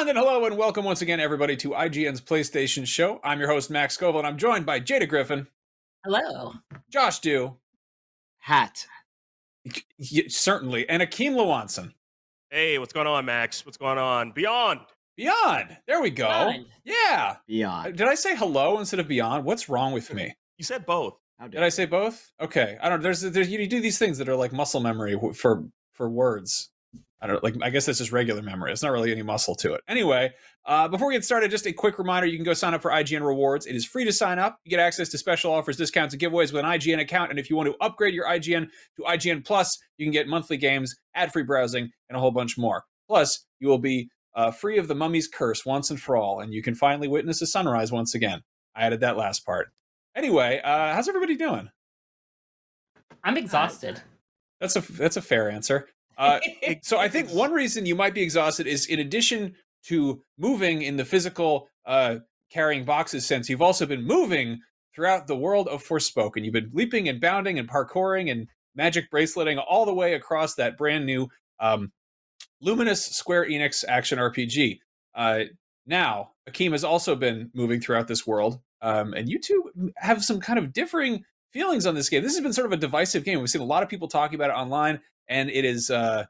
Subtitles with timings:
[0.00, 3.20] Beyond and hello and welcome once again, everybody, to IGN's PlayStation Show.
[3.22, 5.46] I'm your host, Max Scoville, and I'm joined by Jada Griffin,
[6.06, 6.54] Hello.
[6.88, 7.58] Josh Dew,
[8.38, 8.86] Hat.
[9.66, 11.92] y- certainly, and Akeem Lawanson.
[12.48, 13.66] Hey, what's going on, Max?
[13.66, 14.32] What's going on?
[14.32, 14.80] Beyond.
[15.18, 15.76] Beyond.
[15.86, 16.28] There we go.
[16.28, 16.66] Beyond.
[16.82, 17.36] Yeah.
[17.46, 17.86] Beyond.
[17.88, 19.44] Uh, did I say hello instead of beyond?
[19.44, 20.34] What's wrong with me?
[20.56, 21.18] You said both.
[21.38, 22.32] How Did I say both?
[22.40, 22.78] Okay.
[22.80, 23.02] I don't know.
[23.02, 26.70] There's, there's you do these things that are like muscle memory for for words.
[27.22, 27.54] I don't like.
[27.62, 28.72] I guess that's just regular memory.
[28.72, 29.82] It's not really any muscle to it.
[29.88, 30.32] Anyway,
[30.64, 32.90] uh, before we get started, just a quick reminder: you can go sign up for
[32.90, 33.66] IGN Rewards.
[33.66, 34.58] It is free to sign up.
[34.64, 37.30] You get access to special offers, discounts, and giveaways with an IGN account.
[37.30, 40.56] And if you want to upgrade your IGN to IGN Plus, you can get monthly
[40.56, 42.84] games, ad-free browsing, and a whole bunch more.
[43.06, 46.54] Plus, you will be uh, free of the mummy's curse once and for all, and
[46.54, 48.42] you can finally witness a sunrise once again.
[48.74, 49.68] I added that last part.
[50.16, 51.70] Anyway, uh, how's everybody doing?
[53.22, 54.00] I'm exhausted.
[54.60, 55.88] That's a that's a fair answer.
[56.20, 56.38] Uh,
[56.82, 59.54] so I think one reason you might be exhausted is in addition
[59.86, 62.16] to moving in the physical uh,
[62.52, 64.60] carrying boxes sense, you've also been moving
[64.94, 66.44] throughout the world of Forspoken.
[66.44, 70.76] You've been leaping and bounding and parkouring and magic braceleting all the way across that
[70.76, 71.92] brand new um,
[72.60, 74.80] luminous Square Enix action RPG.
[75.14, 75.44] Uh,
[75.86, 80.40] now, Akeem has also been moving throughout this world, um, and you two have some
[80.40, 82.22] kind of differing feelings on this game.
[82.22, 83.40] This has been sort of a divisive game.
[83.40, 86.26] We've seen a lot of people talking about it online, and it is, uh,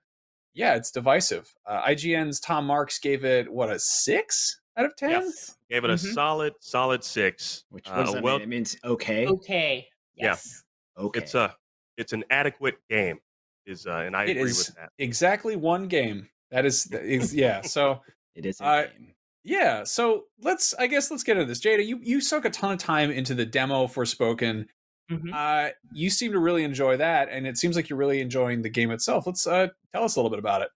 [0.55, 1.53] yeah, it's divisive.
[1.67, 5.11] Uh, IGN's Tom Marks gave it what a six out of ten.
[5.11, 5.57] yes.
[5.69, 6.15] Gave it a Mhm.
[6.15, 7.65] solid, solid six.
[7.71, 8.43] Which Uh, what that well, mean?
[8.43, 9.27] It means okay.
[9.27, 9.89] Okay.
[10.15, 10.27] Yeah.
[10.27, 10.63] Yes.
[10.97, 11.21] Okay.
[11.21, 11.57] it's a,
[11.97, 13.19] it's an adequate game.
[13.67, 14.91] Is uh, and I It agree is with that.
[14.99, 16.29] exactly one game.
[16.51, 17.61] That is, that is yeah.
[17.63, 18.01] So
[18.35, 19.15] it is a uh, game.
[19.45, 19.85] yeah.
[19.85, 21.61] So let's, I guess, let's get into this.
[21.61, 24.69] Jada, you you sunk a ton of time into the demo for Spoken.
[25.11, 25.31] Mhm.
[25.33, 28.69] Uh, you seem to really enjoy that, and it seems like you're really enjoying the
[28.71, 29.27] game itself.
[29.27, 30.71] Let's uh, tell us a little bit about it.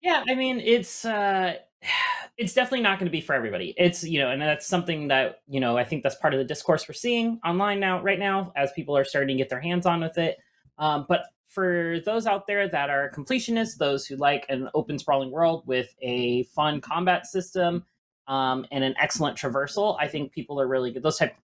[0.00, 1.56] Yeah, I mean, it's uh
[2.36, 3.74] it's definitely not going to be for everybody.
[3.76, 6.44] It's, you know, and that's something that, you know, I think that's part of the
[6.44, 9.86] discourse we're seeing online now right now as people are starting to get their hands
[9.86, 10.38] on with it.
[10.78, 15.32] Um, but for those out there that are completionists, those who like an open sprawling
[15.32, 17.84] world with a fun combat system
[18.28, 21.02] um, and an excellent traversal, I think people are really good.
[21.02, 21.34] Those type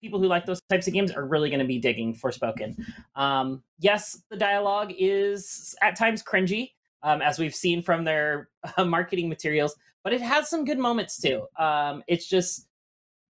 [0.00, 2.76] people who like those types of games are really going to be digging Forspoken.
[3.14, 6.72] Um, yes, the dialogue is at times cringy,
[7.02, 11.20] um, as we've seen from their uh, marketing materials, but it has some good moments
[11.20, 11.46] too.
[11.58, 12.66] Um, it's just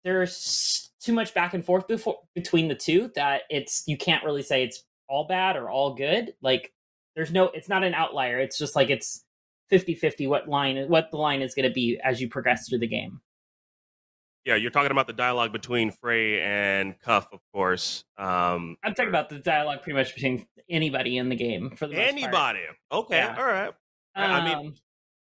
[0.03, 4.43] there's too much back and forth before, between the two that it's you can't really
[4.43, 6.33] say it's all bad or all good.
[6.41, 6.71] Like
[7.15, 8.39] there's no, it's not an outlier.
[8.39, 9.23] It's just like it's
[9.71, 12.87] 50-50 what line what the line is going to be as you progress through the
[12.87, 13.21] game.
[14.45, 18.03] Yeah, you're talking about the dialogue between Frey and Cuff, of course.
[18.17, 21.93] Um, I'm talking about the dialogue pretty much between anybody in the game for the
[21.95, 22.13] most part.
[22.13, 22.59] anybody.
[22.91, 23.35] Okay, Yeah.
[23.37, 23.73] all right.
[24.15, 24.73] I- I mean- Um,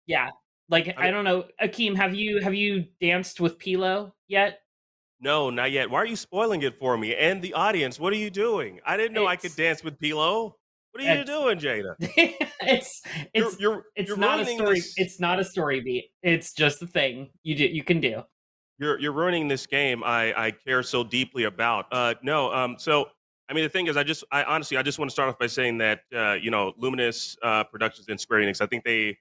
[0.07, 0.29] yeah.
[0.69, 4.61] Like I, I don't know, Akeem, have you have you danced with Pilo yet?
[5.19, 5.89] No, not yet.
[5.89, 7.99] Why are you spoiling it for me and the audience?
[7.99, 8.79] What are you doing?
[8.85, 10.53] I didn't know I could dance with Pilo.
[10.93, 11.95] What are you doing, Jada?
[11.99, 13.01] it's
[13.33, 14.75] You're, it's you're, it's you're not a story.
[14.79, 16.05] This, It's not a story beat.
[16.23, 18.23] It's just a thing you do you can do.
[18.81, 21.85] You're you're ruining this game I I care so deeply about.
[21.91, 23.09] Uh, no, um, so
[23.47, 25.37] I mean the thing is, I just I honestly I just want to start off
[25.37, 29.17] by saying that uh, you know Luminous uh, Productions and Square Enix, I think they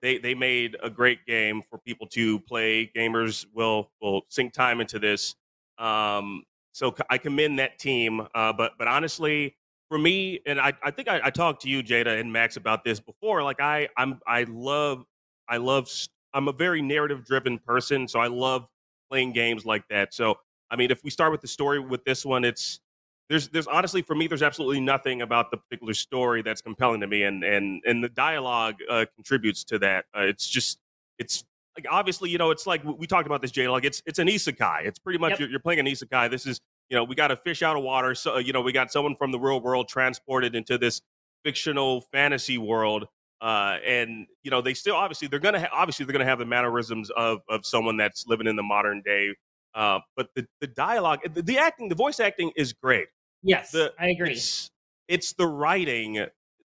[0.00, 2.90] they they made a great game for people to play.
[2.96, 5.34] Gamers will will sink time into this.
[5.78, 8.26] Um, so I commend that team.
[8.34, 9.54] Uh, but but honestly,
[9.90, 12.84] for me, and I, I think I, I talked to you, Jada and Max, about
[12.84, 13.42] this before.
[13.42, 15.04] Like I I'm I love
[15.46, 15.90] I love
[16.32, 18.66] I'm a very narrative driven person, so I love
[19.10, 20.14] playing games like that.
[20.14, 20.38] So
[20.70, 22.80] I mean, if we start with the story with this one, it's
[23.28, 27.06] there's there's honestly for me there's absolutely nothing about the particular story that's compelling to
[27.06, 30.04] me, and and and the dialogue uh, contributes to that.
[30.16, 30.78] Uh, it's just
[31.18, 31.44] it's
[31.76, 34.28] like obviously you know it's like we talked about this Jay like it's it's an
[34.28, 34.84] isekai.
[34.84, 35.40] It's pretty much Yep.
[35.40, 36.30] you're, you're playing an isekai.
[36.30, 36.60] This is
[36.90, 38.14] you know we got a fish out of water.
[38.14, 41.00] So you know we got someone from the real world transported into this
[41.44, 43.06] fictional fantasy world.
[43.44, 46.46] Uh, and you know they still obviously they're gonna ha- obviously they're gonna have the
[46.46, 49.34] mannerisms of of someone that's living in the modern day.
[49.74, 53.06] Uh, but the the dialogue, the, the acting, the voice acting is great.
[53.42, 54.30] Yes, The- I agree.
[54.32, 54.70] It's,
[55.08, 56.24] it's the writing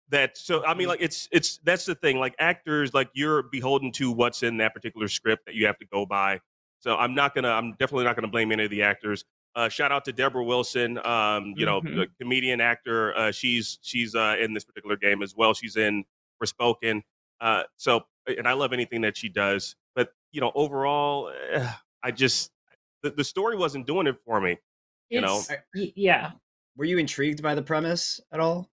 [0.09, 0.77] that so I Mm-hmm.
[0.77, 4.57] mean like it's it's that's the thing like actors like you're beholden to what's in
[4.57, 6.39] that particular script that you have to go by.
[6.79, 9.25] So I'm not gonna I'm definitely not gonna blame any of the actors.
[9.55, 11.95] Uh, shout out to Debra Wilson, um, you know, Mhm.
[11.95, 13.17] the comedian actor.
[13.17, 15.55] Uh, she's she's uh, in this particular game as well.
[15.55, 16.05] She's in
[16.41, 17.01] Forspoken.
[17.41, 19.75] Uh, so and I love anything that she does.
[19.95, 21.67] But you know, overall, eh,
[22.03, 22.51] I just
[23.03, 24.57] the, the story wasn't doing it for me.
[25.09, 25.39] you know.
[25.39, 26.31] It's- y- yeah.
[26.75, 28.69] Were you intrigued by the premise at all?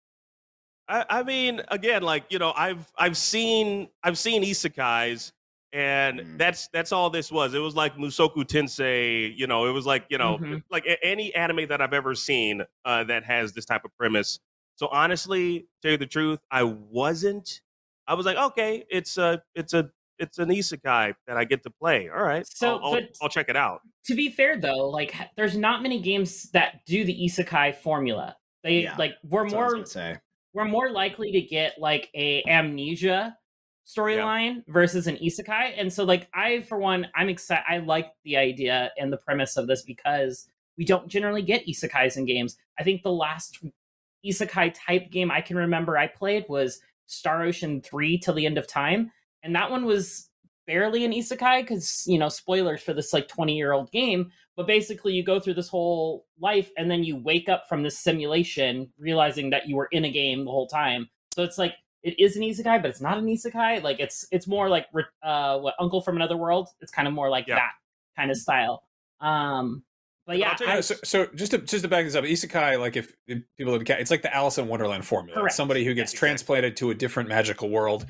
[0.89, 5.31] I, I mean, again, like you know, I've I've seen I've seen isekais,
[5.71, 6.37] and Mm.
[6.37, 7.53] that's that's all this was.
[7.53, 9.67] It was like Mushoku Tensei, you know.
[9.67, 10.63] It was like you know, Mhm.
[10.69, 14.39] like a- any anime that I've ever seen uh, that has this type of premise.
[14.75, 17.61] So honestly, to tell you the truth, I wasn't.
[18.07, 19.89] I was like, okay, it's a, it's a,
[20.19, 22.09] it's an isekai that I get to play.
[22.09, 23.81] All right, So, I'll, I'll, I'll check it out.
[24.05, 28.35] to be fair though, like there's not many games that do the isekai formula.
[28.63, 30.17] They Yeah, like we're That's what I was more say.
[30.53, 33.37] we're more likely to get like a amnesia
[33.85, 38.37] storyline versus an isekai and so like i for one i'm excited i like the
[38.37, 40.47] idea and the premise of this because
[40.77, 43.59] we don't generally get isekais in games i think the last
[44.25, 48.57] isekai type game i can remember i played was star ocean 3 till the end
[48.57, 49.11] of time
[49.43, 50.29] and that one was
[50.65, 54.67] barely an isekai because you know spoilers for this like 20 year old game but
[54.67, 58.91] basically you go through this whole life and then you wake up from this simulation
[58.97, 61.09] realizing that you were in a game the whole time.
[61.33, 61.73] So it's like
[62.03, 64.87] it is an isekai but it's not an isekai like it's it's more like
[65.23, 66.69] uh what uncle from another world?
[66.81, 67.55] It's kind of more like Yeah.
[67.55, 67.71] that
[68.15, 68.83] kind of style.
[69.21, 69.83] Um
[70.25, 72.23] but yeah I'll tell you I- so, so just to just to back this up,
[72.23, 75.35] isekai, like if, if people don't it's like the Alice in Wonderland formula.
[75.39, 75.51] Correct.
[75.51, 76.27] It's somebody who gets Yeah, exactly.
[76.27, 78.05] transplanted to a different magical world.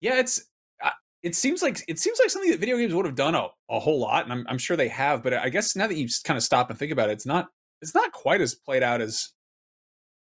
[0.00, 0.44] Yeah, it's
[0.82, 0.90] uh,
[1.22, 3.80] it seems like it seems like something that video games would have done a, a
[3.80, 5.22] whole lot, and I'm, I'm sure they have.
[5.22, 7.48] But I guess now that you kind of stop and think about it, it's not
[7.80, 9.30] it's not quite as played out as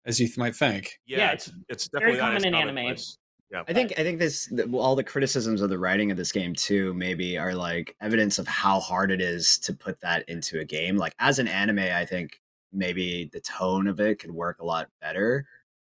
[0.07, 0.99] as you th- might think.
[1.07, 2.75] Yeah, Yeah, it's it's very definitely not as common in anime.
[2.77, 3.19] commonplace.
[3.53, 6.55] Yeah, I think I think this all the criticisms of the writing of this game
[6.55, 10.65] too maybe are like evidence of how hard it is to put that into a
[10.65, 10.97] game.
[10.97, 12.41] Like as an anime, I think
[12.73, 15.47] maybe the tone of it could work a lot better,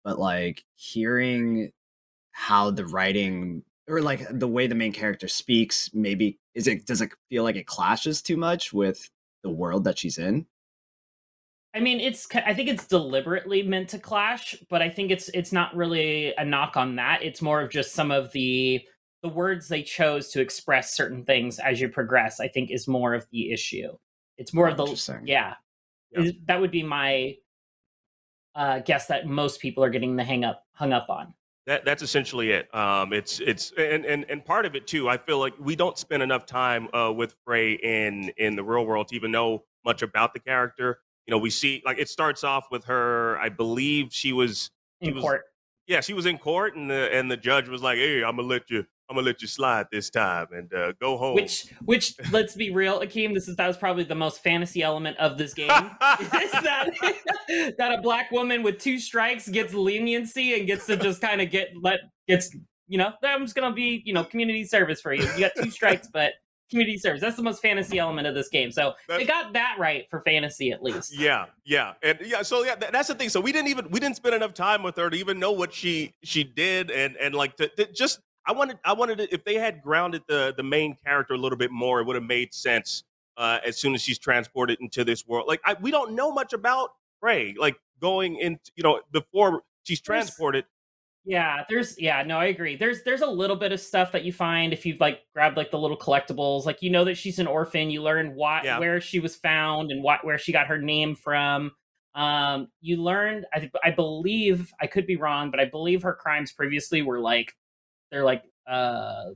[0.05, 1.71] but like hearing
[2.33, 7.03] how the writing or like the way the main character speaks, maybe is it does
[7.03, 9.11] it feel like it clashes too much with
[9.43, 10.47] the world that she's in?
[11.75, 12.27] I mean, it's.
[12.35, 16.45] I think it's deliberately meant to clash, but I think it's it's not really a
[16.45, 17.23] knock on that.
[17.23, 18.83] It's more of just some of the
[19.23, 22.41] the words they chose to express certain things as you progress.
[22.41, 23.91] I think is more of the issue.
[24.37, 25.55] It's more of the yeah.
[26.11, 26.23] Yeah.
[26.23, 27.37] Is- That would be my
[28.55, 31.35] uh, guess that most people are getting the hang up hung up on.
[31.67, 32.75] That that's essentially it.
[32.75, 35.09] Um, it's it's and, and and part of it too.
[35.09, 38.85] I feel like we don't spend enough time uh, with Frey in in the real
[38.87, 40.99] world to even know much about the character.
[41.27, 43.39] You know, we see like it starts off with her.
[43.39, 44.71] I believe she was
[45.01, 45.43] In He was- court,
[45.87, 48.49] yeah she was in court and the and the judge was like, hey, I'm gonna
[48.49, 51.35] let you I'm gonna let you slide this time and uh, go home.
[51.35, 55.17] which which let's be real, Akeem, this is that was probably the most fantasy element
[55.19, 55.69] of this game.
[55.71, 55.71] is
[56.53, 56.91] that
[57.79, 61.51] that a black woman with two strikes gets leniency and gets to just kind of
[61.51, 62.55] get let gets
[62.87, 65.23] you know I'm just gonna be you know community service for you.
[65.35, 66.33] You got two strikes, but
[66.71, 67.21] community service.
[67.21, 68.71] That's the most fantasy element of this game.
[68.73, 71.17] So they got that right for fantasy at least.
[71.17, 72.43] Yeah, yeah, and yeah.
[72.43, 73.29] So yeah, that, that's the thing.
[73.29, 75.75] So we didn't even we didn't spend enough time with her to even know what
[75.75, 79.45] she she did, and and like to, to just I wanted I wanted to, if
[79.45, 82.55] they had grounded the the main character a little bit more, it would have made
[82.55, 83.05] sense.
[83.37, 86.53] Uh, as soon as she's transported into this world, like I, we don't know much
[86.53, 86.91] about
[87.21, 90.65] Frey, like going into you know before she's transported.
[91.25, 92.77] Yeah, there's yeah, no, I agree.
[92.77, 95.71] There's there's a little bit of stuff that you find if you've like grabbed like
[95.71, 96.65] the little collectibles.
[96.65, 97.91] Like you know that she's an orphan.
[97.91, 98.79] You learn what Yeah.
[98.79, 101.73] where she was found and what where she got her name from.
[102.15, 106.53] Um, you learned I I believe I could be wrong, but I believe her crimes
[106.53, 107.55] previously were like
[108.11, 109.27] they're like uh,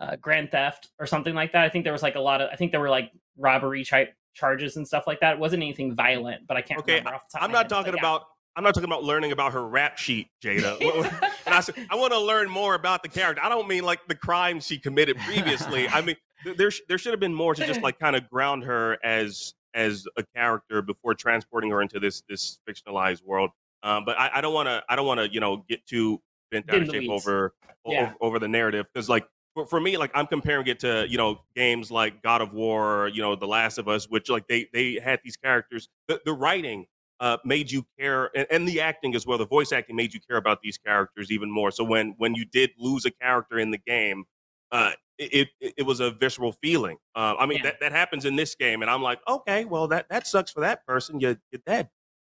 [0.00, 1.64] uh grand theft or something like that.
[1.64, 4.10] I think there was like a lot of I think there were like robbery chi-
[4.34, 5.34] charges and stuff like that.
[5.34, 7.76] It wasn't anything violent, but I can't Okay, remember off the top I'm not head,
[7.82, 8.00] but talking yeah.
[8.00, 8.24] about
[8.56, 10.80] I'm not talking about learning about her rap sheet, Jada.
[11.46, 13.42] and I said, I want to learn more about the character.
[13.42, 15.88] I don't mean like the crimes she committed previously.
[15.88, 16.16] I mean,
[16.56, 20.06] there there should have been more to just like kind of ground her as as
[20.16, 23.50] a character before transporting her into this this fictionalized world.
[23.84, 26.20] Um, but I, I don't want to I don't want to you know get too
[26.50, 27.54] bent out of shape over
[27.86, 28.00] Yeah.
[28.02, 29.26] over, over the narrative because like.
[29.54, 33.04] For, for me, like I'm comparing it to you know games like God of War,
[33.04, 35.88] or, you know The Last of Us, which like they they had these characters.
[36.06, 36.86] The, the writing
[37.20, 39.38] uh, made you care, and, and the acting as well.
[39.38, 41.70] The voice acting made you care about these characters even more.
[41.70, 44.24] So when when you did lose a character in the game,
[44.72, 46.96] uh, it, it it was a visceral feeling.
[47.14, 47.70] Uh, I mean Yeah.
[47.70, 50.60] that, that happens in this game, and I'm like, okay, well that that sucks for
[50.60, 51.20] that person.
[51.20, 51.88] You you're dead.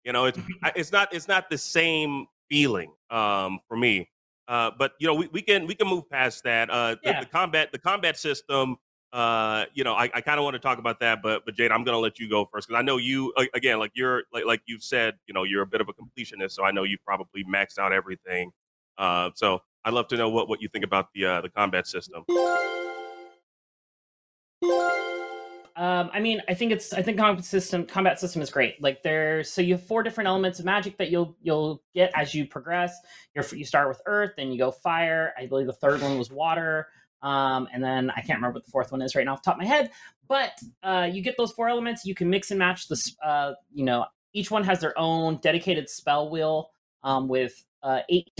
[0.04, 0.38] You know, it's
[0.76, 4.10] it's not it's not the same feeling um, for me.
[4.46, 6.68] Uh, but you know, we, we can we can move past that.
[6.68, 8.76] Uh, the, the combat the combat system.
[9.14, 11.70] Uh, you know, I, I kind of want to talk about that, but but Jade,
[11.70, 14.60] I'm gonna let you go first because I know you again, like you're like like
[14.66, 17.44] you've said, you know, you're a bit of a completionist, so I know you've probably
[17.44, 18.50] maxed out everything.
[18.98, 21.86] Uh, so I'd love to know what what you think about the uh, the combat
[21.86, 22.24] system.
[25.76, 28.82] Um, I mean, I think it's I think combat system combat system is great.
[28.82, 32.34] Like there's so you have four different elements of magic that you'll you'll get as
[32.34, 32.96] you progress.
[33.32, 35.32] You're, you start with earth, then you go fire.
[35.38, 36.88] I believe the third one was water.
[37.24, 39.46] Um, and then I can't remember what the fourth one is right now off the
[39.46, 39.90] top of my head.
[40.28, 40.52] But
[40.82, 42.04] uh, you get those four elements.
[42.04, 43.12] You can mix and match the.
[43.24, 44.04] Uh, you know,
[44.34, 46.70] each one has their own dedicated spell wheel
[47.02, 48.30] um, with uh, eight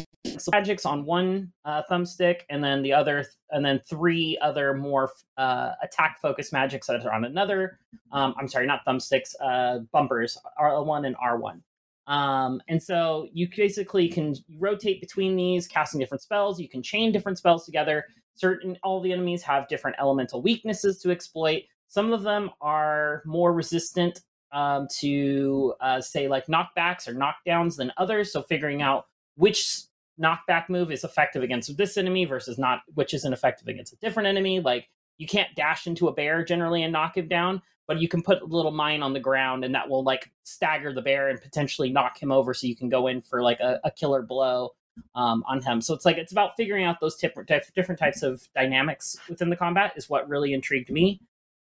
[0.52, 5.72] magics on one uh, thumbstick, and then the other, and then three other more uh,
[5.82, 7.78] attack focused magics that are on another.
[8.12, 11.60] Um, I'm sorry, not thumbsticks, uh, bumpers, R1 and R1.
[12.06, 16.60] Um, and so you basically can rotate between these, casting different spells.
[16.60, 18.04] You can chain different spells together.
[18.34, 21.62] Certain all the enemies have different elemental weaknesses to exploit.
[21.88, 24.20] Some of them are more resistant
[24.52, 28.32] um, to uh, say like knockbacks or knockdowns than others.
[28.32, 29.82] So figuring out which
[30.20, 34.28] knockback move is effective against this enemy versus not which isn't effective against a different
[34.28, 34.60] enemy.
[34.60, 34.88] Like
[35.18, 38.42] you can't dash into a bear generally and knock him down, but you can put
[38.42, 41.90] a little mine on the ground and that will like stagger the bear and potentially
[41.90, 44.70] knock him over so you can go in for like a, a killer blow
[45.14, 45.80] um, on him.
[45.80, 49.56] So it's like it's about figuring out those different different types of dynamics within the
[49.56, 51.20] combat is what really intrigued me.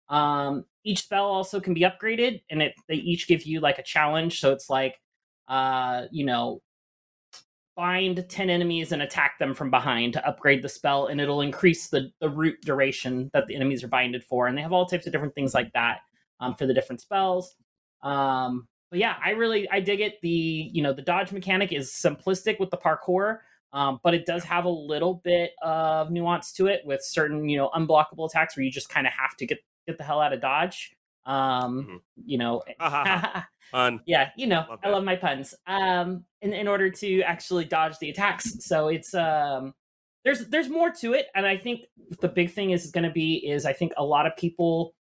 [0.08, 3.82] Um, each spell also can be upgraded, and it they each give you like a
[3.82, 4.40] challenge.
[4.40, 5.00] So it's like,
[5.48, 6.62] uh, you know,
[7.76, 11.88] bind 10 enemies and attack them from behind to upgrade the spell and it'll increase
[11.88, 15.06] the, the root duration that the enemies are binded for and they have all types
[15.06, 16.00] of different things like that
[16.40, 17.54] um, for the different spells
[18.02, 20.28] um, but yeah i really i dig it the
[20.72, 23.38] you know the dodge mechanic is simplistic with the parkour
[23.72, 27.56] um, but it does have a little bit of nuance to it with certain you
[27.56, 30.32] know unblockable attacks where you just kind of have to get get the hell out
[30.32, 30.92] of dodge
[31.26, 31.96] um mm-hmm.
[32.24, 32.62] you know
[33.70, 34.00] Fun.
[34.06, 35.54] Yeah, you know, love I love my puns.
[35.66, 38.64] Um, in in order to actually dodge the attacks.
[38.64, 39.74] So it's um,
[40.24, 41.82] there's there's more to it, and I think
[42.20, 44.94] the big thing is going to be is I think a lot of people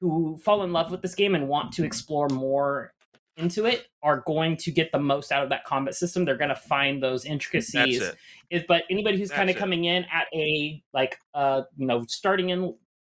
[0.00, 2.92] who fall in love with this game and want to explore more
[3.36, 6.24] into it are going to get the most out of that combat system.
[6.24, 8.02] They're going to find those intricacies.
[8.50, 8.66] It.
[8.68, 12.74] But anybody who's kind of coming in at a like uh you know starting in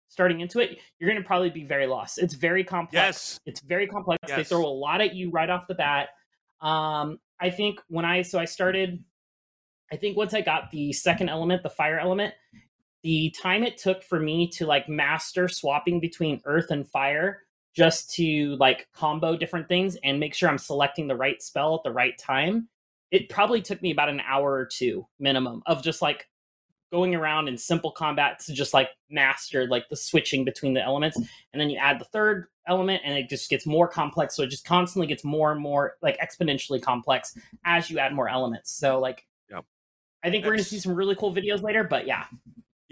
[0.09, 2.19] starting into it, you're going to probably be very lost.
[2.19, 2.95] It's very complex.
[2.95, 3.41] Yes.
[3.47, 4.21] It's very complex.
[4.29, 4.37] Yes.
[4.37, 6.11] They throw a lot at you right off the bat.
[6.61, 9.03] Um, I think when I so I started,
[9.93, 12.33] I think once I got the second element, the fire element,
[13.03, 17.44] the time it took for me to like master swapping between earth and fire
[17.75, 21.83] just to like combo different things and make sure I'm selecting the right spell at
[21.83, 22.69] the right time.
[23.11, 26.29] It probably took me about an hour or two minimum of just like
[26.95, 31.17] going around in simple combat to just like master like the switching between the elements
[31.17, 34.49] and then you add the third element and it just gets more complex so it
[34.49, 39.01] just constantly gets more and more like exponentially complex as you add more elements so
[39.01, 39.59] like yeah.
[40.23, 40.51] i think That's...
[40.51, 42.27] we're going to see some really cool videos later but yeah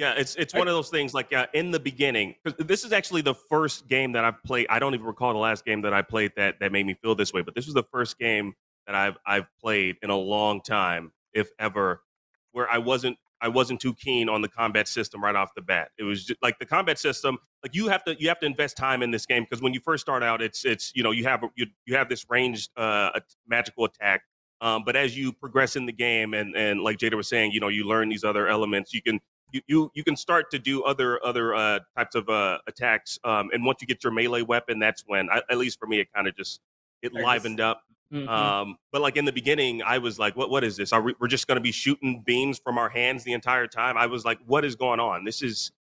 [0.03, 2.35] yeah, it's it's one of those things like uh, in the beginning.
[2.59, 4.67] This is actually the first game that I've played.
[4.69, 7.15] I don't even recall the last game that I played that that made me feel
[7.15, 7.41] this way.
[7.43, 8.55] But this was the first game
[8.89, 12.03] that I've I've played in a long time, if ever,
[12.51, 15.91] where I wasn't I wasn't too keen on the combat system right off the bat.
[15.99, 18.77] It was just, like the combat system, like you have to you have to invest
[18.77, 21.23] time in this game because when you first start out, it's it's you know you
[21.27, 24.23] have you you have this ranged uh, magical attack.
[24.61, 27.61] Um, but as you progress in the game, and and like Jada was saying, you
[27.61, 28.93] know you learn these other elements.
[28.93, 29.21] You can
[29.53, 33.19] you you, you can start to do other other uh, types of uh, attacks.
[33.25, 36.01] Um, and once you get your melee weapon, that's when, I, at least for me,
[36.01, 36.61] it kind of just
[37.03, 37.83] it livened up.
[38.13, 38.29] Mm-hmm.
[38.29, 40.51] Um, but like in the beginning, I was like, "What?
[40.51, 40.93] What is this?
[40.93, 43.97] Are we, we're just going to be shooting beams from our hands the entire time?"
[43.97, 45.25] I was like, "What is going on?
[45.25, 45.73] This is,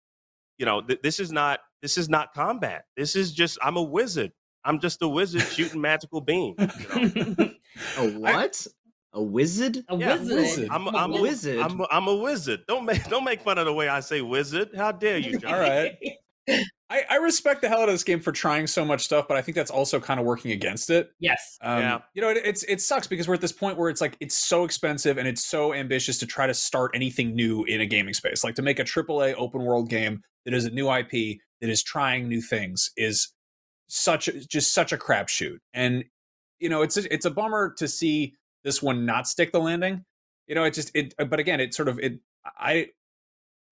[0.58, 2.86] you know, th- this is not this is not combat.
[2.96, 4.32] This is just I'm a wizard.
[4.64, 6.56] I'm just a wizard shooting magical beams."
[6.94, 7.50] You know?
[7.98, 8.66] a what?
[9.14, 9.84] A wizard?
[9.88, 10.68] A yeah, wizard.
[10.70, 11.58] I'm, I'm, I'm, a wizard.
[11.58, 12.60] I'm, I'm, a wizard.
[12.66, 14.70] Don't make don't make fun of the way I say wizard.
[14.74, 15.52] How dare you, John?
[15.52, 15.92] All right.
[16.90, 19.36] I, I, respect the hell out of this game for trying so much stuff, but
[19.36, 21.10] I think that's also kind of working against it.
[21.20, 21.56] Yes.
[21.62, 21.98] Um, yeah.
[22.14, 24.36] You know, it, it's it sucks because we're at this point where it's like it's
[24.36, 28.14] so expensive and it's so ambitious to try to start anything new in a gaming
[28.14, 28.42] space.
[28.42, 31.82] Like to make a AAA open world game that is a new IP that is
[31.82, 33.28] trying new things is
[33.88, 35.58] such a, just such a crapshoot.
[35.72, 36.04] And
[36.58, 40.04] you know, it's a, it's a bummer to see this one not stick the landing.
[40.46, 41.14] You know, it just it.
[41.16, 42.18] But again, it sort of it.
[42.44, 42.88] I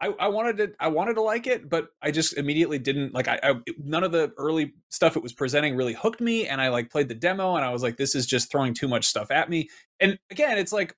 [0.01, 3.29] I, I wanted to I wanted to like it, but I just immediately didn't like
[3.29, 3.55] I, I,
[3.85, 7.09] none of the early stuff it was presenting really hooked me, and I like played
[7.09, 9.69] the demo and I was like, this is just throwing too much stuff at me.
[10.01, 10.97] And again, it's like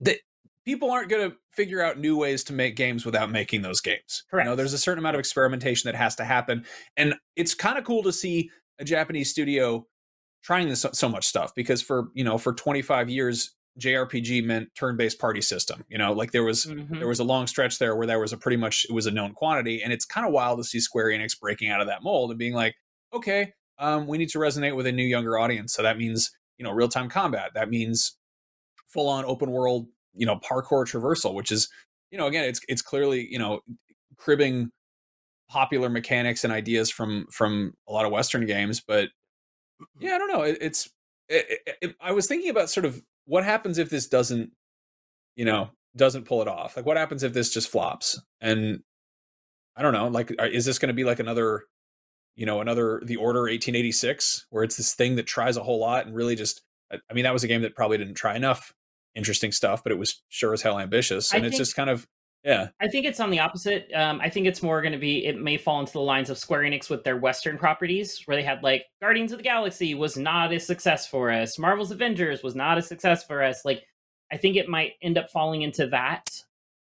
[0.00, 0.16] that
[0.64, 4.24] people aren't going to figure out new ways to make games without making those games.
[4.30, 4.46] Correct.
[4.46, 6.64] You know, there's a certain amount of experimentation that has to happen,
[6.96, 8.50] and it's kind of cool to see
[8.80, 9.86] a Japanese studio
[10.42, 15.18] trying this so, much stuff because for you know for 25 years JRPG meant turn-based
[15.18, 15.84] party system.
[15.88, 16.98] You know, like there was mm-hmm.
[16.98, 19.10] there was a long stretch there where there was a pretty much it was a
[19.10, 22.02] known quantity, and it's kind of wild to see Square Enix breaking out of that
[22.02, 22.74] mold and being like,
[23.12, 25.72] okay, um, we need to resonate with a new younger audience.
[25.72, 27.52] So that means you know real-time combat.
[27.54, 28.16] That means
[28.88, 31.68] full-on open world, you know, parkour traversal, which is
[32.10, 33.60] you know again it's it's clearly you know
[34.16, 34.70] cribbing
[35.48, 38.80] popular mechanics and ideas from from a lot of Western games.
[38.80, 39.10] But
[39.98, 40.42] yeah, I don't know.
[40.42, 40.90] It, it's
[41.30, 44.06] eh, eh, eh, it, it, I was thinking about sort of what happens if this
[44.06, 44.50] doesn't,
[45.36, 46.76] you know, doesn't pull it off.
[46.76, 48.20] Like, what happens if this just flops?
[48.40, 48.82] And
[49.76, 50.08] I don't know.
[50.08, 51.64] Like, is this going to be like another,
[52.36, 56.06] you know, another The Order 1886, where it's this thing that tries a whole lot
[56.06, 56.62] and really just.
[56.90, 58.72] Uh, I mean, that was a game that probably didn't try enough
[59.14, 61.90] interesting stuff, but it was sure as hell ambitious, and I it's think, just kind
[61.90, 62.06] of
[62.44, 62.68] yeah.
[62.80, 63.90] I think it's on the opposite.
[63.94, 66.38] Um, I think it's more going to be, it may fall into the lines of
[66.38, 70.16] Square Enix with their Western properties, where they had like Guardians of the Galaxy was
[70.16, 73.64] not a success for us, Marvel's Avengers was not a success for us.
[73.64, 73.84] Like,
[74.32, 76.30] I think it might end up falling into that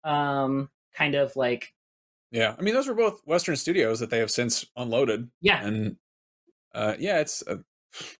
[0.03, 1.73] um, kind of like.
[2.31, 2.55] Yeah.
[2.57, 5.29] I mean, those were both Western studios that they have since unloaded.
[5.41, 5.65] Yeah.
[5.65, 5.97] And
[6.73, 7.43] uh, yeah, it's.
[7.45, 7.57] Uh,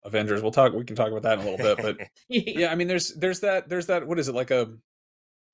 [0.04, 0.42] Avengers.
[0.42, 0.74] We'll talk.
[0.74, 3.42] We can talk about that in a little bit, but yeah, I mean, there's there's
[3.42, 4.08] that there's that.
[4.08, 4.70] What is it like a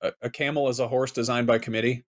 [0.04, 2.04] a, a camel is a horse designed by committee.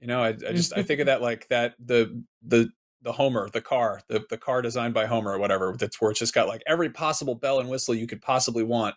[0.00, 2.70] You know, I, I just I think of that like that the the
[3.02, 5.74] the Homer, the car, the the car designed by Homer or whatever.
[5.78, 8.94] That's where it's just got like every possible bell and whistle you could possibly want,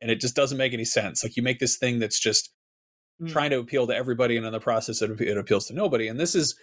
[0.00, 1.22] and it just doesn't make any sense.
[1.22, 2.50] Like you make this thing that's just
[3.22, 3.30] mm.
[3.30, 6.08] trying to appeal to everybody, and in the process, it, it appeals to nobody.
[6.08, 6.56] And this is,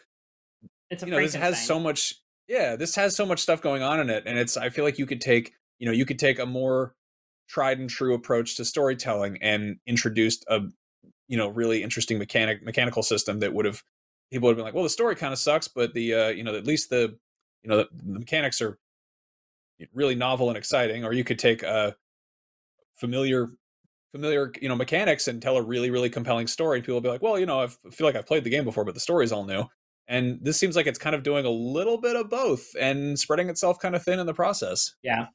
[0.90, 2.14] it's a you know, this has so much.
[2.48, 4.58] Yeah, this has so much stuff going on in it, and it's.
[4.58, 6.94] I feel like you could take, you know, you could take a more
[7.48, 10.62] tried and true approach to storytelling and introduced a
[11.32, 13.82] you know really interesting mechanic mechanical system that would have
[14.30, 16.44] people would have been like well the story kind of sucks but the uh you
[16.44, 17.18] know at least the
[17.64, 18.78] you know the, the mechanics are
[19.94, 21.96] really novel and exciting or you could take a
[22.96, 23.48] familiar
[24.12, 27.08] familiar you know mechanics and tell a really really compelling story and people will be
[27.08, 29.00] like well you know I've, i feel like i've played the game before but the
[29.00, 29.64] story's all new.
[30.08, 33.48] And this seems like it's kind of doing a little bit of both and spreading
[33.48, 34.94] itself kind of thin in the process.
[35.04, 35.28] Yeah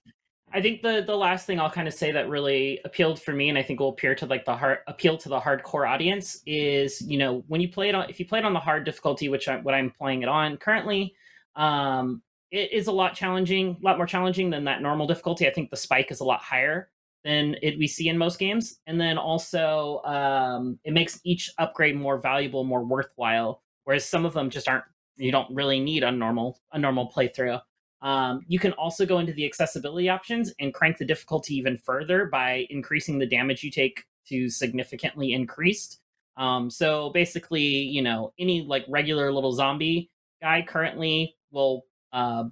[0.52, 3.49] I think the the last thing I'll kind of say that really appealed for me,
[3.49, 7.02] and I think will appear to like the hard appeal to the hardcore audience is
[7.02, 9.28] you know when you play it on if you play it on the hard difficulty,
[9.28, 11.14] which I, what I'm playing it on currently,
[11.56, 15.47] um, it is a lot challenging, a lot more challenging than that normal difficulty.
[15.47, 16.90] I think the spike is a lot higher
[17.25, 21.97] than it we see in most games, and then also um, it makes each upgrade
[21.97, 23.62] more valuable, more worthwhile.
[23.84, 24.84] Whereas some of them just aren't.
[25.16, 27.60] You don't really need a normal a normal playthrough.
[28.02, 32.26] Um, you can also go into the accessibility options and crank the difficulty even further
[32.26, 36.00] by increasing the damage you take to significantly increased.
[36.37, 40.11] Um, so basically, you know, any like regular little zombie
[40.43, 42.45] guy currently will uh,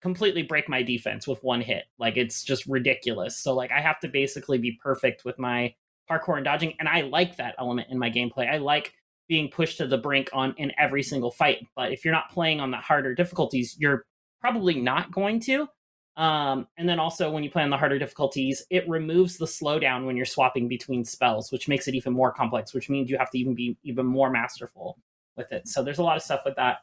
[0.00, 1.84] completely break my defense with one hit.
[1.98, 3.38] Like it's just ridiculous.
[3.38, 5.74] So like I have to basically be perfect with my
[6.10, 8.50] parkour and dodging, and I like that element in my gameplay.
[8.50, 8.94] I like
[9.28, 11.66] being pushed to the brink on in every single fight.
[11.74, 14.06] But if you're not playing on the harder difficulties, you're
[14.40, 15.68] probably not going to.
[16.16, 20.06] Um, and then also when you play on the harder difficulties, it removes the slowdown
[20.06, 23.30] when you're swapping between spells, which makes it even more complex, which means you have
[23.30, 24.98] to even be even more masterful
[25.36, 25.68] with it.
[25.68, 26.78] So there's a lot of stuff with that.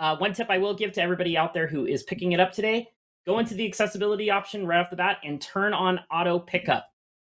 [0.00, 2.52] Uh, one tip I will give to everybody out there who is picking it up
[2.52, 2.88] today:
[3.24, 6.88] go into the accessibility option right off the bat and turn on auto pickup.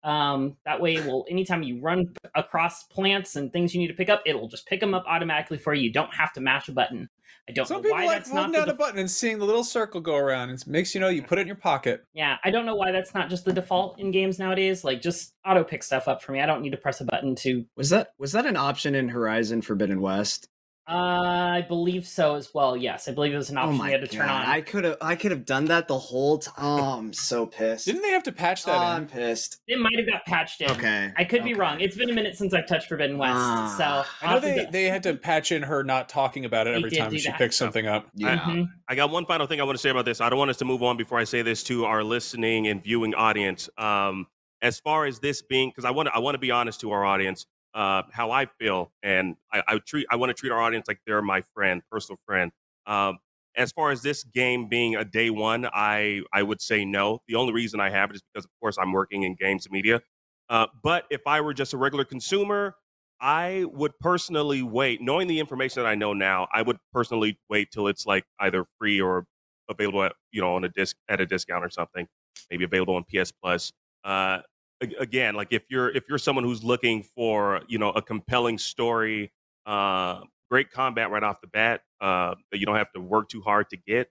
[0.03, 4.09] Um, that way, will anytime you run across plants and things you need to pick
[4.09, 5.83] up, it'll just pick them up automatically for you.
[5.83, 7.09] You don't have to mash a button.
[7.49, 9.63] I don't Some know why like that's not down a button and seeing the little
[9.63, 10.49] circle go around.
[10.49, 12.05] It makes you know you put it in your pocket.
[12.13, 14.83] Yeah, I don't know why that's not just the default in games nowadays.
[14.83, 16.41] Like just auto pick stuff up for me.
[16.41, 17.65] I don't need to press a button to.
[17.75, 20.47] Was that was that an option in Horizon Forbidden West?
[20.85, 22.75] I believe so as well.
[22.75, 24.17] Yes, I believe it was an oh option oh you had to God.
[24.17, 24.45] turn on.
[24.45, 26.53] I could have, I could have done that the whole time.
[26.57, 27.85] Oh, I'm so pissed.
[27.85, 28.75] Didn't they have to patch that?
[28.75, 29.61] Oh, I'm pissed.
[29.67, 30.71] It might have got patched in.
[30.71, 31.53] Okay, I could okay.
[31.53, 31.79] be wrong.
[31.79, 34.83] It's been a minute since I've touched Forbidden West, uh, so I know they, they
[34.85, 37.37] had to patch in her not talking about it every time she that.
[37.37, 38.07] picks something up.
[38.15, 38.39] Yeah.
[38.39, 38.63] Mm-hmm.
[38.89, 40.19] I, I, got one final thing I want to say about this.
[40.19, 42.83] I don't want us to move on before I say this to our listening and
[42.83, 43.69] viewing audience.
[43.77, 44.27] Um,
[44.61, 46.91] as far as this being, because I want to, I want to be honest to
[46.91, 50.62] our audience uh, how I feel, and I, I treat I want to treat our
[50.62, 52.51] audience like they're my friend, personal friend.
[52.86, 53.17] Um,
[53.55, 57.19] as far as this game being a day one, I I would say no.
[57.27, 60.01] The only reason I have it is because, of course, I'm working in games media.
[60.49, 62.75] Uh, but if I were just a regular consumer,
[63.21, 65.01] I would personally wait.
[65.01, 68.65] Knowing the information that I know now, I would personally wait till it's like either
[68.79, 69.25] free or
[69.69, 72.07] available at you know on a disc at a discount or something.
[72.51, 73.71] Maybe available on PS Plus.
[74.03, 74.39] Uh,
[74.81, 79.31] again, like if you're if you're someone who's looking for you know a compelling story,
[79.65, 83.41] uh, great combat right off the bat uh, that you don't have to work too
[83.41, 84.09] hard to get,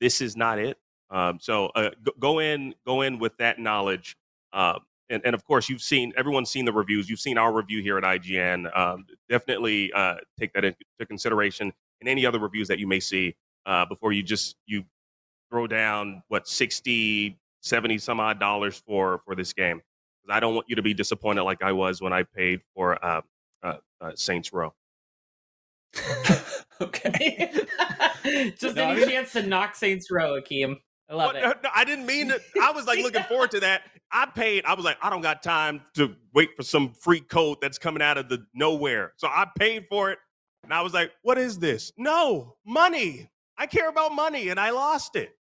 [0.00, 0.78] this is not it.
[1.10, 4.16] Um, so uh, go in go in with that knowledge.
[4.52, 4.78] Uh,
[5.10, 7.10] and, and of course, you've seen everyone's seen the reviews.
[7.10, 8.76] You've seen our review here at IGN.
[8.76, 13.36] Um, definitely uh, take that into consideration in any other reviews that you may see
[13.66, 14.84] uh, before you just you
[15.50, 19.82] throw down what 60 70 some odd dollars for for this game
[20.28, 23.22] I don't want you to be disappointed like I was when I paid for uh,
[23.62, 24.72] uh, uh, Saints Row.
[26.80, 27.50] okay.
[28.58, 30.76] Just No, I any mean- chance to knock Saints Row, Akeem.
[31.10, 31.36] I love What?
[31.36, 31.42] it.
[31.42, 32.40] No, no, I didn't mean to.
[32.62, 33.82] I was like looking forward to that.
[34.10, 34.64] I paid.
[34.64, 38.02] I was like, I don't got time to wait for some free code that's coming
[38.02, 39.12] out of the nowhere.
[39.16, 40.18] So I paid for it,
[40.64, 41.92] and I was like, what is this?
[41.98, 43.28] No money.
[43.58, 45.36] I care about money, and I lost it.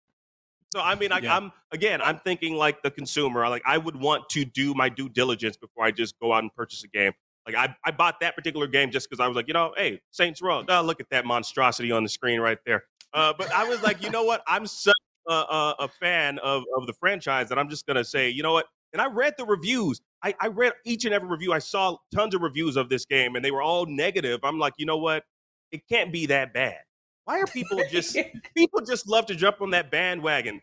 [0.74, 1.37] So I mean, I, Yeah.
[1.37, 3.48] I'm again, I'm thinking like the consumer.
[3.48, 6.54] Like I would want to do my due diligence before I just go out and
[6.54, 7.12] purchase a game.
[7.46, 10.00] Like I, I bought that particular game just because I was like, you know, hey,
[10.11, 10.64] Saints Row.
[10.68, 12.85] Oh, look at that monstrosity on the screen right there.
[13.14, 14.42] Uh, but I was like, you know what?
[14.46, 14.94] I'm such
[15.26, 18.52] a, a, a fan of, of the franchise that I'm just gonna say, you know
[18.52, 18.66] what?
[18.92, 20.00] And I read the reviews.
[20.22, 21.52] I, I read each and every review.
[21.52, 24.40] I saw tons of reviews of this game, and they were all negative.
[24.42, 25.24] I'm like, you know what?
[25.72, 26.78] It can't be that bad.
[27.28, 28.16] Why are people just
[28.56, 30.62] people just love to jump on that bandwagon?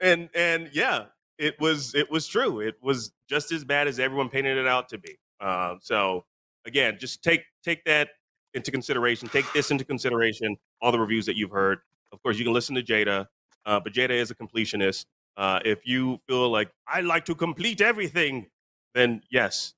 [0.00, 1.06] And and yeah,
[1.38, 2.60] it was it was true.
[2.60, 5.18] It was just as bad as everyone painted it out to be.
[5.40, 6.24] Um, so
[6.66, 8.10] again, just take take that
[8.54, 9.28] into consideration.
[9.28, 10.56] Take this into consideration.
[10.80, 11.80] All the reviews that you've heard.
[12.12, 13.26] Of course, you can listen to Jada,
[13.66, 15.06] uh, but Jada is a completionist.
[15.36, 18.46] Uh, if you feel like I like to complete everything,
[18.94, 19.74] then yes,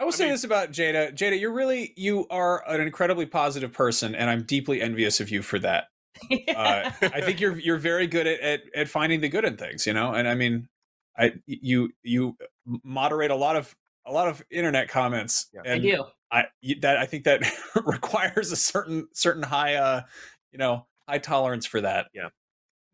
[0.00, 1.12] I will I say mean- this about Jada.
[1.14, 5.42] Jada, you're really you are an incredibly positive person, and I'm deeply envious of you
[5.42, 5.84] for that.
[6.56, 9.86] Uh, I think you're you're very good at, at at finding the good in things,
[9.86, 10.12] you know.
[10.12, 10.68] And I mean,
[11.16, 12.36] I you you
[12.82, 13.74] moderate a lot of
[14.06, 15.46] a lot of internet comments.
[15.54, 15.60] Yeah.
[15.64, 16.04] I and do.
[16.32, 17.42] I you- that I think that
[17.86, 20.02] requires a certain certain high uh
[20.52, 22.08] you know high tolerance for that.
[22.12, 22.28] Yeah.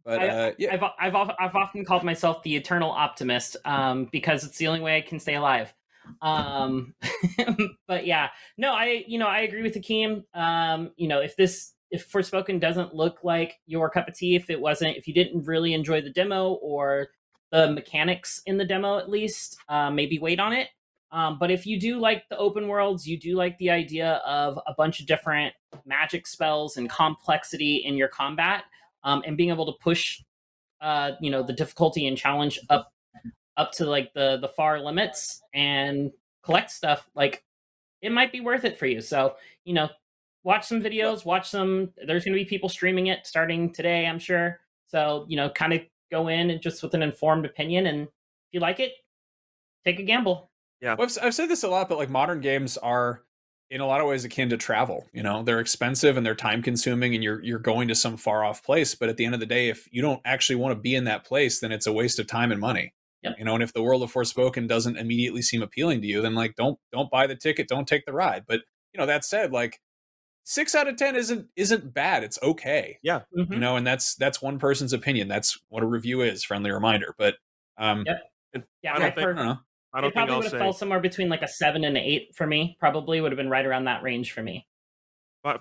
[0.05, 4.45] But I- uh, yeah, I've I've I've often called myself the eternal optimist um, because
[4.45, 5.73] it's the only way I can stay alive.
[6.21, 6.95] Um,
[7.89, 10.25] but yeah, no, I you know I agree with Akeem.
[10.35, 14.51] Um, you know, if this if Forspoken doesn't look like your cup of tea, if
[14.51, 17.09] it wasn't, if you didn't really enjoy the demo or
[17.53, 20.69] the mechanics in the demo at least, uh, maybe wait on it.
[21.13, 24.59] Um, but if you do like the open worlds, you do like the idea of
[24.67, 28.65] a bunch of different magic spells and complexity in your combat,
[29.05, 30.21] um, and being able to push
[30.83, 32.93] uh you know the difficulty and challenge up
[33.57, 36.11] up to like the the far limits and
[36.43, 37.45] collect stuff like
[38.03, 39.89] it might be worth it for you so you know
[40.45, 44.19] watch some videos watch some there's going to be people streaming it starting today i'm
[44.19, 48.03] sure so you know kind of go in and just with an informed opinion and
[48.03, 48.93] if you like it
[49.85, 50.51] take a gamble
[50.95, 53.23] Well, I've, I've said this a lot, but like modern games are
[53.71, 55.07] in a lot of ways akin to travel.
[55.13, 58.45] You know, they're expensive and they're time consuming, and you're you're going to some far
[58.45, 58.95] off place.
[58.95, 61.05] But at the end of the day, if you don't actually want to be in
[61.05, 62.93] that place, then it's a waste of time and money.
[63.31, 63.39] Yep.
[63.39, 66.35] You know, and if the world of Forspoken doesn't immediately seem appealing to you, then
[66.35, 68.45] like don't don't buy the ticket, don't take the ride.
[68.47, 68.61] But
[68.93, 69.81] you know, that said, like
[70.45, 72.23] six out of ten isn't isn't bad.
[72.25, 72.99] It's okay.
[73.05, 73.53] Mhm.
[73.53, 75.29] You know, and that's that's one person's opinion.
[75.29, 76.45] That's what a review is.
[76.45, 77.15] Friendly reminder.
[77.19, 77.35] But
[77.79, 78.65] um, Yep.
[78.83, 79.59] yeah I I, don't think- I don't know.
[79.93, 80.59] I it don't think probably would have say.
[80.59, 83.49] fell somewhere between like a seven and an eight for me probably would have been
[83.51, 84.67] right around that range for me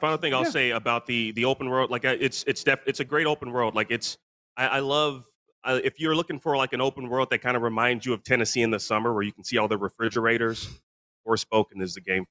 [0.01, 0.49] Final thing I'll Yeah.
[0.49, 3.51] say about the the open world, like uh, it's it's def- it's a great open
[3.51, 3.75] world.
[3.75, 4.17] Like it's
[4.57, 5.25] I, I love
[5.65, 8.23] uh, if you're looking for like an open world that kind of reminds you of
[8.23, 10.69] Tennessee in the summer, where you can see all the refrigerators.
[11.27, 12.25] Forspoken is the game.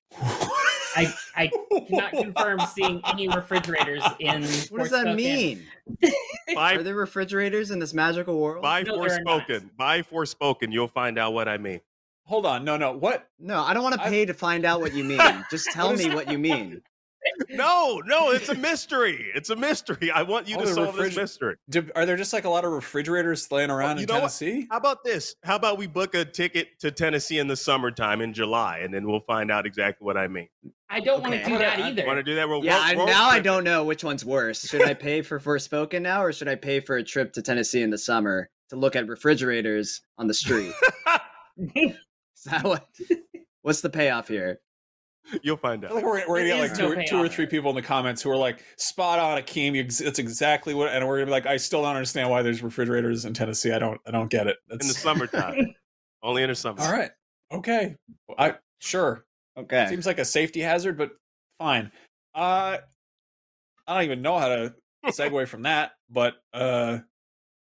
[0.97, 1.51] i i
[1.89, 5.17] cannot confirm seeing any refrigerators in What does that Forspoken.
[5.17, 5.67] mean?
[6.55, 8.63] Buy Are there refrigerators in this magical world?
[8.63, 9.49] buy No, there are not.
[9.49, 9.71] Forspoken.
[9.77, 10.73] Buy Forspoken.
[10.73, 11.81] You'll find out what I mean.
[12.27, 12.65] Hold on.
[12.65, 12.93] No, no.
[12.93, 13.29] What?
[13.41, 15.21] No, I don't want to I've- pay to find out what you mean.
[15.51, 16.81] Just tell What is me what you mean.
[17.51, 19.31] No, no, it's a mystery.
[19.35, 20.11] It's a mystery.
[20.11, 21.57] I want you Oh, to the solve this mystery.
[21.71, 24.21] Do, are there just like a lot of refrigerators laying around you in know what?
[24.21, 24.67] Tennessee?
[24.71, 25.35] How about this?
[25.43, 29.07] How about we book a ticket to Tennessee in the summertime in July, and then
[29.07, 30.49] we'll find out exactly what I mean.
[30.91, 32.49] i don't want to do that I- either Want to do that?
[32.49, 34.63] We'll Yeah, road- I, road now I don't know which one's worse.
[34.69, 37.83] Should I pay for Forspoken now, or should I pay for a trip to Tennessee
[37.83, 40.73] in the summer to look at refrigerators on the street?
[41.75, 41.95] Is
[42.47, 42.87] that what?
[43.63, 44.61] What's the payoff here?
[45.43, 45.93] You'll find I out.
[45.93, 47.77] feel like we're, we're gonna get like no two, or- two or three people in
[47.77, 49.75] the comments who are like spot on, Akeem.
[49.75, 52.43] You, ex- it's exactly what, and we're gonna be like, I still don't understand why
[52.43, 53.73] there's refrigerators in Tennessee.
[53.73, 54.57] I don't, I don't get it.
[54.71, 55.75] in the summertime.
[56.23, 56.81] Only in the summer.
[56.83, 57.11] all right.
[57.53, 57.97] Okay,
[58.39, 59.25] I sure
[59.57, 59.87] Okay.
[59.89, 61.11] seems like a safety hazard, but
[61.59, 61.91] fine.
[62.35, 62.79] Uh,
[63.87, 64.75] I don't even know how to
[65.07, 66.99] segue from that, but uh,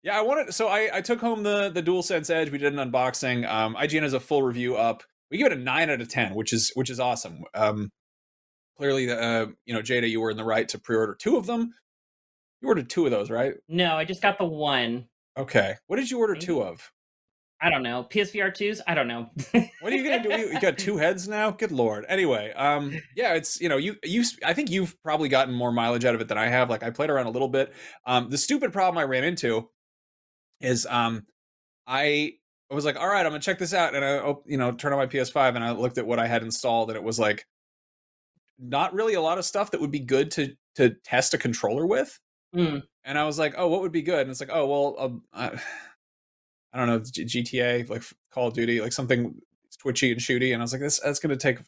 [0.03, 0.53] yeah, I wanted.
[0.53, 2.49] So I, I took home the the DualSense Edge.
[2.51, 3.47] We did an unboxing.
[3.49, 5.03] Um, IGN has a full review up.
[5.31, 7.43] We give it a nine out of ten, which is which is awesome.
[7.53, 7.91] Um,
[8.77, 11.73] clearly, uh, you know, Jada, you were in the right to pre-order two of them.
[12.61, 13.53] You ordered two of those, right?
[13.69, 15.75] no i just got the one Okay.
[15.87, 16.91] What did you order two of?
[17.61, 19.29] i don't know psvr 2s i don't know
[19.81, 20.29] What are you gonna do?
[20.29, 21.51] You you got two heads now.
[21.51, 22.05] Good lord.
[22.09, 24.23] Anyway, um, yeah, it's you know you you.
[24.45, 26.69] I think you've probably gotten more mileage out of it than I have.
[26.69, 27.73] Like I played around a little bit.
[28.05, 29.69] Um, the stupid problem I ran into
[30.59, 31.25] is um,
[31.87, 32.33] I
[32.71, 34.93] I was like, all right, I'm gonna check this out, and I you know turn
[34.93, 37.45] on my PS5 and I looked at what I had installed, and it was like
[38.59, 41.85] not really a lot of stuff that would be good to to test a controller
[41.85, 42.19] with.
[42.55, 42.83] Mm.
[43.03, 44.21] And I was like, oh, what would be good?
[44.21, 45.47] And it's like, oh, well, um, I,
[46.73, 49.33] I don't know, G- GTA, like Call of Duty, like something
[49.81, 50.53] twitchy and shooty.
[50.53, 51.63] And I was like, this that's to take a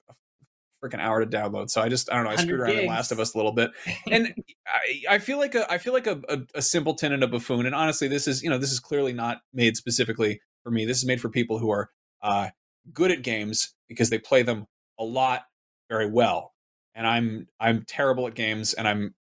[0.83, 1.69] freaking hour to download.
[1.69, 2.31] So I just I don't know.
[2.31, 2.83] I screwed around gigs.
[2.83, 3.71] in Last of Us a little bit,
[4.09, 4.33] and
[4.67, 7.65] I, I feel like a I feel like a, a, a simpleton and a buffoon.
[7.65, 10.85] And honestly, this is you know this is clearly not made specifically for me.
[10.85, 11.89] This is made for people who are
[12.21, 12.49] uh,
[12.93, 14.67] good at games because they play them
[14.99, 15.43] a lot
[15.89, 16.53] very well.
[16.95, 19.15] And I'm I'm terrible at games, and I'm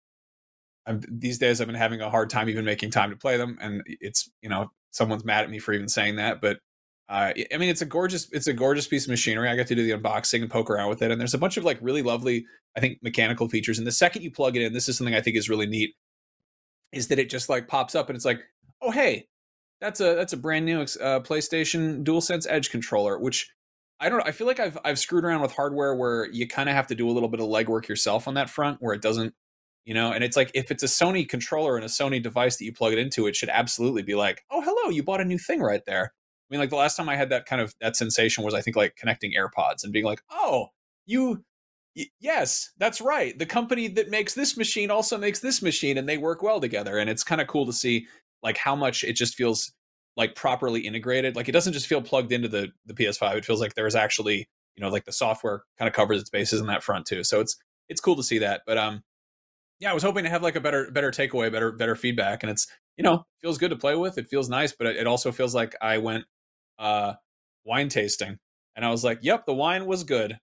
[0.85, 3.57] I'm these days I've been having a hard time even making time to play them.
[3.61, 6.59] And it's you know someone's mad at me for even saying that, but
[7.09, 9.49] uh, I mean, it's a gorgeous, it's a gorgeous piece of machinery.
[9.49, 11.57] I got to do the unboxing and poke around with it, and there's a bunch
[11.57, 12.45] of like really lovely,
[12.77, 13.79] I think, mechanical features.
[13.79, 15.95] And the second you plug it in, this is something I think is really neat,
[16.93, 18.41] is that it just like pops up and it's like,
[18.83, 19.27] oh hey,
[19.81, 23.51] that's a that's a brand new uh, PlayStation DualSense Edge controller, which
[23.99, 24.25] I don't.
[24.25, 26.95] I feel like I've I've screwed around with hardware where you kind of have to
[26.95, 29.33] do a little bit of legwork yourself on that front, where it doesn't,
[29.85, 30.11] you know.
[30.11, 32.93] And it's like if it's a Sony controller and a Sony device that you plug
[32.93, 35.83] it into, it should absolutely be like, oh hello, you bought a new thing right
[35.85, 36.13] there.
[36.13, 38.61] I mean, like the last time I had that kind of that sensation was I
[38.61, 40.67] think like connecting AirPods and being like, oh,
[41.05, 41.43] you
[42.19, 43.37] yes, that's right.
[43.37, 46.97] The company that makes this machine also makes this machine and they work well together.
[46.97, 48.07] And it's kind of cool to see
[48.43, 49.71] like how much it just feels
[50.17, 51.35] like properly integrated.
[51.35, 53.35] Like it doesn't just feel plugged into the the PS5.
[53.37, 56.59] It feels like there's actually, you know, like the software kind of covers its bases
[56.61, 57.23] in that front too.
[57.23, 58.61] So it's it's cool to see that.
[58.65, 59.03] But um
[59.79, 62.51] yeah, I was hoping to have like a better better takeaway, better better feedback and
[62.51, 62.67] it's
[62.99, 64.17] you know, feels good to play with.
[64.17, 66.25] It feels nice, but it also feels like I went
[66.77, 67.13] uh,
[67.63, 68.37] wine tasting,
[68.75, 70.37] and I was like, "Yep, the wine was good."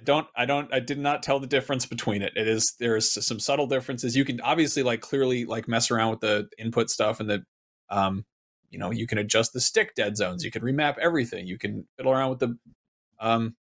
[0.00, 2.32] I don't, I don't, I did not tell the difference between it.
[2.36, 4.16] It is there is some subtle differences.
[4.16, 7.44] You can obviously like clearly like mess around with the input stuff and the,
[7.90, 8.24] um,
[8.70, 10.44] you know, you can adjust the stick dead zones.
[10.44, 11.46] You can remap everything.
[11.46, 12.58] You can fiddle around with the,
[13.18, 13.56] um,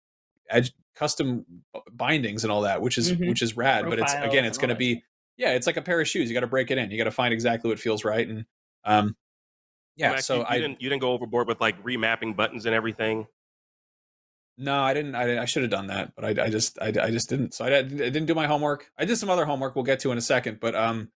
[0.50, 1.46] edge custom
[1.92, 3.28] bindings and all that, which is mm-hmm.
[3.28, 3.84] which is rad.
[3.84, 5.04] Profiles but it's again, it's going to be
[5.38, 6.30] yeah, it's like a pair of shoes.
[6.30, 6.92] You got to break it in.
[6.92, 8.28] You got to find exactly what feels right.
[8.28, 8.46] And
[8.86, 9.16] um,
[9.96, 12.76] yeah, Mac, so you, I didn't you didn't go overboard with like remapping buttons and
[12.76, 13.28] everything.
[14.58, 15.16] No, I didn't.
[15.16, 17.54] I, I should have done that, but I, I just I, I just didn't.
[17.54, 18.90] So I, I, didn't do my homework.
[18.98, 19.76] I did some other homework.
[19.76, 21.10] We'll get to in a second, but um,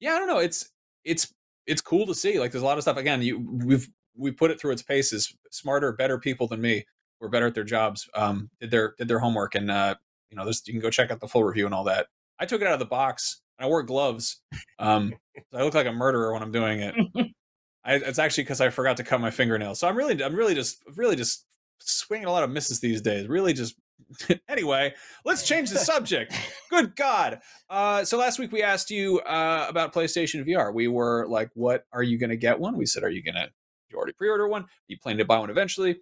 [0.00, 0.38] yeah, I don't know.
[0.38, 0.70] It's
[1.04, 1.32] it's
[1.66, 2.38] it's cool to see.
[2.38, 2.96] Like there's a lot of stuff.
[2.96, 5.34] Again, you we've we put it through its paces.
[5.50, 6.86] Smarter, better people than me
[7.20, 8.08] were better at their jobs.
[8.14, 9.94] Um, did their did their homework, and uh,
[10.30, 12.06] you know, there's you can go check out the full review and all that.
[12.38, 13.40] I took it out of the box.
[13.58, 14.40] and I wore gloves.
[14.78, 15.14] Um,
[15.52, 16.94] so I look like a murderer when I'm doing it.
[17.84, 19.78] I, it's actually because I forgot to cut my fingernails.
[19.78, 21.46] So I'm really, I'm really just, really just
[21.80, 23.28] swinging a lot of misses these days.
[23.28, 23.76] Really just.
[24.48, 26.32] anyway, let's change the subject.
[26.70, 27.40] Good God!
[27.68, 30.72] Uh, so last week we asked you uh, about PlayStation VR.
[30.72, 33.34] We were like, "What are you going to get one?" We said, "Are you going
[33.34, 33.48] to?
[33.88, 34.62] You already pre-order one?
[34.62, 35.98] Are you planning to buy one eventually?"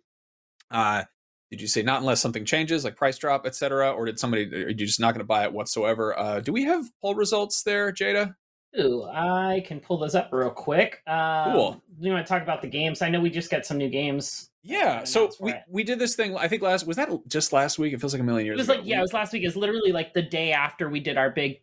[0.71, 1.05] Uh,
[1.51, 4.53] did you say not unless something changes, like price drop, etc., or did somebody?
[4.53, 6.19] Are you just not going to buy it whatsoever?
[6.19, 8.35] Uh, do we have poll results there, Jada?
[8.81, 11.01] Ooh, I can pull those up real quick.
[11.07, 11.83] Um, cool.
[12.01, 13.03] Do you want to talk about the games?
[13.03, 14.51] I know we just got some new games.
[14.67, 16.35] Yeah, so we, we did this thing.
[16.39, 17.93] I think last was that just last week.
[17.93, 18.55] It feels like a million years.
[18.55, 18.79] It was ago.
[18.79, 19.45] like yeah, it was last week.
[19.45, 21.61] It's literally like the day after we did our big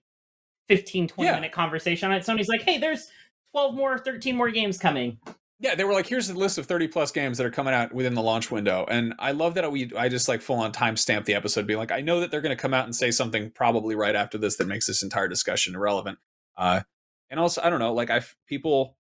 [0.67, 1.35] 15, 20 yeah.
[1.35, 2.23] minute conversation on it.
[2.23, 3.07] Sony's like, hey, there's
[3.53, 5.17] 12 more, 13 more games coming.
[5.59, 7.91] Yeah, they were like, here's a list of 30 plus games that are coming out
[7.91, 8.85] within the launch window.
[8.87, 11.91] And I love that we I just like full on timestamp the episode, being like,
[11.91, 14.67] I know that they're gonna come out and say something probably right after this that
[14.67, 16.19] makes this entire discussion irrelevant.
[16.55, 16.81] Uh,
[17.29, 18.95] and also I don't know, like I people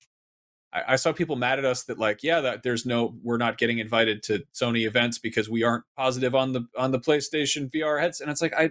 [0.73, 3.59] I, I, saw people mad at us that like, yeah, that there's no we're not
[3.59, 8.01] getting invited to Sony events because we aren't positive on the on the PlayStation VR
[8.01, 8.71] heads, and it's like I.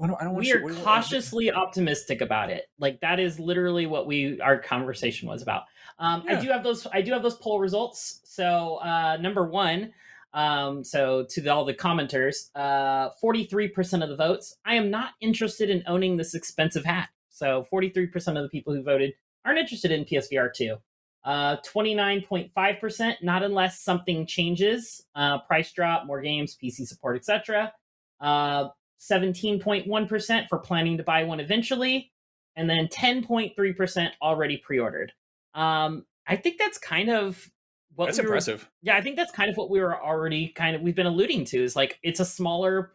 [0.00, 2.66] I don't, I don't we are cautiously optimistic about it.
[2.78, 5.62] Like that is literally what we our conversation was about.
[5.98, 6.38] Um, yeah.
[6.38, 6.86] I do have those.
[6.92, 8.20] I do have those poll results.
[8.24, 9.94] So uh, number one,
[10.34, 14.54] um, so to the, all the commenters, uh, 43% of the votes.
[14.64, 17.08] I am not interested in owning this expensive hat.
[17.30, 20.76] So 43% of the people who voted aren't interested in PSVR 2.
[21.24, 27.72] Uh, 29.5%, not unless something changes, uh, price drop, more games, PC support, etc.
[28.20, 28.68] Uh,
[29.00, 32.12] 17.1% for planning to buy one eventually,
[32.56, 35.12] and then 10.3% already pre-ordered.
[35.54, 37.50] Um, I think that's kind of
[37.94, 38.62] what that's we impressive.
[38.62, 41.06] Were, yeah, I think that's kind of what we were already kind of we've been
[41.06, 42.92] alluding to is like it's a smaller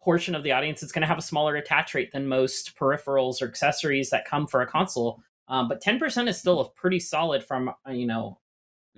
[0.00, 3.42] portion of the audience is going to have a smaller attach rate than most peripherals
[3.42, 5.20] or accessories that come for a console.
[5.48, 8.38] Um, but 10% is still a pretty solid from uh, you know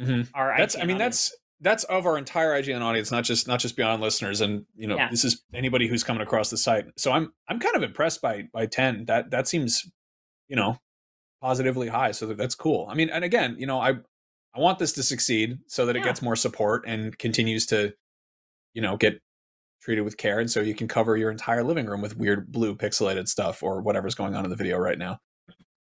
[0.01, 0.23] mm-hmm.
[0.35, 1.29] our that's IGN I mean audience.
[1.29, 4.87] that's that's of our entire IGN audience, not just not just beyond listeners, and you
[4.87, 5.09] know yeah.
[5.11, 6.87] this is anybody who's coming across the site.
[6.97, 9.07] So I'm I'm kind of impressed by by 10.
[9.07, 9.91] That that seems
[10.49, 10.79] you know
[11.43, 12.13] positively high.
[12.13, 12.87] So that's cool.
[12.91, 13.97] I mean, and again, you know I I
[14.55, 17.93] I want this to succeed so that it gets more support and continues to,
[18.75, 19.21] you know, get
[19.83, 22.75] treated with care, and so you can cover your entire living room with weird blue
[22.75, 25.21] pixelated stuff or whatever's going on in the video right now.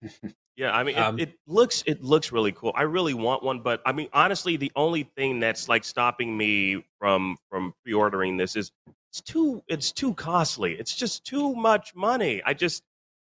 [0.56, 2.72] Yeah, I mean, it, Um, it looks it looks really cool.
[2.74, 6.82] I really want one, but I mean, honestly, the only thing that's like stopping me
[6.98, 8.72] from from pre-ordering this is
[9.10, 10.72] it's too it's too costly.
[10.78, 12.42] It's just too much money.
[12.44, 12.82] I just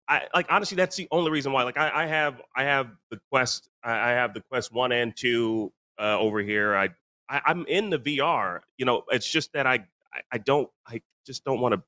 [0.07, 1.63] I like honestly, that's the only reason why.
[1.63, 5.71] Like, I, I have I have the Quest I, have the Quest one and two
[5.99, 6.75] uh, over here.
[6.75, 6.89] I,
[7.29, 8.59] I I'm in the VR.
[8.77, 11.83] You know, it's just that I I, I don't I just don't want to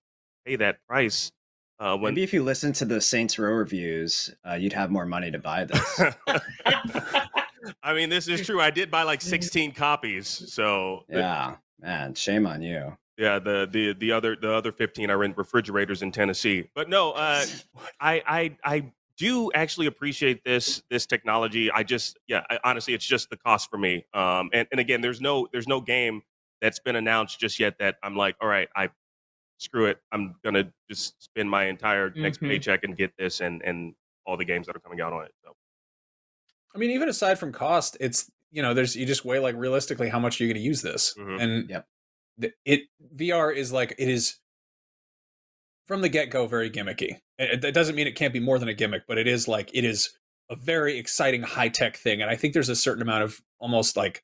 [0.46, 1.32] pay that price.
[1.80, 5.06] Uh, when Maybe if you listen to the Saints Row reviews, uh, you'd have more
[5.06, 6.02] money to buy this.
[7.84, 8.62] I mean, this is true.
[8.62, 10.28] I did buy like 16 copies.
[10.28, 12.96] So the- yeah, man, shame on you.
[13.18, 16.70] yeah, the the the other the other 15 are in refrigerators in Tennessee.
[16.76, 17.46] But no, uh,
[18.00, 21.72] I I I do actually appreciate this this technology.
[21.72, 24.06] I just yeah, I, honestly, it's just the cost for me.
[24.14, 26.22] Um, and and again, there's no there's no game
[26.62, 28.90] that's been announced just yet that I'm like, all right, I
[29.58, 29.98] screw it.
[30.12, 32.50] I'm gonna just spend my entire next Mhm.
[32.50, 35.32] paycheck and get this and and all the games that are coming out on it.
[35.44, 35.56] So.
[36.74, 40.08] I mean, even aside from cost, it's you know, there's you just weigh like realistically
[40.10, 41.42] how much you're going to use this, Mhm.
[41.42, 41.88] and Yep.
[42.38, 42.82] the, it
[43.16, 44.40] VR is like it is
[45.88, 47.20] from the get go very gimmicky.
[47.38, 49.70] It, it doesn't mean it can't be more than a gimmick, but it is like
[49.74, 50.18] it is
[50.50, 53.98] a very exciting high tech thing, and I think there's a certain amount of almost
[53.98, 54.24] like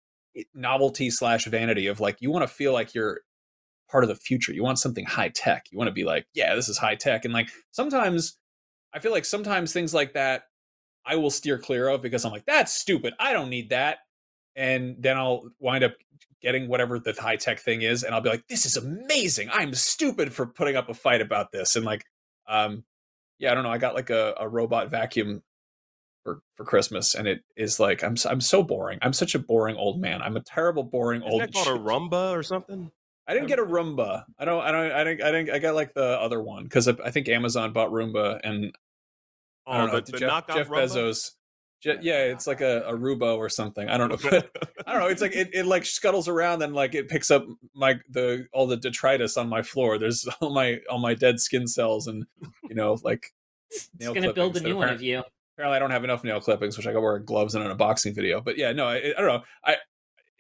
[0.54, 3.22] novelty slash vanity of like you want to feel like you're
[3.91, 4.54] part of the future.
[4.54, 5.65] You want something high tech.
[5.71, 8.38] You want to be like, yeah, this is high tech, and like sometimes
[8.93, 10.43] I feel like sometimes things like that
[11.06, 13.13] I will steer clear of because I'm like, that's stupid.
[13.19, 13.99] I don't need that.
[14.56, 15.93] And then I'll wind up
[16.41, 19.49] getting whatever the high tech thing is, and I'll be like, this is amazing.
[19.51, 21.75] I'm stupid for putting up a fight about this.
[21.75, 22.04] And like,
[22.47, 22.84] um,
[23.39, 23.71] yeah, I don't know.
[23.71, 25.41] I got like a, a robot vacuum
[26.23, 28.99] for for Christmas, and it is like I'm I'm so boring.
[29.01, 30.21] I'm such a boring old man.
[30.21, 31.41] I'm a terrible boring Isn't old.
[31.41, 32.91] that called a Roomba or something?
[33.32, 34.26] I didn't get a Roomba.
[34.38, 34.62] I don't.
[34.62, 34.91] I don't.
[34.91, 35.24] I didn't.
[35.24, 35.50] I didn't.
[35.52, 38.76] I got like the other one because I, I think Amazon bought Roomba, and
[39.65, 39.94] I don't know.
[39.94, 41.32] Oh, the, the Jeff, Jeff Bezos.
[41.80, 43.88] Je- yeah, it's like a, a Rubo or something.
[43.88, 44.17] I don't know.
[44.30, 44.52] But
[44.86, 45.08] I don't know.
[45.08, 48.67] It's like it, it like scuttles around and like it picks up my the all
[48.67, 49.98] the detritus on my floor.
[49.98, 52.26] There's all my all my dead skin cells and
[52.67, 53.28] you know like
[53.72, 55.24] it's Nail gonna build a new one of you.
[55.56, 58.13] apparently I don't have enough nail clippings, which I got wear gloves in an unboxing
[58.13, 58.41] video.
[58.41, 59.44] But yeah, no, I, I don't know.
[59.65, 59.78] I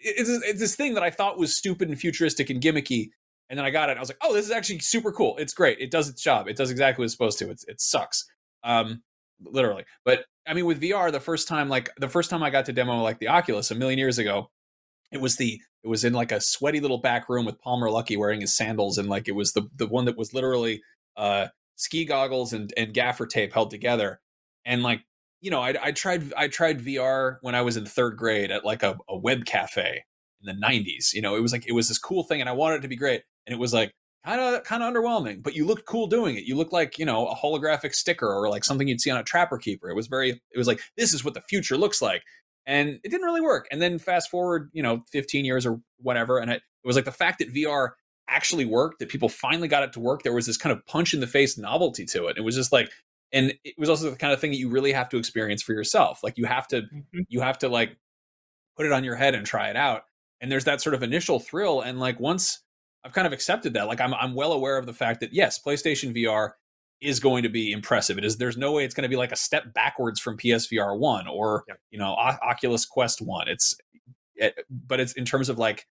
[0.03, 3.09] it's it's this thing that I thought was stupid and futuristic and gimmicky,
[3.49, 3.97] and then I got it.
[3.97, 5.37] I was like, oh, this is actually super cool.
[5.37, 5.79] It's great.
[5.79, 6.47] It does its job.
[6.47, 7.49] It does exactly what it's supposed to.
[7.49, 8.25] It's it sucks,
[8.63, 9.03] um,
[9.43, 9.85] literally.
[10.05, 12.73] But I mean, with VR, the first time, like the first time I got to
[12.73, 14.49] demo like the Oculus a million years ago,
[15.11, 18.17] it was the it was in like a sweaty little back room with Palmer Luckey
[18.17, 20.81] wearing his sandals, and like it was the the one that was literally
[21.17, 24.21] uh ski goggles and and gaffer tape held together,
[24.65, 25.01] and like
[25.41, 28.63] you know, I, I tried I tried VR when I was in third grade at
[28.63, 30.03] like a, a web cafe
[30.41, 31.13] in the '90s.
[31.13, 32.87] You know, it was like it was this cool thing, and I wanted it to
[32.87, 33.91] be great, and it was like
[34.23, 35.41] kind of kind of underwhelming.
[35.41, 36.43] But you looked cool doing it.
[36.43, 39.23] You looked like you know a holographic sticker or like something you'd see on a
[39.23, 39.89] Trapper Keeper.
[39.89, 42.21] It was very it was like this is what the future looks like,
[42.67, 43.67] and it didn't really work.
[43.71, 47.05] And then fast forward, you know, 15 years or whatever, and it, it was like
[47.05, 47.91] the fact that VR
[48.27, 50.23] actually worked, that people finally got it to work.
[50.23, 52.37] There was this kind of punch in the face novelty to it.
[52.37, 52.89] It was just like
[53.33, 55.73] and it was also the kind of thing that you really have to experience for
[55.73, 57.25] yourself like you have to Mhm.
[57.29, 57.97] you have to like
[58.77, 60.03] put it on your head and try it out
[60.41, 62.59] and there's that sort of initial thrill and like once
[63.03, 65.59] i've kind of accepted that like i'm i'm well aware of the fact that yes
[65.59, 66.51] playstation vr
[67.01, 69.31] is going to be impressive it is there's no way it's going to be like
[69.31, 71.79] a step backwards from psvr 1 or Yep.
[71.91, 73.75] you know O- oculus quest 1 it's
[74.35, 75.87] it, but it's in terms of like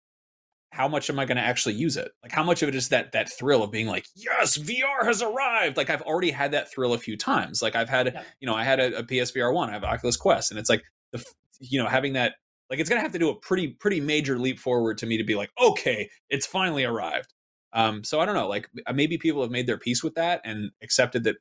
[0.74, 2.10] how much am I going to actually use it?
[2.22, 5.22] Like how much of it is that that thrill of being like, yes, VR has
[5.22, 5.76] arrived.
[5.76, 7.62] Like I've already had that thrill a few times.
[7.62, 8.22] Like I've had, Yeah.
[8.40, 10.82] you know, I had a, a PSVR one, I have Oculus Quest, and it's like
[11.12, 11.24] the,
[11.60, 12.34] you know, having that,
[12.70, 15.22] like it's gonna have to do a pretty pretty major leap forward to me to
[15.24, 17.32] be like, okay, it's finally arrived.
[17.72, 20.70] Um, so I don't know, like maybe people have made their peace with that and
[20.82, 21.36] accepted that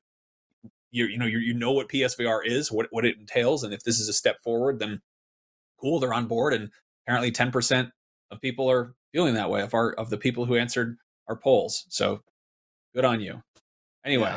[0.92, 3.84] you you know you you know what PSVR is, what what it entails, and if
[3.84, 5.02] this is a step forward, then
[5.80, 6.54] cool, they're on board.
[6.54, 6.70] And
[7.06, 7.90] apparently, ten percent
[8.30, 10.98] of people are feeling that way of our of the people who answered
[11.30, 11.86] our polls.
[11.90, 12.22] So
[12.94, 13.42] good on you.
[14.06, 14.36] Anyway,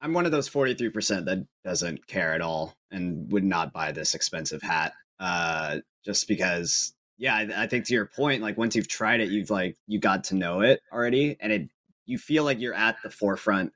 [0.00, 4.14] I'm one of those 43% that doesn't care at all and would not buy this
[4.14, 4.92] expensive hat.
[5.18, 9.30] Uh, just because, yeah, I, I think to your point, like once you've tried it,
[9.30, 11.36] you've like, you got to know it already.
[11.40, 11.68] And it,
[12.06, 13.72] you feel like you're at the forefront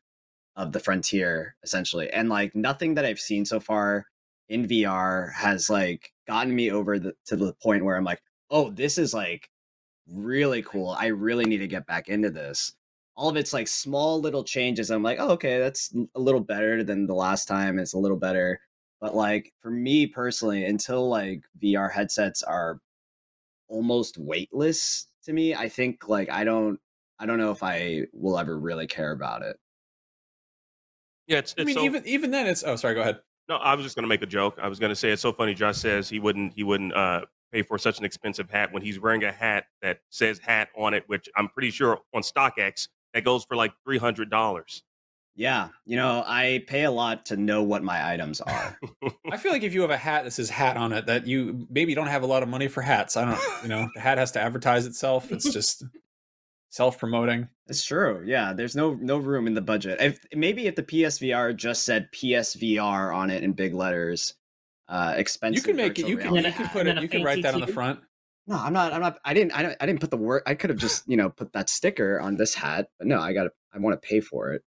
[0.57, 2.09] of the frontier essentially.
[2.11, 4.07] And like nothing that I've seen so far
[4.49, 8.70] in VR has like gotten me over the, to the point where I'm like, oh,
[8.70, 9.49] this is like
[10.11, 10.91] really cool.
[10.91, 12.75] I really need to get back into this
[13.16, 14.91] all of it's like small little changes.
[14.91, 17.79] I'm like, oh, okay, that's a little better than the last time.
[17.79, 18.61] It's a little better,
[19.01, 22.81] But like for me personally, until like VR headsets are
[23.68, 26.81] almost weightless to me, I think like I don't
[27.18, 29.57] I don't know if I will ever really care about it.
[31.27, 32.64] Yeah, it's, it's I mean, so, even even then, it's.
[32.64, 32.95] Oh, sorry.
[32.95, 33.20] Go ahead.
[33.49, 33.57] No.
[33.57, 34.59] I was just gonna make a joke.
[34.61, 35.55] I was gonna say it's so funny.
[35.55, 37.22] Josh says he wouldn't he wouldn't uh,
[37.53, 40.95] pay for such an expensive hat when he's wearing a hat that says hat on
[40.95, 44.82] it, which I'm pretty sure on StockX that goes for like three hundred dollars.
[45.36, 48.78] Yeah, you know, I pay a lot to know what my items are.
[49.32, 51.66] I feel like if you have a hat that says hat on it, that you
[51.68, 53.16] maybe don't have a lot of money for hats.
[53.16, 53.40] I don't.
[53.62, 55.32] You know, the hat has to advertise itself.
[55.32, 55.84] It's just
[56.75, 57.49] self promoting.
[57.68, 58.22] It's true.
[58.27, 60.01] Yeah, there's no no room in the budget.
[60.01, 64.35] If maybe if the PSVR just said PSVR on it in big letters,
[64.89, 65.64] uh, expensive.
[65.64, 66.09] You can make it.
[66.09, 66.35] You can.
[66.35, 67.01] You can put it.
[67.01, 68.01] You can write that on the front.
[68.47, 68.93] No, I'm not.
[68.93, 69.18] I'm not.
[69.25, 69.53] I didn't.
[69.53, 70.43] I, don't, I didn't put the word.
[70.47, 73.33] I could have just you know put that sticker on this hat, but no, I
[73.33, 73.45] got.
[73.45, 74.62] to I want to pay for it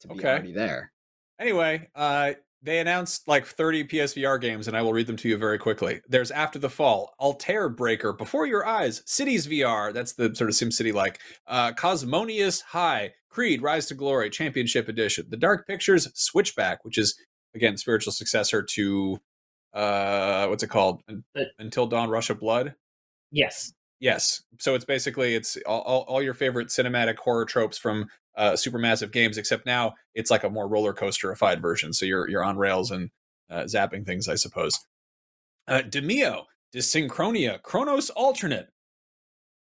[0.00, 0.28] to be Okay.
[0.28, 0.92] already there.
[1.38, 2.32] Anyway, uh,
[2.64, 6.00] they announced like 30 PSVR games, and I will read them to you very quickly.
[6.08, 10.56] There's After the Fall, Altair Breaker, Before Your Eyes, Cities VR, that's the sort of
[10.56, 16.84] SimCity like, uh, Cosmonious High, Creed, Rise to Glory, Championship Edition, The Dark Pictures, Switchback,
[16.84, 17.14] which is,
[17.54, 19.18] again, spiritual successor to,
[19.74, 21.02] uh, what's it called?
[21.58, 22.74] Until Dawn, Rush of Blood.
[23.30, 23.74] Yes.
[24.00, 24.42] Yes.
[24.58, 29.12] So it's basically it's all, all, all your favorite cinematic horror tropes from uh, supermassive
[29.12, 31.92] games, except now it's like a more roller coasterified version.
[31.92, 33.10] So you're you're on rails and
[33.50, 34.72] uh, zapping things, I suppose.
[35.66, 38.68] Uh, Demeo, Dyschronia, Chronos Alternate.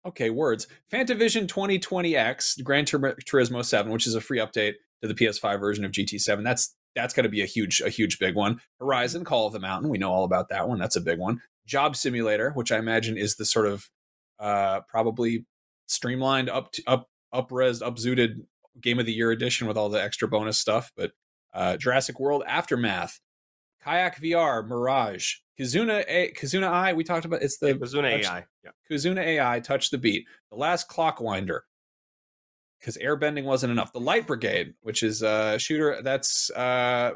[0.04, 0.66] Okay, words.
[0.92, 5.84] Fantavision 2020X, Gran Tur- Turismo 7, which is a free update to the PS5 version
[5.84, 6.42] of GT7.
[6.42, 8.60] That's that's going to be a huge a huge big one.
[8.80, 10.78] Horizon, Call of the Mountain, we know all about that one.
[10.78, 11.40] That's a big one.
[11.66, 13.88] Job Simulator, which I imagine is the sort of
[14.42, 15.46] uh, probably
[15.86, 18.42] streamlined, up to, up upres, upzooted
[18.80, 20.92] Game of the Year edition with all the extra bonus stuff.
[20.96, 21.12] But
[21.54, 23.20] uh, Jurassic World Aftermath,
[23.84, 26.92] Kayak VR, Mirage, Kazuna A, Kazuna Eye.
[26.92, 28.44] We talked about it's the Kazuna touch- AI.
[28.64, 28.70] Yeah.
[28.90, 31.60] Kazuna AI, Touch the Beat, The Last Clockwinder,
[32.80, 33.92] because airbending wasn't enough.
[33.92, 37.12] The Light Brigade, which is a shooter that's uh,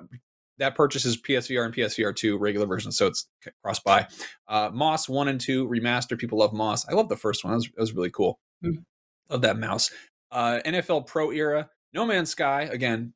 [0.59, 3.29] that purchases PSVR and PSVR two regular version, so it's
[3.63, 4.07] cross buy.
[4.49, 6.19] Uh, Moss one and two remastered.
[6.19, 6.87] People love Moss.
[6.89, 7.53] I love the first one.
[7.53, 8.39] That was, that was really cool.
[8.65, 8.85] Mm.
[9.31, 9.91] Love that mouse.
[10.31, 12.63] Uh, NFL Pro era, No Man's Sky.
[12.63, 13.13] Again,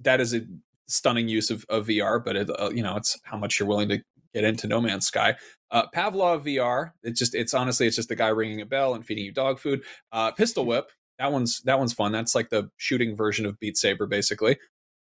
[0.00, 0.42] that is a
[0.86, 3.88] stunning use of, of VR, but it, uh, you know it's how much you're willing
[3.90, 4.02] to
[4.34, 5.36] get into No Man's Sky.
[5.70, 6.92] Uh, Pavlov VR.
[7.02, 9.58] It's just it's honestly it's just the guy ringing a bell and feeding you dog
[9.58, 9.82] food.
[10.12, 10.90] Uh, Pistol Whip.
[11.18, 12.12] That one's that one's fun.
[12.12, 14.56] That's like the shooting version of Beat Saber, basically.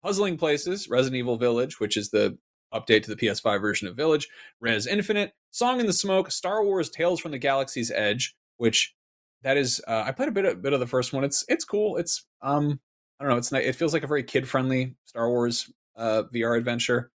[0.06, 2.38] Puzzling Places, Resident Evil Village, which is the
[2.72, 4.28] update to the PS5 version of Village,
[4.60, 8.94] Rez Infinite, Song in the Smoke, Star Wars Tales from the Galaxy's Edge, which
[9.42, 11.24] that is uh, I played a bit of, bit of the first one.
[11.24, 11.96] It's it's cool.
[11.96, 12.78] It's um
[13.18, 13.38] I don't know.
[13.38, 17.10] It's it feels like a very kid friendly Star Wars uh, VR adventure.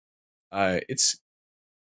[0.52, 1.20] Uh, it's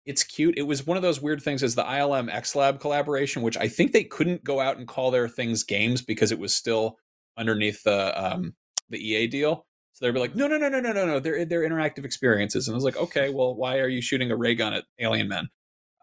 [0.07, 0.57] it's cute.
[0.57, 3.69] It was one of those weird things as the ILM X Lab collaboration, which I
[3.69, 6.97] think they couldn't go out and call their things games because it was still
[7.37, 8.55] underneath the um,
[8.89, 9.67] the EA deal.
[9.97, 11.21] So they'd be like, no, no, no, no, no, no, no.
[11.21, 12.69] They're they're interactive experiences.
[12.69, 15.27] And I was like, okay, well, why are you shooting a ray gun at alien
[15.27, 15.49] men?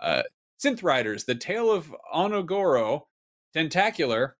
[0.01, 0.23] Uh,
[0.59, 3.01] Synth Riders, The Tale of Onogoro,
[3.53, 4.35] Tentacular,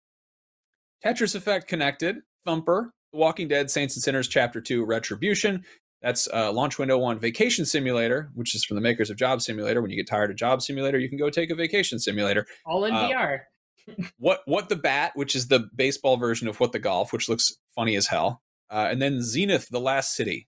[1.05, 2.15] Tetris Effect Connected,
[2.47, 5.63] Thumper, The Walking Dead, Saints and Sinners Chapter 2, Retribution.
[6.01, 9.83] That's uh, launch window one, Vacation Simulator, which is from the makers of Job Simulator.
[9.83, 12.47] When you get tired of Job Simulator, you can go take a vacation simulator.
[12.65, 13.39] All in Uh, VR.
[14.17, 17.51] What What the Bat, which is the baseball version of What the Golf, which looks
[17.75, 18.41] funny as hell.
[18.73, 20.47] Uh, and then Zenith, The Last City.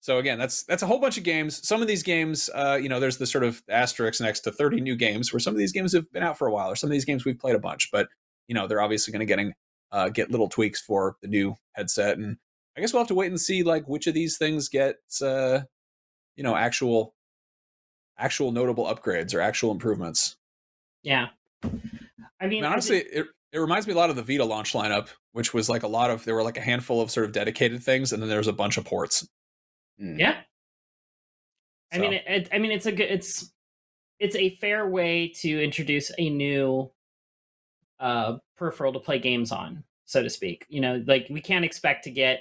[0.00, 1.66] So again, that's that's a whole bunch of games.
[1.66, 4.80] Some of these games, uh, you know, there's the sort of asterisk next to 30
[4.80, 6.88] new games, where some of these games have been out for a while, or some
[6.88, 7.88] of these games we've played a bunch.
[7.90, 8.08] But
[8.48, 9.54] you know, they're obviously going to getting
[9.92, 12.36] uh, get little tweaks for the new headset, and
[12.76, 15.62] I guess we'll have to wait and see like which of these things gets, uh,
[16.36, 17.14] you know, actual
[18.18, 20.36] actual notable upgrades or actual improvements.
[21.02, 21.28] Yeah.
[21.62, 21.68] I
[22.40, 25.08] I mean, mean, honestly, it, it reminds me a lot of the Vita launch lineup,
[25.32, 27.82] which was like a lot of there were like a handful of sort of dedicated
[27.82, 29.26] things, and then there was a bunch of ports.
[30.00, 30.18] Mm.
[30.18, 30.36] yeah.
[31.92, 33.52] I mean, it, it, I mean, it's a good, it's,
[34.18, 36.90] it's a fair way to introduce a new,
[38.00, 40.64] uh, peripheral to play games on, so to speak.
[40.70, 42.40] You know, like we can't expect to get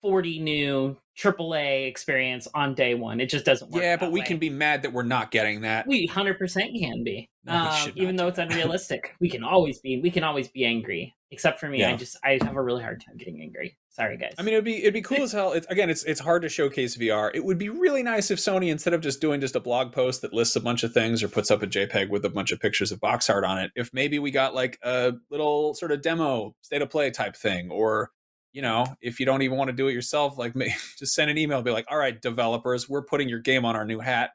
[0.00, 3.20] forty new AAA experience on day one.
[3.20, 3.82] It just doesn't work.
[3.82, 4.26] yeah, that but we way.
[4.26, 5.86] can be mad that we're not getting that.
[5.86, 9.14] We hundred percent can be, No, um, even though it's unrealistic.
[9.20, 10.00] we can always be.
[10.00, 11.14] We can always be angry.
[11.32, 13.76] Except for me, I just I have a really hard time getting angry.
[13.90, 14.34] Sorry, guys.
[14.36, 15.52] I mean, it'd be it'd be cool as hell.
[15.52, 17.30] It's, again, it's it's hard to showcase VR.
[17.32, 20.22] It would be really nice if Sony, instead of just doing just a blog post
[20.22, 22.58] that lists a bunch of things or puts up a JPEG with a bunch of
[22.58, 26.02] pictures of box art on it, if maybe we got like a little sort of
[26.02, 28.10] demo state of play type thing, or
[28.52, 30.54] you know, if you don't even want to do it yourself, like
[30.98, 33.84] just send an email, be like, all right, developers, we're putting your game on our
[33.84, 34.30] new hat.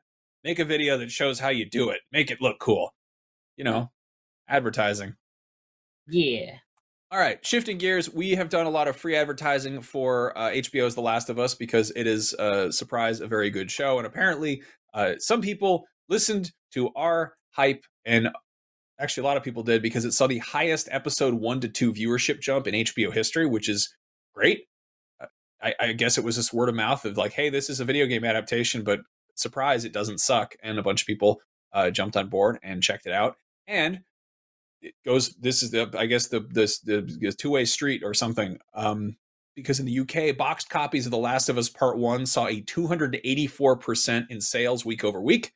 [0.46, 2.00] Make a video that shows how you do it.
[2.14, 2.94] Make it look cool.
[3.58, 3.92] You know,
[4.48, 5.16] advertising.
[6.08, 6.58] Yeah.
[7.12, 10.96] All right, shifting gears, we have done a lot of free advertising for uh, HBO's
[10.96, 14.00] The Last of Us because it is a surprise, a very good show.
[14.00, 18.30] And apparently, uh, some people listened to our hype, and
[19.00, 21.94] actually, a lot of people did because it saw the highest episode one to two
[21.94, 23.94] viewership jump in HBO history, which is
[24.34, 24.64] great.
[25.22, 25.28] Uh,
[25.62, 27.86] I, I guess it was this word of mouth of like, hey, this is a
[27.86, 29.02] video game adaptation, but
[29.36, 30.56] surprise, it doesn't suck.
[30.64, 31.40] And a bunch of people
[31.72, 33.36] uh, jumped on board and checked it out.
[33.68, 34.02] And
[34.86, 38.58] it goes this is the i guess the this the, the two-way street or something
[38.76, 39.16] um
[39.56, 42.62] because in the uk boxed copies of the last of us part one saw a
[42.62, 45.54] 284% in sales week over week.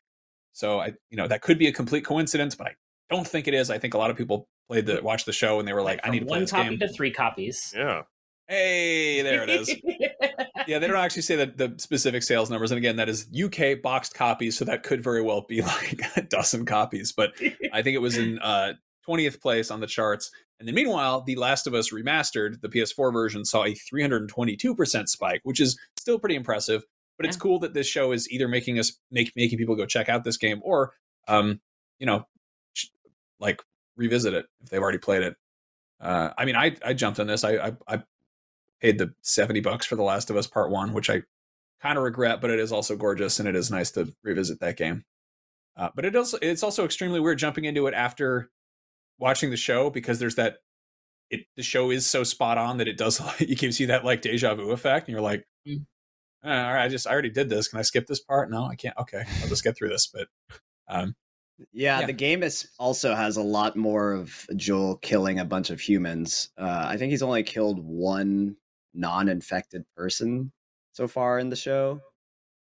[0.53, 2.71] So i you know that could be a complete coincidence but i
[3.09, 3.69] don't think it is.
[3.69, 5.99] I think a lot of people played the watched the show and they were like,
[6.03, 7.73] i need to play one this copy game to three copies.
[7.75, 8.03] Yeah.
[8.47, 9.75] hey there it is.
[10.67, 13.82] Yeah they don't actually say that the specific sales numbers and again that is uk
[13.82, 17.34] boxed copies so that could very well be like a dozen copies but
[17.73, 18.73] i think it was in uh
[19.10, 20.32] 20th place on the charts.
[20.60, 25.41] And then meanwhile, The Last of Us Remastered, the PS4 version, saw a 322% spike,
[25.43, 26.84] which is still pretty impressive.
[27.18, 30.07] But it's cool that this show is either making us make making people go check
[30.07, 30.93] out this game or
[31.28, 31.60] um,
[31.99, 32.26] you know,
[33.41, 33.62] like
[33.97, 35.36] revisit it if they've already played it.
[35.99, 37.43] Uh, I mean, I I jumped on this.
[37.43, 38.03] I, I I
[38.82, 41.24] paid the 70 bucks for The Last of Us Part 1, which I
[41.82, 44.78] kind of regret, but it is also gorgeous and it is nice to revisit that
[44.78, 45.03] game.
[45.76, 48.49] Uh, but it also it's also extremely weird jumping into it after
[49.20, 50.57] watching the show because there's that
[51.30, 54.22] it the show is so spot on that it does it gives you that like
[54.22, 55.86] deja vu effect and you're like Mm.
[56.43, 58.63] "Uh, all right i just i already did this can i skip this part no
[58.65, 60.28] i can't okay i'll just get through this but
[60.88, 61.13] um
[61.74, 62.05] Yeah, Yeah.
[62.07, 66.49] the game is also has a lot more of Joel killing a bunch of humans.
[66.57, 68.55] Uh, I think he's only killed one
[68.93, 70.51] non-infected person
[70.93, 71.99] so far in the show,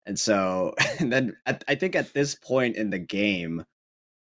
[0.07, 3.65] and so and then at, I think at this point in the game,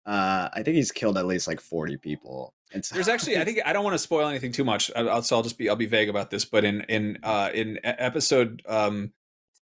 [0.06, 2.54] uh, I think he's killed at least like forty people.
[2.74, 5.02] And so there's actually i think i don't want to spoil anything too much I-
[5.02, 7.78] I'll, so i'll just be i'll be vague about this but in in uh in
[7.84, 9.14] episode um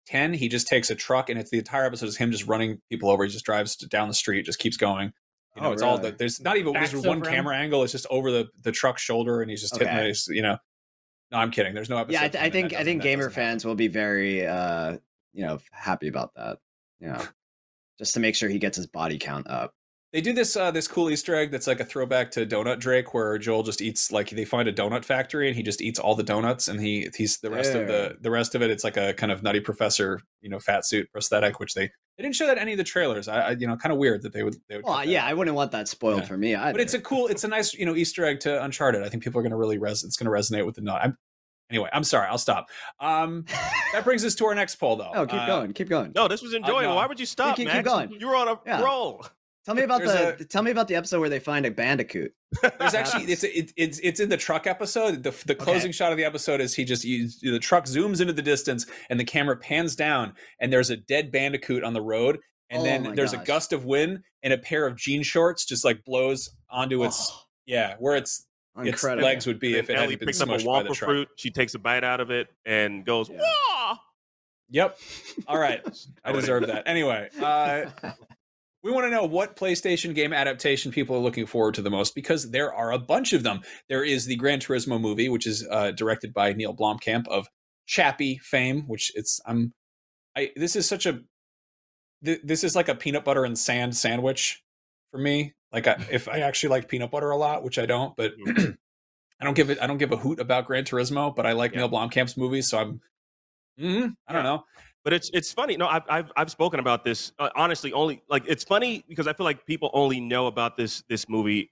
[0.05, 2.79] 10 he just takes a truck and it's the entire episode is him just running
[2.87, 5.11] people over he just drives down the street just keeps going
[5.55, 7.33] you know Oh, it's all the, there's not even Backs there's one over him.
[7.35, 10.09] camera angle it's just over the the truck's shoulder and he's just hitting Okay.
[10.09, 10.57] his you know
[11.31, 13.23] no i'm kidding there's no episode yeah, I, 10 th- I think I think gamer
[13.23, 13.51] doesn't happen.
[13.53, 14.97] fans will be very uh,
[15.33, 16.59] you know happy about that.
[16.99, 17.21] You know,
[17.97, 19.73] just to make sure he gets his body count up.
[20.11, 23.13] They do this uh, this cool Easter egg that's like a throwback to Donut Drake,
[23.13, 26.15] where Joel just eats like they find a donut factory and he just eats all
[26.15, 28.71] the donuts, and he he's the rest of the the rest of it.
[28.71, 32.23] It's like a kind of nutty professor, you know, fat suit prosthetic, which they they
[32.23, 33.27] didn't show that in any of the trailers.
[33.27, 34.85] I, I you know, kind of weird that they would they would.
[34.85, 35.23] Well, yeah.
[35.25, 36.25] I wouldn't want that spoiled Yeah.
[36.25, 36.55] for me.
[36.55, 36.71] Either.
[36.73, 39.03] but it's a cool, it's a nice you know Easter egg to Uncharted.
[39.03, 40.03] I think people are going to really res.
[40.03, 41.01] It's going to resonate with the nut.
[41.03, 41.17] I'm,
[41.69, 42.27] anyway, I'm sorry.
[42.29, 42.65] I'll stop.
[42.99, 43.45] Um,
[43.93, 45.11] that brings us to our next poll, though.
[45.13, 46.13] oh, keep Uh, going, keep going.
[46.15, 46.81] No, this was enjoyable.
[46.81, 46.95] no.
[46.95, 47.87] Why would you stop, keep- keep Max?
[47.87, 48.11] going.
[48.19, 48.81] You were on a Yeah.
[48.81, 49.23] roll.
[49.69, 52.33] Tell me about There's the tell me about the episode where they find a bandicoot.
[52.79, 55.21] There's actually it's it, it's it's in the truck episode.
[55.21, 58.33] The the closing shot of the episode is he just you, the truck zooms into
[58.33, 62.39] the distance and the camera pans down and there's a dead bandicoot on the road
[62.71, 65.65] and Oh then my there's a gust of wind and a pair of jean shorts
[65.65, 68.47] just like blows onto its Oh, yeah where its
[68.79, 70.65] its legs would be And if it Ellie hadn't been picks up a by the
[70.65, 71.09] Wampa truck.
[71.09, 71.27] fruit.
[71.35, 73.37] She takes a bite out of it and goes, Yeah.
[73.39, 73.97] "Wah!"
[74.71, 74.97] Yep.
[75.47, 75.81] All right.
[76.23, 76.83] I deserve that.
[76.87, 77.85] Anyway, uh,
[78.83, 82.15] we want to know what PlayStation game adaptation people are looking forward to the most
[82.15, 83.61] because there are a bunch of them.
[83.89, 87.47] There is the Gran Turismo movie, which is uh, directed by Neil Blomkamp of
[87.87, 89.73] Chappie fame, which it's I'm
[90.35, 91.21] I this is such a
[92.23, 94.63] th- this is like a peanut butter and sand sandwich
[95.11, 95.53] for me.
[95.73, 99.45] Like I, if I actually like peanut butter a lot, which I don't, but I
[99.45, 101.79] don't give it I don't give a hoot about Gran Turismo, but I like Yeah.
[101.79, 103.01] Neil Blomkamp's movies, so I'm
[103.79, 104.49] mm, I don't Yeah.
[104.51, 104.63] know.
[105.09, 105.75] But it's it's funny.
[105.75, 107.91] No, I've I've I've spoken about this uh, honestly.
[107.93, 111.71] Only like it's funny because I feel like people only know about this this movie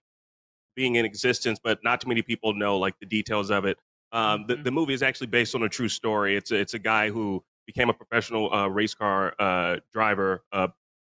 [0.75, 3.77] being in existence, but not too many people know like the details of it.
[4.11, 4.63] Um, the Mhm.
[4.63, 6.35] the movie is actually based on a true story.
[6.35, 10.69] It's a, it's a guy who became a professional uh, race car uh, driver uh,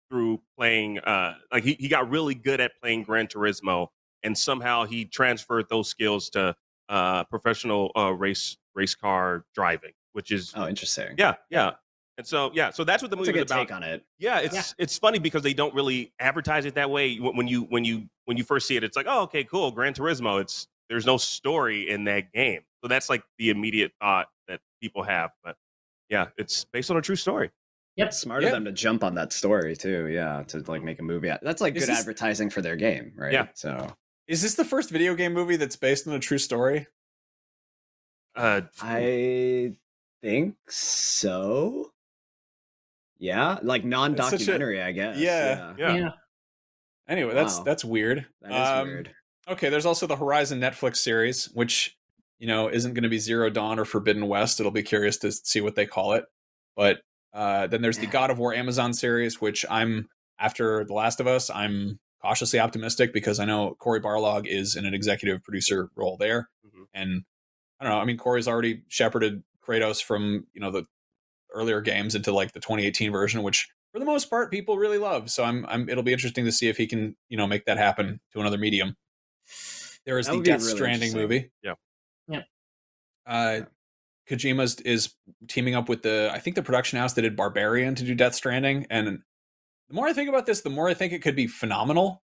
[0.09, 0.97] through playing.
[0.97, 3.89] Uh, like he he got really good at playing Gran Turismo,
[4.23, 6.55] and somehow he transferred those skills to
[6.89, 11.13] uh, professional uh, race race car driving, which is Oh, interesting.
[11.15, 11.73] yeah, yeah.
[12.17, 13.57] And so yeah, so that's what the That's a movie is about.
[13.59, 14.03] take on it.
[14.17, 17.17] Yeah, it's it's funny because they don't really advertise it that way.
[17.17, 19.69] When when you when you when you first see it, it's like, oh, okay, cool,
[19.71, 20.41] Gran Turismo.
[20.41, 25.03] It's there's no story in that game, so that's like the immediate thought that people
[25.03, 25.29] have.
[25.43, 25.57] But
[26.09, 27.51] yeah, it's based on a true story.
[27.97, 28.13] Yep.
[28.13, 28.51] Smart of Yeah.
[28.53, 30.07] them to jump on that story too.
[30.07, 31.29] Yeah, to like make a movie.
[31.29, 33.33] out- That's like Is good this- advertising for their game, right?
[33.33, 33.47] Yeah.
[33.53, 33.95] So
[34.27, 36.87] Is this the first video game movie that's based on a true story?
[38.35, 39.73] Uh, I
[40.21, 41.91] think so.
[43.19, 45.17] Yeah, like non-documentary, I guess.
[45.17, 45.73] yeah.
[45.77, 45.95] Yeah.
[45.95, 46.09] yeah.
[47.07, 47.63] Anyway, that's Wow.
[47.63, 48.25] that's weird.
[48.41, 49.11] that is Um, weird.
[49.47, 51.95] Okay, there's also the Horizon Netflix series, which
[52.39, 54.59] you know isn't going to be Zero Dawn or Forbidden West.
[54.59, 56.25] It'll be curious to see what they call it.
[56.75, 56.99] But
[57.33, 60.09] uh, then there's the God of War Amazon series, which I'm
[60.39, 61.49] after The Last of Us.
[61.49, 66.49] I'm cautiously optimistic because I know Cory Barlog is in an executive producer role there,
[66.65, 66.85] Mhm.
[66.93, 67.23] and
[67.79, 67.99] I don't know.
[67.99, 70.85] I mean, Cory's already shepherded Kratos from you know the
[71.57, 75.29] earlier games into like the 2018 version, which for the most part people really love.
[75.29, 77.77] So I'm, I'm it'll be interesting to see if he can you know make that
[77.77, 78.95] happen to another medium.
[80.05, 81.51] There is That the Death really Stranding movie.
[81.63, 81.73] Yeah.
[82.27, 82.43] Yeah.
[83.25, 83.61] Uh,
[84.29, 85.13] Kojima's is
[85.47, 88.35] teaming up with the I think the production house that did Barbarian to do Death
[88.35, 89.19] Stranding, and
[89.89, 92.23] the more I think about this, the more I think it could be phenomenal.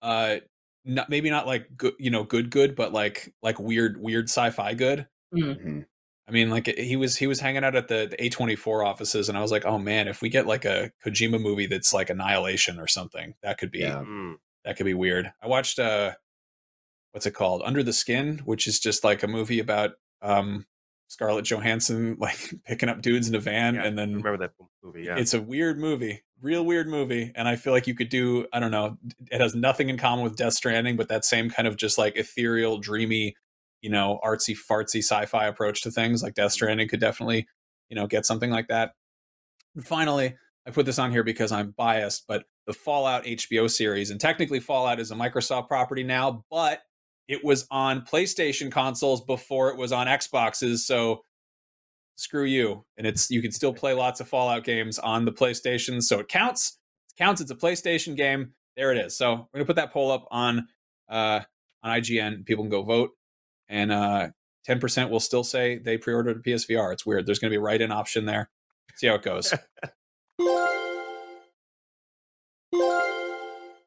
[0.00, 0.36] Uh,
[0.84, 4.74] not maybe not like good, you know, good, good, but like like weird, weird sci-fi
[4.74, 5.06] good.
[5.34, 5.86] Mm.
[6.28, 9.36] I mean, like he was he was hanging out at the, the A24 offices, and
[9.36, 12.78] I was like, oh man, if we get like a Kojima movie that's like Annihilation
[12.78, 14.02] or something, that could be Yeah.
[14.06, 15.32] mm, that could be weird.
[15.42, 16.12] I watched uh,
[17.10, 19.92] what's it called, Under the Skin, which is just like a movie about
[20.22, 20.64] um
[21.08, 24.52] Scarlett Johansson like picking up dudes in a van, yeah, and I then remember that
[24.82, 25.02] movie.
[25.02, 25.16] Yeah.
[25.18, 28.60] it's a weird movie, real weird movie, and I feel like you could do I
[28.60, 28.96] don't know,
[29.30, 32.16] it has nothing in common with Death Stranding, but that same kind of just like
[32.16, 33.34] ethereal, dreamy,
[33.82, 36.22] you know, artsy fartsy sci-fi approach to things.
[36.22, 37.46] Like Death Stranding could definitely,
[37.90, 38.92] you know, get something like that.
[39.74, 44.10] And finally, I put this on here because I'm biased, but the Fallout HBO series,
[44.10, 46.80] and technically Fallout is a Microsoft property now, but
[47.28, 51.22] it was on PlayStation consoles before it was on Xboxes, so
[52.16, 52.84] screw you.
[52.96, 56.28] And it's you can still play lots of Fallout games on the PlayStation, so it
[56.28, 56.78] counts.
[57.10, 57.40] It counts.
[57.40, 58.52] It's a PlayStation game.
[58.76, 59.16] There it is.
[59.16, 60.68] So we're gonna put that poll up on
[61.08, 61.40] uh
[61.82, 62.44] on IGN.
[62.46, 63.10] People can go vote,
[63.72, 64.28] and uh
[64.68, 66.92] 10% will still say they pre-ordered a PSVR.
[66.92, 67.26] It's weird.
[67.26, 68.48] There's gonna be a write-in option there.
[68.94, 69.52] See how it goes.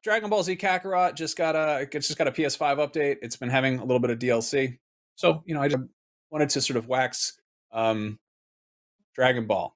[0.04, 3.18] Dragon Ball Z Kakarot just got a it's just got a PS5 update.
[3.22, 4.78] It's been having a little bit of DLC.
[5.16, 5.82] So, you know, I just
[6.30, 7.40] wanted to sort of wax
[7.72, 8.20] um
[9.16, 9.76] Dragon Ball.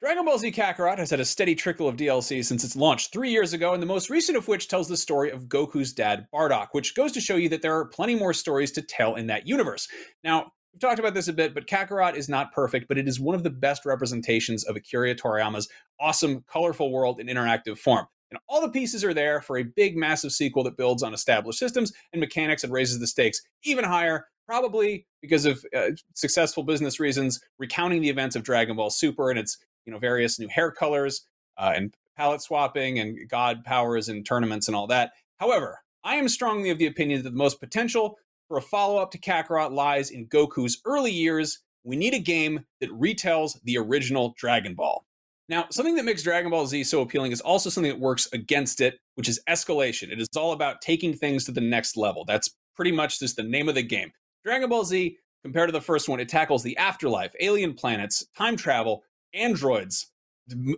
[0.00, 3.30] Dragon Ball Z Kakarot has had a steady trickle of DLC since its launch three
[3.30, 6.68] years ago, and the most recent of which tells the story of Goku's dad, Bardock,
[6.72, 9.46] which goes to show you that there are plenty more stories to tell in that
[9.46, 9.88] universe.
[10.24, 13.20] Now, we've talked about this a bit, but Kakarot is not perfect, but it is
[13.20, 15.68] one of the best representations of Akira Toriyama's
[16.00, 18.06] awesome, colorful world in interactive form.
[18.30, 21.58] And all the pieces are there for a big, massive sequel that builds on established
[21.58, 26.98] systems and mechanics and raises the stakes even higher, probably because of uh, successful business
[26.98, 30.70] reasons, recounting the events of Dragon Ball Super and its you know various new hair
[30.70, 31.22] colors
[31.58, 35.12] uh, and palette swapping and god powers and tournaments and all that.
[35.38, 38.18] However, I am strongly of the opinion that the most potential
[38.48, 41.60] for a follow-up to Kakarot lies in Goku's early years.
[41.84, 45.04] We need a game that retells the original Dragon Ball.
[45.48, 48.80] Now, something that makes Dragon Ball Z so appealing is also something that works against
[48.80, 50.12] it, which is escalation.
[50.12, 52.24] It is all about taking things to the next level.
[52.24, 54.12] That's pretty much just the name of the game.
[54.44, 58.56] Dragon Ball Z, compared to the first one, it tackles the afterlife, alien planets, time
[58.56, 59.02] travel,
[59.34, 60.06] androids,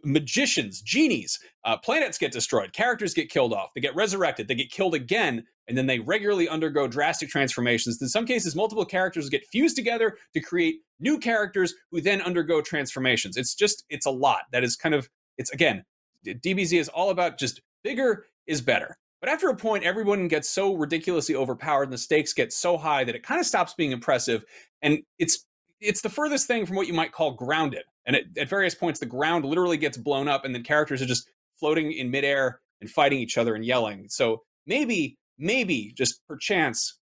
[0.04, 1.38] magicians, genies.
[1.64, 5.44] Uh, planets get destroyed, characters get killed off, they get resurrected, they get killed again,
[5.68, 8.00] and then they regularly undergo drastic transformations.
[8.02, 12.60] In some cases, multiple characters get fused together to create new characters who then undergo
[12.60, 13.36] transformations.
[13.36, 14.42] It's just, it's a lot.
[14.52, 15.84] That is kind of, it's again,
[16.26, 18.96] DBZ is all about just bigger is better.
[19.20, 23.04] But after a point, everyone gets so ridiculously overpowered and the stakes get so high
[23.04, 24.44] that it kind of stops being impressive.
[24.82, 25.46] And it's
[25.80, 27.82] it's the furthest thing from what you might call grounded.
[28.06, 31.06] And at, at various points, the ground literally gets blown up, and then characters are
[31.06, 34.08] just floating in midair and fighting each other and yelling.
[34.08, 36.98] So maybe, maybe just perchance,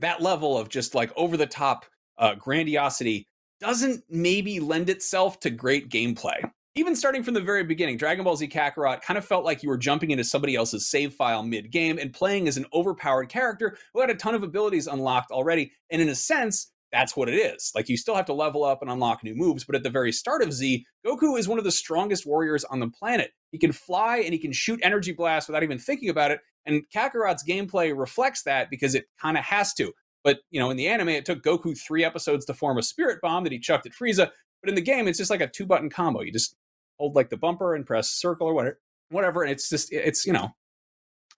[0.00, 1.86] that level of just like over the top
[2.18, 3.28] uh, grandiosity
[3.60, 6.42] doesn't maybe lend itself to great gameplay.
[6.76, 9.68] Even starting from the very beginning, Dragon Ball Z Kakarot kind of felt like you
[9.68, 13.78] were jumping into somebody else's save file mid game and playing as an overpowered character
[13.92, 15.70] who had a ton of abilities unlocked already.
[15.90, 17.72] And in a sense, that's what it is.
[17.74, 20.12] Like you still have to level up and unlock new moves, but at the very
[20.12, 23.32] start of Z, Goku is one of the strongest warriors on the planet.
[23.50, 26.40] He can fly and he can shoot energy blasts without even thinking about it.
[26.66, 29.92] And Kakarot's gameplay reflects that because it kind of has to.
[30.22, 33.18] But you know, in the anime, it took Goku three episodes to form a spirit
[33.20, 34.30] bomb that he chucked at Frieza.
[34.62, 36.22] But in the game, it's just like a two button combo.
[36.22, 36.54] You just
[36.98, 38.78] hold like the bumper and press circle or whatever,
[39.10, 40.54] whatever, and it's just it's you know,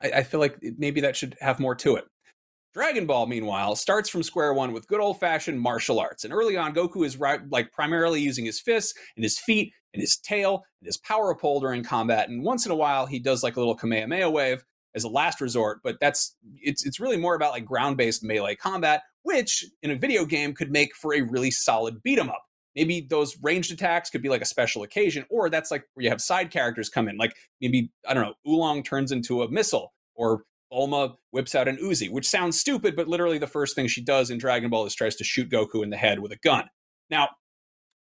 [0.02, 2.04] I, I feel like maybe that should have more to it.
[2.76, 6.24] Dragon Ball, meanwhile, starts from square one with good old fashioned martial arts.
[6.24, 7.18] And early on, Goku is
[7.50, 11.58] like primarily using his fists and his feet and his tail and his power pole
[11.58, 12.28] during combat.
[12.28, 14.62] And once in a while, he does like a little Kamehameha wave
[14.94, 15.80] as a last resort.
[15.82, 19.96] But that's it's it's really more about like ground based melee combat which in a
[19.96, 22.44] video game could make for a really solid beat 'em up.
[22.76, 26.10] Maybe those ranged attacks could be like a special occasion, or that's like where you
[26.10, 27.16] have side characters come in.
[27.16, 31.76] Like maybe, I don't know, Oolong turns into a missile, or Bulma whips out an
[31.76, 34.94] Uzi, which sounds stupid, but literally the first thing she does in Dragon Ball is
[34.94, 36.64] tries to shoot Goku in the head with a gun.
[37.10, 37.28] Now,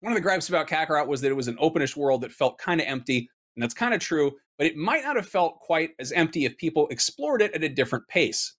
[0.00, 2.58] one of the gripes about Kakarot was that it was an openish world that felt
[2.58, 5.90] kind of empty, and that's kind of true, but it might not have felt quite
[5.98, 8.54] as empty if people explored it at a different pace.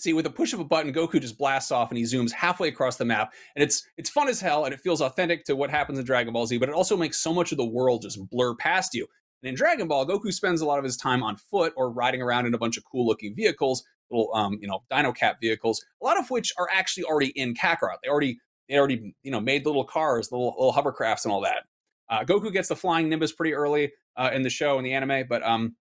[0.00, 2.68] See, with a push of a button, Goku just blasts off and he zooms halfway
[2.68, 5.70] across the map, and it's it's fun as hell, and it feels authentic to what
[5.70, 6.58] happens in Dragon Ball Z.
[6.58, 9.06] But it also makes so much of the world just blur past you.
[9.44, 12.22] And in Dragon Ball, Goku spends a lot of his time on foot or riding
[12.22, 16.04] around in a bunch of cool-looking vehicles, little um, you know, Dino Cap vehicles, a
[16.04, 17.96] lot of which are actually already in Kakarot.
[18.02, 18.38] They already
[18.70, 21.64] they already you know made little cars, little little hovercrafts, and all that.
[22.08, 25.26] Uh, Goku gets the flying Nimbus pretty early uh, in the show in the anime,
[25.28, 25.76] but um,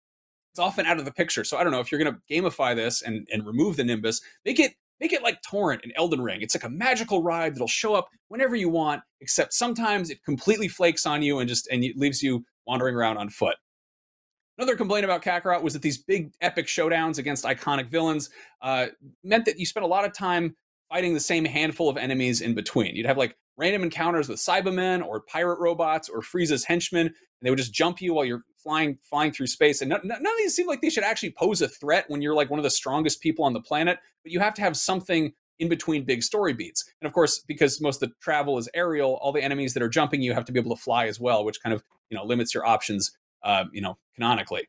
[0.53, 1.43] it's often out of the picture.
[1.43, 4.21] So I don't know if you're going to gamify this and and remove the Nimbus,
[4.45, 6.43] make it make it like Torrent and Elden Ring.
[6.43, 10.69] It's like a magical ride that'll show up whenever you want, except sometimes it completely
[10.69, 13.57] flakes on you and just and it leaves you wandering around on foot.
[14.59, 18.87] Another complaint about Kakarot was that these big epic showdowns against iconic villains uh,
[19.25, 20.55] meant that you spent a lot of time
[20.89, 22.95] fighting the same handful of enemies in between.
[22.95, 27.51] You'd have like random encounters with Saibamen or pirate robots or Frieza's henchmen, and they
[27.51, 29.81] would just jump you while you're flying flying through space.
[29.81, 32.35] And none, none of these seem like they should actually pose a threat when you're
[32.35, 33.99] like one of the strongest people on the planet.
[34.25, 36.85] But you have to have something in between big story beats.
[37.01, 39.89] And of course, because most of the travel is aerial, all the enemies that are
[39.89, 42.25] jumping you have to be able to fly as well, which kind of you know
[42.25, 43.13] limits your options.
[43.45, 44.67] Uh, you know, canonically.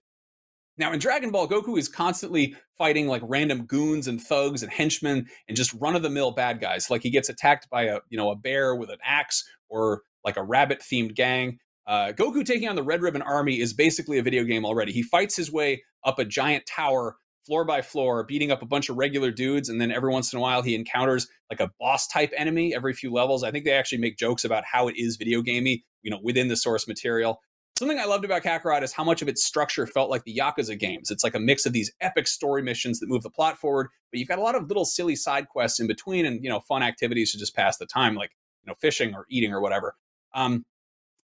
[0.80, 5.28] Now, in Dragon Ball, Goku is constantly fighting like random goons and thugs and henchmen
[5.48, 6.90] and just run of the mill bad guys.
[6.90, 10.38] Like he gets attacked by a you know a bear with an axe or like
[10.38, 11.60] a rabbit themed gang.
[11.86, 14.94] Uh, Goku taking on the Red Ribbon Army is basically a video game already.
[14.94, 17.18] He fights his way up a giant tower,
[17.50, 20.38] floor by floor, beating up a bunch of regular dudes, and then every once in
[20.38, 23.44] a while he encounters like a boss type enemy every few levels.
[23.44, 26.48] I think they actually make jokes about how it is video gamey, you know, within
[26.48, 27.42] the source material.
[27.80, 30.78] Something I loved about Kakarot is how much of its structure felt like the Yakuza
[30.78, 31.10] games.
[31.10, 34.20] It's like a mix of these epic story missions that move the plot forward, but
[34.20, 36.84] you've got a lot of little silly side quests in between and, you know, fun
[36.84, 38.30] activities to just pass the time, like,
[38.64, 39.96] you know, fishing or eating or whatever.
[40.36, 40.66] Um,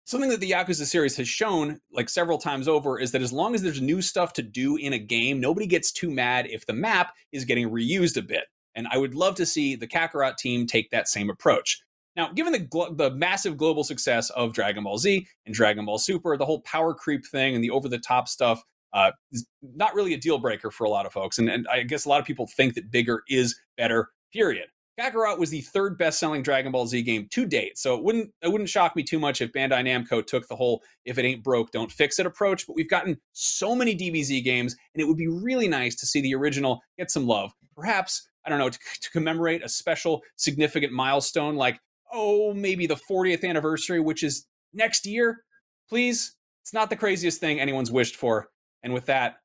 [0.04, 3.54] something that the Yakuza series has shown like several times over is that as long
[3.54, 6.72] as there's new stuff to do in a game, nobody gets too mad if the
[6.72, 8.44] map is getting reused a bit.
[8.74, 11.82] And I would love to see the Kakarot team take that same approach.
[12.16, 15.98] Now, given the glo- the massive global success of Dragon Ball Z and Dragon Ball
[15.98, 19.94] Super, the whole power creep thing and the over the top stuff uh, is not
[19.94, 21.38] really a deal breaker for a lot of folks.
[21.38, 24.10] And, and I guess a lot of people think that bigger is better.
[24.32, 24.66] Period.
[25.00, 28.48] Kakarot was the third best-selling Dragon Ball Z game to date, so it wouldn't it
[28.48, 31.70] wouldn't shock me too much if Bandai Namco took the whole "if it ain't broke,
[31.70, 32.66] don't fix it" approach.
[32.66, 36.20] But we've gotten so many DBZ games, and it would be really nice to see
[36.20, 37.52] the original get some love.
[37.74, 41.80] Perhaps I don't know to, to commemorate a special, significant milestone like
[42.12, 45.44] oh, maybe the 40th anniversary, which is next year,
[45.88, 46.36] please.
[46.60, 48.48] It's not the craziest thing anyone's wished for.
[48.84, 49.36] And with that,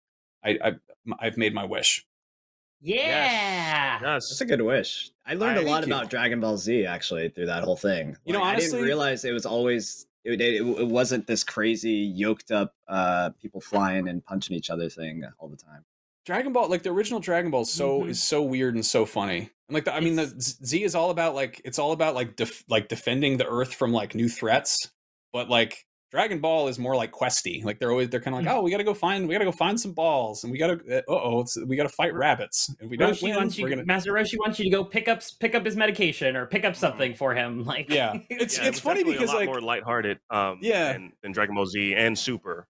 [0.44, 0.72] I, I
[1.20, 2.06] I've made my wish.
[2.82, 4.00] Yeah.
[4.02, 4.30] Yes.
[4.30, 5.12] That's a good wish.
[5.26, 5.94] I learned I- a lot thank you.
[5.94, 8.16] about Dragon Ball Z actually through that whole thing.
[8.26, 11.92] You know, Like, I didn't realize it was always it, it, it wasn't this crazy
[11.92, 15.84] yoked up uh people flying and punching each other thing all the time.
[16.26, 18.10] Dragon Ball, like the original Dragon Ball, is so Mhm.
[18.10, 19.50] is so weird and so funny.
[19.70, 22.14] And like, the, I mean, the Z Z is all about like it's all about
[22.16, 24.92] like def, like defending the Earth from like new threats.
[25.34, 27.64] But like Dragon Ball is more like questy.
[27.66, 29.40] Like they're always they're kind of like, oh, we got to go find we got
[29.40, 32.14] to go find some balls, and we got to uh oh, we got to fight
[32.14, 32.74] rabbits.
[32.80, 34.86] If we don't Roshi win, wants you, we're gonna Master Roshi wants you to go
[34.86, 37.66] pick up pick up his medication or pick up something for him.
[37.66, 38.14] Like yeah.
[38.30, 40.94] It's Yeah, it's was funny because a lot like more lighthearted, um, Yeah.
[40.94, 42.68] than, than Dragon Ball Z and Super.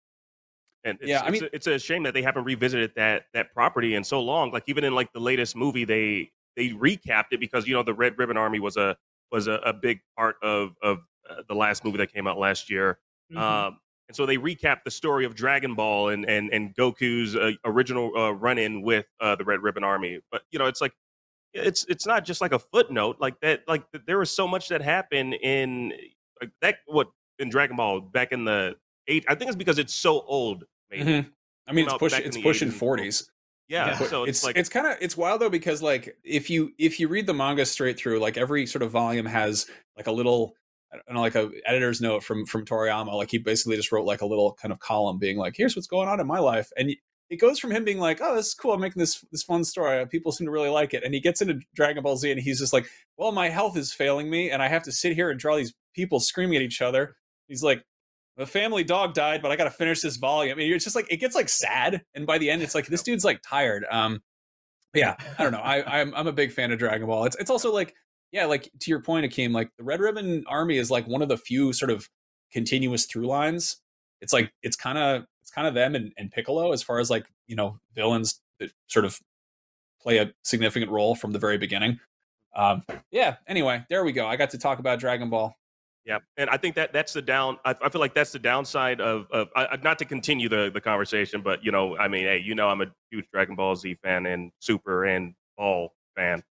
[0.83, 3.25] And it's, Yeah, I it's, mean- a, it's a shame that they haven't revisited that
[3.33, 4.51] that property in so long.
[4.51, 7.93] Like even in like the latest movie, they they recapped it because you know the
[7.93, 8.97] Red Ribbon Army was a
[9.31, 12.69] was a, a big part of of uh, the last movie that came out last
[12.71, 12.97] year.
[13.31, 13.37] Mhm.
[13.37, 17.51] Um, and so they recapped the story of Dragon Ball and and and Goku's uh,
[17.65, 20.19] original uh, run-in with uh, the Red Ribbon Army.
[20.31, 20.93] But you know, it's like
[21.53, 23.63] it's it's not just like a footnote like that.
[23.67, 25.93] Like there was so much that happened in
[26.41, 26.77] like that.
[26.85, 27.09] What
[27.39, 28.75] in Dragon Ball back in the
[29.07, 29.25] eight?
[29.27, 30.63] I think it's because it's so old.
[30.89, 31.03] Maybe.
[31.03, 31.31] Mhm.
[31.67, 33.29] I mean, it's pushing it's pushing forties.
[33.67, 33.87] Yeah.
[33.87, 34.07] Yeah.
[34.07, 36.97] So it's, it's like it's kind of it's wild though because like if you if
[37.01, 39.65] you read the manga straight through like every sort of volume has
[39.97, 40.55] like a little
[40.91, 44.05] I don't know like a editor's note from from Toriyama like he basically just wrote
[44.05, 46.69] like a little kind of column being like here's what's going on in my life
[46.77, 46.91] and
[47.29, 49.63] it goes from him being like oh this is cool I'm making this this fun
[49.63, 52.39] story people seem to really like it and he gets into Dragon Ball Z and
[52.39, 55.29] he's just like well my health is failing me and I have to sit here
[55.29, 57.15] and draw these people screaming at each other
[57.47, 57.83] he's like
[58.37, 60.53] the family dog died, but I got to finish this volume.
[60.53, 62.85] I mean, it's just like it gets like sad, and by the end, it's like
[62.85, 63.83] this dude's like tired.
[63.89, 64.21] Um,
[64.93, 65.59] yeah, I don't know.
[65.59, 67.25] I, I'm I'm a big fan of Dragon Ball.
[67.25, 67.95] It's it's also like
[68.31, 71.29] yeah, like to your point, Akeem, like the Red Ribbon Army is like one of
[71.29, 72.07] the few sort of
[72.51, 73.77] continuous through lines.
[74.21, 77.09] It's like it's kind of it's kind of them and, and Piccolo as far as
[77.09, 79.19] like you know villains that sort of
[80.01, 81.99] play a significant role from the very beginning.
[82.55, 83.35] Um, yeah.
[83.47, 84.25] Anyway, there we go.
[84.27, 85.55] I got to talk about Dragon Ball.
[86.05, 87.57] Yeah, and I think that that's the down.
[87.65, 90.79] I, I feel like that's the downside of of I, not to continue the the
[90.79, 93.93] conversation, but you know, I mean, hey, you know, I'm a huge Dragon Ball Z
[93.95, 96.43] fan and Super and Ball fan.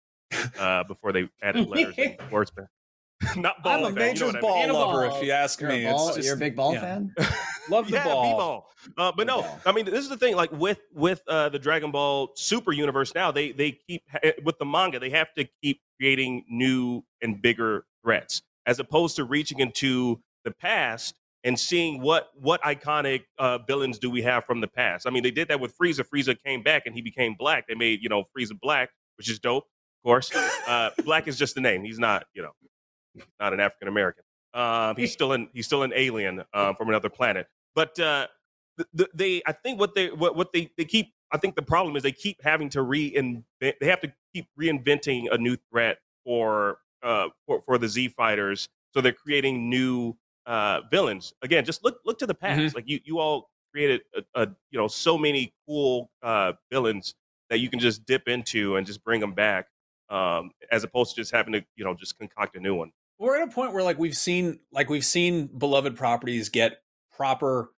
[0.58, 2.52] Uh, before they added letters and words,
[3.36, 3.72] not ball.
[3.72, 4.72] I'm a fan, major you know ball I mean?
[4.74, 5.84] lover, if you ask You're me.
[5.84, 6.80] a, ball, it's just, you're a big ball yeah.
[6.80, 7.14] fan.
[7.70, 8.22] Love the yeah, ball.
[8.22, 8.70] B-ball.
[8.98, 9.60] Uh, but no, B-ball.
[9.66, 10.36] I mean, this is the thing.
[10.36, 14.58] Like with with uh, the Dragon Ball Super universe now, they they keep eh, with
[14.58, 14.98] the manga.
[14.98, 20.50] They have to keep creating new and bigger threats, as opposed to reaching into the
[20.50, 21.14] past
[21.44, 25.06] and seeing what what iconic uh, villains do we have from the past.
[25.06, 26.04] I mean, they did that with Frieza.
[26.04, 27.66] Frieza came back and he became black.
[27.66, 29.64] They made you know Frieza black, which is dope.
[30.04, 30.34] Of course,
[30.68, 31.82] uh, black is just the name.
[31.82, 32.50] He's not you know
[33.40, 34.24] not an African American.
[34.52, 37.46] Um, he's still an he's still an alien um, from another planet.
[37.74, 38.26] But uh,
[38.76, 41.12] the, the, they, I think what they what, what they they keep.
[41.32, 43.44] I think the problem is they keep having to reinvent.
[43.60, 48.68] They have to keep reinventing a new threat for uh, for, for the Z fighters.
[48.92, 51.32] So they're creating new uh, villains.
[51.42, 52.74] Again, just look look to the past.
[52.74, 57.14] Like you you all created a, a you know so many cool uh, villains
[57.50, 59.66] that you can just dip into and just bring them back,
[60.10, 62.90] um, as opposed to just having to you know just concoct a new one.
[63.18, 66.78] we're at a point where like we've seen like we've seen beloved properties get
[67.12, 67.70] proper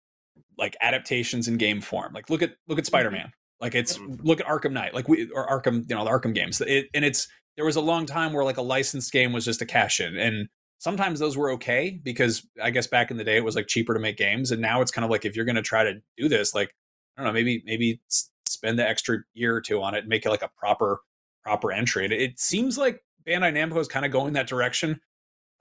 [0.59, 2.13] like adaptations in game form.
[2.13, 3.33] Like look at look at spider-man.
[3.61, 4.21] Like it's Mhm.
[4.23, 4.95] look at arkham knight.
[4.95, 6.61] Like we or arkham you know the arkham games.
[6.61, 9.63] It, and it's there was a long time where like a licensed game was just
[9.63, 10.49] a cash in and
[10.79, 13.95] sometimes those were okay because i guess back in the day it was like cheaper
[13.95, 15.95] to make games and now it's kind of like if you're going to try to
[16.19, 16.75] do this like
[17.17, 18.01] i don't know maybe maybe
[18.45, 20.99] spend the extra year or two on it and make it like a proper
[21.45, 25.01] proper entry and it, seems like bandai namco is kind of going that direction.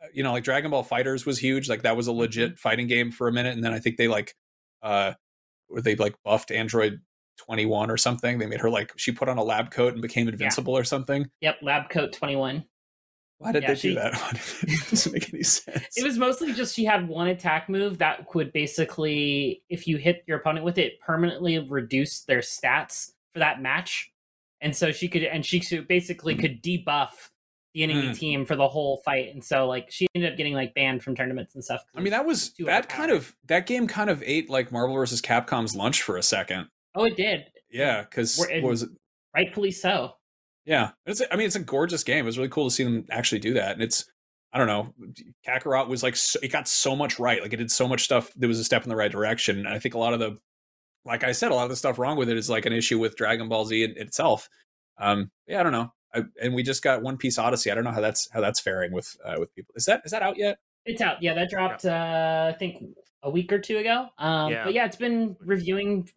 [0.02, 2.88] Uh, you know like dragon ball FighterZ was huge like that was a legit fighting
[2.88, 4.36] game for a minute and then i think they like
[4.82, 5.14] uh
[5.82, 7.00] they like buffed android
[7.38, 8.38] 21 or something?
[8.38, 11.30] They made her like she put on a lab coat and became invincible or something?
[11.42, 12.64] Yep, Lab Coat 21.
[13.40, 14.14] why did Yeah, they she- do that
[14.62, 15.98] it doesn't make any sense.
[15.98, 20.24] It was mostly just she had one attack move that could basically, if you hit
[20.28, 24.12] your opponent with it, permanently reduce their stats for that match.
[24.64, 27.10] And so she could, and she basically could debuff
[27.76, 28.18] the enemy Mm.
[28.18, 29.34] team for the whole fight.
[29.34, 32.12] And so, like, she ended up getting like banned from tournaments and stuff i mean
[32.12, 36.02] that was that kind of that game kind of ate like marvel versus capcom's lunch
[36.04, 37.46] for a second Oh, it did.
[37.72, 38.90] yeah because was it
[39.36, 40.14] Rightfully so.
[40.66, 41.22] Yeah, it's.
[41.32, 42.20] I mean, it's a gorgeous game.
[42.20, 43.72] It was really cool to see them actually do that.
[43.74, 44.06] And it's,
[44.54, 44.94] I don't know,
[45.46, 47.42] Kakarot was like, so, it got so much right.
[47.42, 48.32] Like it did so much stuff.
[48.38, 49.58] That was a step in the right direction.
[49.58, 50.38] And I think a lot of the,
[51.06, 53.00] like I said, a lot of the stuff wrong with it is like an issue
[53.00, 54.50] with Dragon Ball Z in, itself.
[54.98, 55.92] Um, yeah, I don't know.
[56.14, 57.72] I, and we just got One Piece Odyssey.
[57.72, 59.74] I don't know how that's how that's faring with uh, with people.
[59.76, 60.60] Is that is that out yet?
[60.86, 61.22] It's out.
[61.22, 62.84] Yeah, that dropped, uh, I think,
[63.24, 64.08] a week or two ago.
[64.18, 64.66] Um, Yeah.
[64.66, 66.10] But yeah, it's been reviewing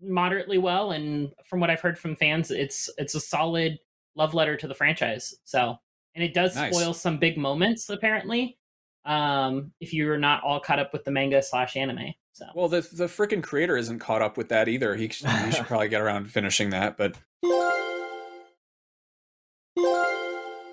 [0.00, 3.78] moderately well, and from what I've heard from fans, it's it's a solid
[4.14, 5.34] love letter to the franchise.
[5.44, 5.76] So,
[6.14, 6.74] and it does Nice.
[6.74, 8.58] spoil some big moments apparently.
[9.04, 12.80] Um, if you're not all caught up with the manga slash anime, so Well, the
[12.92, 14.94] the freaking creator isn't caught up with that either.
[14.96, 16.96] He, should- he should probably get around to finishing that.
[16.96, 17.16] But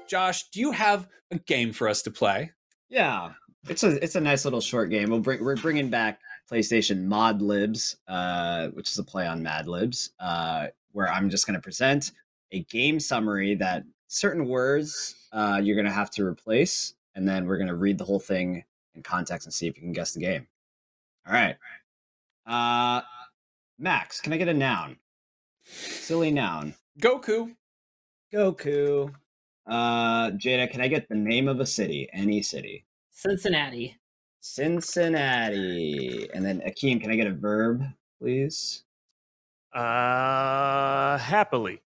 [0.08, 2.52] Josh, do you have a game for us to play?
[2.90, 3.32] Yeah,
[3.68, 5.10] it's a it's a nice little short game.
[5.10, 6.20] We'll bring we're bringing back
[6.52, 11.48] PlayStation Mod Libs, uh, which is a play on Mad Libs, uh, where I'm just
[11.48, 12.12] going to present
[12.52, 17.48] a game summary that certain words uh, you're going to have to replace, and then
[17.48, 18.64] we're going to read the whole thing
[18.94, 20.48] in context and see if you can guess the game.
[21.28, 21.56] All right,
[22.46, 23.02] uh,
[23.80, 24.98] Max, can I get a noun?
[25.64, 26.76] Silly noun.
[27.02, 27.56] Goku.
[28.32, 29.12] Goku.
[29.66, 32.08] Uh, Jada, can I get the name of a city?
[32.14, 32.86] Any city.
[33.12, 33.98] Cincinnati,
[34.42, 36.30] Cincinnati.
[36.34, 37.84] And then Akeem, can I get a verb,
[38.20, 38.84] please?
[39.74, 41.82] Uh, happily.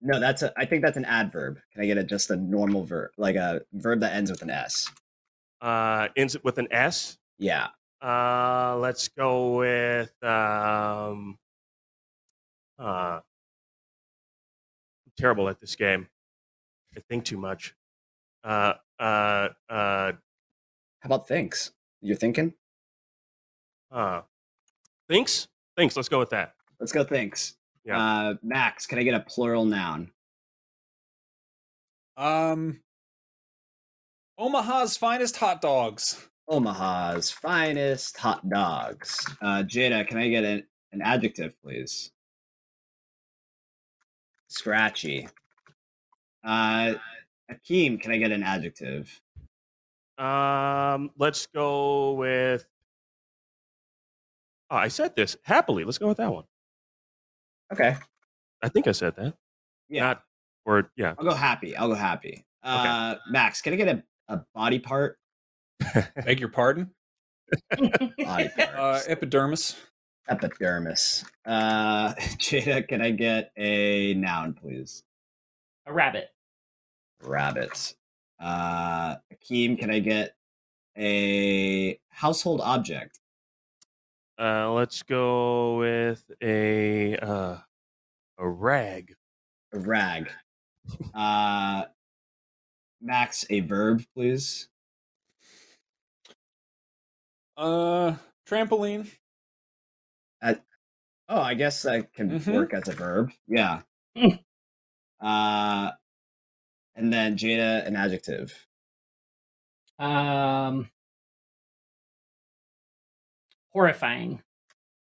[0.00, 0.52] No, that's a.
[0.56, 1.58] I think that's an adverb.
[1.72, 4.50] Can I get a just a normal verb, like a verb that ends with an
[4.50, 4.88] s?
[5.60, 7.18] Uh, ends it with an S.
[7.38, 7.68] Yeah.
[8.02, 11.38] Uh, let's go with um.
[12.78, 16.06] Uh, I'm terrible at this game.
[16.96, 17.74] I think too much.
[18.44, 20.12] Uh, uh, uh, How
[21.04, 21.72] about thinks?
[22.02, 22.52] You're thinking.
[23.90, 24.22] uh.
[25.08, 25.48] Thinks.
[25.76, 25.96] Thinks.
[25.96, 26.54] Let's go with that.
[26.80, 27.04] Let's go.
[27.04, 27.56] Thinks.
[27.84, 27.98] Yeah.
[27.98, 30.10] Uh, Max, can I get a plural noun?
[32.16, 32.80] Um,
[34.38, 36.28] Omaha's finest hot dogs.
[36.48, 39.24] Omaha's finest hot dogs.
[39.42, 42.12] Uh, Jada, can I get an, an adjective, please?
[44.48, 45.28] Scratchy.
[46.44, 46.94] Uh,
[47.50, 49.20] Akeem, can I get an adjective?
[50.18, 52.66] Um, let's go with.
[54.70, 55.84] Oh, I said this happily.
[55.84, 56.44] Let's go with that one.
[57.72, 57.96] Okay.
[58.62, 59.34] I think I said that.
[59.88, 60.04] Yeah.
[60.04, 60.22] Not
[60.64, 61.14] or yeah.
[61.18, 61.76] I'll go happy.
[61.76, 62.44] I'll go happy.
[62.62, 65.18] Uh, Max, can I get a, a body part?
[66.24, 66.90] Beg your pardon.
[68.18, 69.76] Body Uh, epidermis.
[70.28, 71.24] Epidermis.
[71.44, 75.04] Uh, Jada, can I get a noun, please?
[75.86, 76.28] A rabbit.
[77.22, 77.94] Rabbit.
[78.40, 80.34] Uh, Akeem, can I get
[80.98, 83.20] a household object?
[84.38, 87.56] Uh, let's go with a uh,
[88.38, 89.14] a rag.
[89.72, 90.30] A rag.
[91.14, 91.84] Uh,
[93.00, 94.68] Max, a verb, please.
[97.56, 98.14] Uh,
[98.48, 99.10] trampoline.
[101.28, 102.54] Oh, I guess that can Mhm.
[102.54, 103.32] work as a verb.
[103.48, 103.82] Yeah.
[105.20, 105.90] uh,
[106.94, 108.68] and then Jada, an adjective.
[109.98, 110.88] Um,
[113.72, 114.40] horrifying.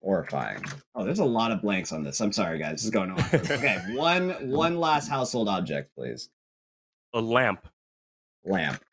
[0.04, 0.64] Horrifying.
[0.94, 2.22] Oh, there's a lot of blanks on this.
[2.22, 2.74] I'm sorry, guys.
[2.74, 3.20] This is going on.
[3.34, 6.30] okay, one one last household object, please.
[7.14, 7.68] A lamp.
[8.46, 8.84] Lamp.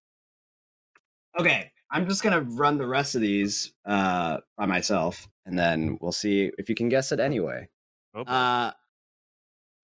[1.38, 6.12] Okay, I'm just gonna run the rest of these uh, by myself, and then we'll
[6.12, 7.68] see if you can guess it anyway.
[8.14, 8.22] Oh.
[8.22, 8.72] Uh,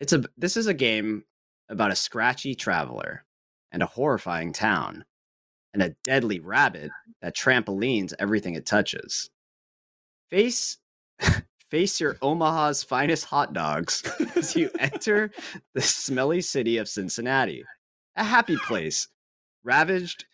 [0.01, 1.25] it's a this is a game
[1.69, 3.25] about a scratchy traveler
[3.73, 5.05] and a horrifying town
[5.73, 6.91] and a deadly rabbit
[7.23, 9.31] that trampolines everything it touches.
[10.31, 10.79] Face
[11.71, 14.03] face your Omaha's finest hot dogs
[14.37, 15.31] as you enter
[15.75, 17.65] the smelly city of Cincinnati,
[18.17, 19.09] a happy place
[19.65, 20.27] ravaged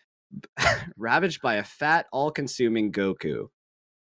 [0.97, 3.47] ravaged by a fat all-consuming Goku.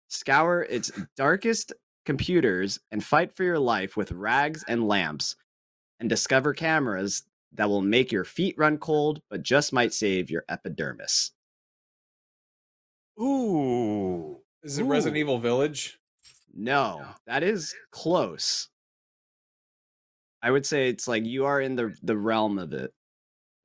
[0.07, 1.73] Scour its darkest
[2.05, 5.36] computers and fight for your life with rags and lamps
[5.99, 7.23] and discover cameras
[7.53, 11.32] that will make your feet run cold but just might save your epidermis.
[13.21, 14.38] Ooh.
[14.63, 15.99] Is it Resident Evil Village?
[16.53, 18.69] No, that is close.
[20.41, 22.93] I would say it's like you are in the the realm of it.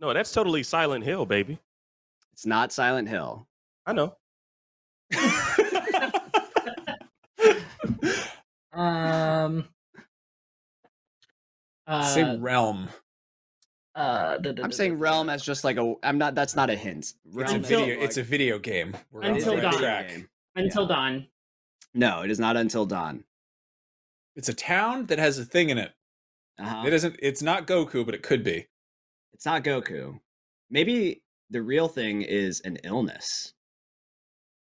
[0.00, 1.58] No, that's totally Silent Hill, baby.
[2.34, 3.46] It's not Silent Hill.
[3.86, 4.16] I know.
[8.72, 9.68] Um.
[11.86, 12.88] Uh, Say realm.
[13.94, 15.94] uh, da- da- I'm da- saying da- realm as just like a.
[16.02, 16.34] I'm not.
[16.34, 16.98] That's not a hint.
[16.98, 18.00] It's a Realm is Until- video.
[18.02, 18.96] It's a video game.
[19.12, 19.78] We're Until Dawn.
[19.78, 20.12] track.
[20.56, 21.26] until dawn.
[21.94, 23.22] No, it is not until dawn.
[24.34, 25.92] It's a town that has a thing in it.
[26.58, 26.82] Uh-huh.
[26.86, 27.16] It isn't.
[27.22, 28.66] It's not Goku, but it could be.
[29.32, 30.18] It's not Goku.
[30.70, 31.22] Maybe
[31.54, 33.54] the real thing is an illness,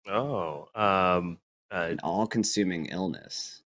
[0.07, 0.69] Oh.
[0.75, 1.39] Um.
[1.71, 3.63] Uh, an all-consuming illness.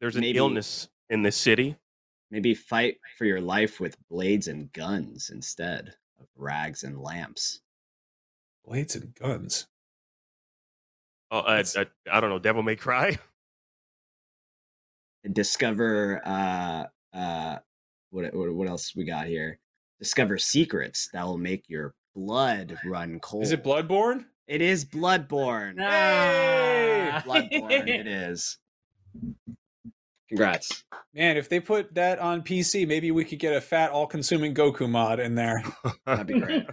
[0.00, 1.76] there's an Maybe- illness in this city.
[2.30, 7.60] Maybe fight for your life with blades and guns instead of rags and lamps.
[8.64, 9.66] Blades and guns.
[11.30, 12.38] Oh, It's- uh, I don't know.
[12.38, 13.18] Devil May Cry.
[15.22, 17.58] And discover uh uh
[18.14, 19.58] what what what else we got here?
[19.98, 23.42] Discover secrets that will make your blood run cold.
[23.42, 24.24] Is it Bloodborne?
[24.46, 25.78] It is Bloodborne.
[25.78, 27.10] Hey!
[27.24, 27.88] Bloodborne.
[27.88, 28.58] it is.
[30.28, 30.84] Congrats.
[31.12, 34.88] Man, if they put that on PC, maybe we could get a fat, all-consuming Goku
[34.88, 35.62] mod in there.
[36.06, 36.64] That'd be great.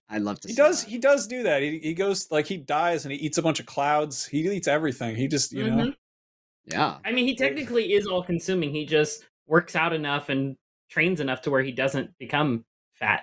[0.08, 0.48] I'd love to.
[0.48, 0.84] He see does.
[0.84, 0.90] that.
[0.90, 1.62] He does do that.
[1.62, 4.26] He, he goes like he dies and he eats a bunch of clouds.
[4.26, 5.16] He eats everything.
[5.16, 5.84] He just you know.
[5.84, 5.94] Mhm.
[6.66, 6.98] Yeah.
[7.04, 8.70] I mean, he technically is all consuming.
[8.70, 10.56] He just works out enough and
[10.90, 13.22] trains enough to where he doesn't become fat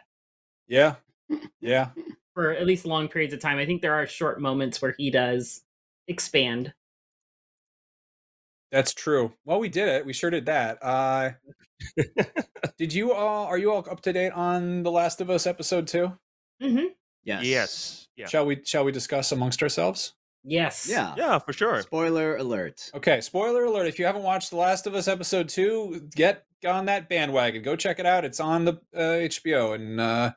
[0.68, 0.96] Yeah,
[1.62, 1.90] yeah.
[2.34, 3.58] for at least long periods of time.
[3.58, 5.62] I think there are short moments where he does
[6.08, 6.74] expand.
[8.72, 9.34] That's true.
[9.46, 10.06] Well, we did it.
[10.06, 10.78] We sure did that.
[10.84, 11.32] Uh,
[12.78, 13.46] did you all?
[13.46, 16.12] Are you all up to date on the Last of Us episode two?
[16.62, 16.88] Mm-hmm.
[17.24, 17.44] Yes.
[17.46, 18.08] yes.
[18.18, 18.28] Yeah.
[18.28, 18.62] Shall we?
[18.66, 20.14] Shall we discuss amongst ourselves?
[20.50, 20.88] Yes.
[20.90, 21.14] Yeah.
[21.18, 21.82] Yeah, for sure.
[21.82, 22.90] Spoiler alert.
[22.96, 23.20] Okay.
[23.20, 23.86] Spoiler alert!
[23.86, 27.62] If you haven't watched The Last of Us episode two, get on that bandwagon.
[27.62, 28.24] Go check it out.
[28.24, 29.76] It's on the uh, HBO.
[29.76, 30.32] And uh,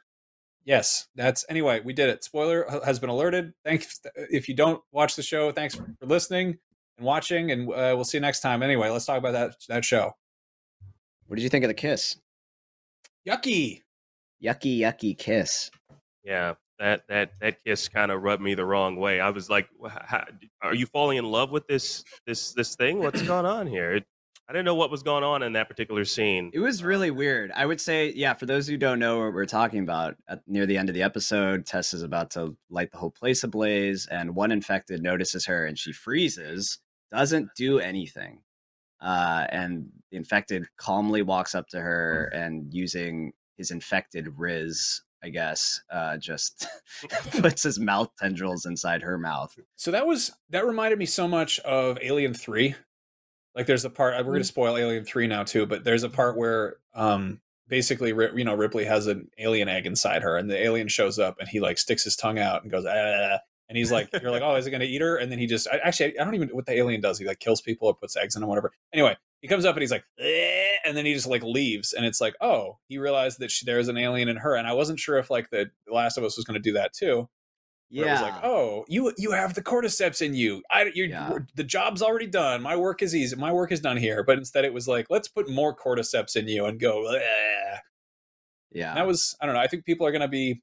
[0.65, 1.81] yes, that's anyway.
[1.85, 2.25] We did it.
[2.25, 3.53] Spoiler has been alerted.
[3.65, 4.01] Thanks.
[4.17, 6.59] If you don't watch the show, thanks for listening
[6.99, 7.53] and watching.
[7.53, 8.65] And uh, we'll see you next time.
[8.65, 10.11] Anyway, let's talk about that that show.
[11.29, 12.17] What did you think of the kiss?
[13.29, 13.83] Yucky.
[14.43, 15.71] Yucky, yucky kiss.
[16.25, 16.55] Yeah.
[16.81, 19.21] That that that kiss kind of rubbed me the wrong way.
[19.21, 19.69] I was like,
[20.63, 22.99] "Are you falling in love with this this this thing?
[22.99, 24.07] What's going on here?" It,
[24.51, 26.51] I didn't know what was going on in that particular scene.
[26.53, 27.53] It was really weird.
[27.55, 30.67] I would say, yeah, for those who don't know what we're talking about, at, near
[30.67, 34.35] the end of the episode, Tess is about to light the whole place ablaze, and
[34.35, 36.79] one infected notices her and she freezes.
[37.13, 38.41] doesn't do anything.
[39.01, 45.29] Uh, and the infected calmly walks up to her and using his infected Riz, I
[45.29, 46.67] guess, uh, just
[47.41, 49.57] puts his mouth tendrils inside her mouth.
[49.77, 52.75] So that was that reminded me so much of Alien Three.
[53.55, 56.11] Like, there's a part we're going to spoil Alien Three now too, but there's a
[56.11, 60.63] part where um basically you know Ripley has an alien egg inside her, and the
[60.63, 63.39] alien shows up and he like sticks his tongue out and goes ah,
[63.71, 65.17] and he's like, you're like, oh, is it going to eat her?
[65.17, 67.21] And then he just, I, actually, I don't even know what the alien does.
[67.21, 68.73] He like kills people or puts eggs in them, whatever.
[68.93, 71.93] Anyway, he comes up and he's like, eh, and then he just like leaves.
[71.93, 74.55] And it's like, oh, he realized that she, there's an alien in her.
[74.55, 76.93] And I wasn't sure if like the Last of Us was going to do that
[76.93, 77.29] too.
[77.89, 78.07] Yeah.
[78.07, 80.63] It was like, oh, you you have the cordyceps in you.
[80.71, 81.39] I you yeah.
[81.57, 82.63] the job's already done.
[82.63, 83.35] My work is easy.
[83.35, 84.23] My work is done here.
[84.23, 87.13] But instead, it was like, let's put more cordyceps in you and go.
[87.13, 87.21] Eh.
[88.71, 88.91] Yeah.
[88.91, 89.61] And that was I don't know.
[89.61, 90.63] I think people are going to be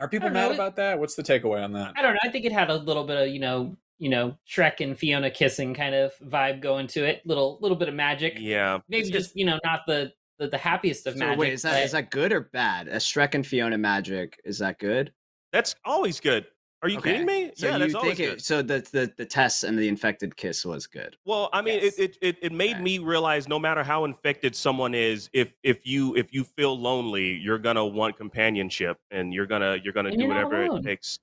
[0.00, 0.54] are people mad know.
[0.54, 0.98] about that?
[0.98, 1.92] What's the takeaway on that?
[1.96, 2.20] I don't know.
[2.22, 5.30] I think it had a little bit of you know, you know, Shrek and Fiona
[5.30, 7.22] kissing kind of vibe going to it.
[7.26, 8.38] Little little bit of magic.
[8.38, 11.38] Yeah, maybe just you know not the the, the happiest of so magic.
[11.38, 11.82] Wait, is that but...
[11.82, 12.88] is that good or bad?
[12.88, 15.12] A Shrek and Fiona magic is that good?
[15.52, 16.46] That's always good.
[16.80, 17.12] Are you okay.
[17.12, 17.50] kidding me?
[17.56, 20.86] So yeah, that's always it, So the, the the Tess and the infected kiss was
[20.86, 21.16] good.
[21.24, 21.98] Well, I mean, yes.
[21.98, 22.82] it, it it made okay.
[22.82, 27.32] me realize no matter how infected someone is, if if you if you feel lonely,
[27.32, 31.18] you're gonna want companionship, and you're gonna you're gonna and do you're whatever it takes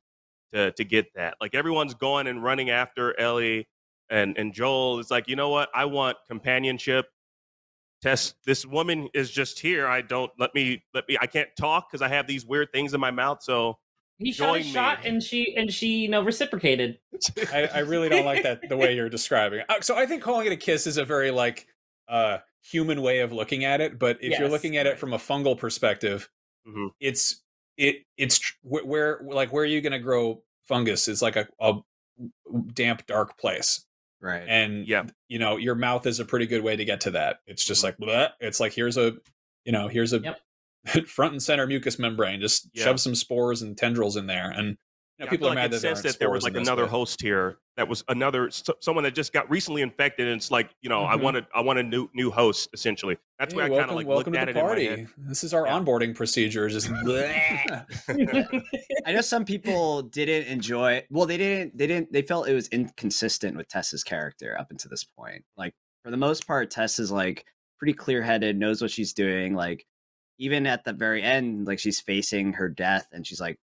[0.55, 1.35] to to get that.
[1.39, 3.67] Like everyone's going and running after Ellie
[4.09, 4.99] and and Joel.
[4.99, 5.69] It's like you know what?
[5.75, 7.05] I want companionship.
[8.01, 9.87] Tess this woman is just here.
[9.87, 11.17] I don't let me let me.
[11.19, 13.43] I can't talk because I have these weird things in my mouth.
[13.43, 13.77] So
[14.17, 16.99] he shot a shot and she and she you know reciprocated.
[17.53, 19.65] I, I really don't like that the way you're describing it.
[19.69, 21.67] Uh, so I think calling it a kiss is a very like
[22.07, 23.99] uh human way of looking at it.
[23.99, 24.39] But if yes.
[24.39, 26.29] you're looking at it from a fungal perspective,
[26.67, 26.87] mm-hmm.
[26.99, 27.41] it's
[27.77, 31.73] it it's where like where are you going to grow fungus is like a, a
[32.73, 33.85] damp dark place
[34.21, 37.11] right and yeah you know your mouth is a pretty good way to get to
[37.11, 38.03] that it's just mm-hmm.
[38.03, 38.29] like bleh.
[38.39, 39.13] it's like here's a
[39.65, 40.39] you know here's a yep.
[41.07, 42.41] front and center mucous membrane.
[42.41, 42.85] Just yeah.
[42.85, 44.75] shove some spores and tendrils in there, and you
[45.19, 47.57] know, yeah, people are like mad that, there, that there was like another host here
[47.77, 48.49] that was another
[48.81, 51.13] someone that just got recently infected, and it's like you know mm-hmm.
[51.13, 53.17] I wanted I want a new new host essentially.
[53.39, 55.07] That's hey, where I kind of like welcome looked to the party.
[55.17, 55.79] This is our yeah.
[55.79, 56.67] onboarding procedure.
[56.67, 56.89] Just
[59.05, 61.05] I know some people didn't enjoy.
[61.09, 61.77] Well, they didn't.
[61.77, 62.11] They didn't.
[62.11, 65.43] They felt it was inconsistent with Tess's character up until this point.
[65.55, 67.45] Like for the most part, Tess is like
[67.77, 69.55] pretty clear headed, knows what she's doing.
[69.55, 69.85] Like
[70.37, 73.57] even at the very end, like she's facing her death and she's like,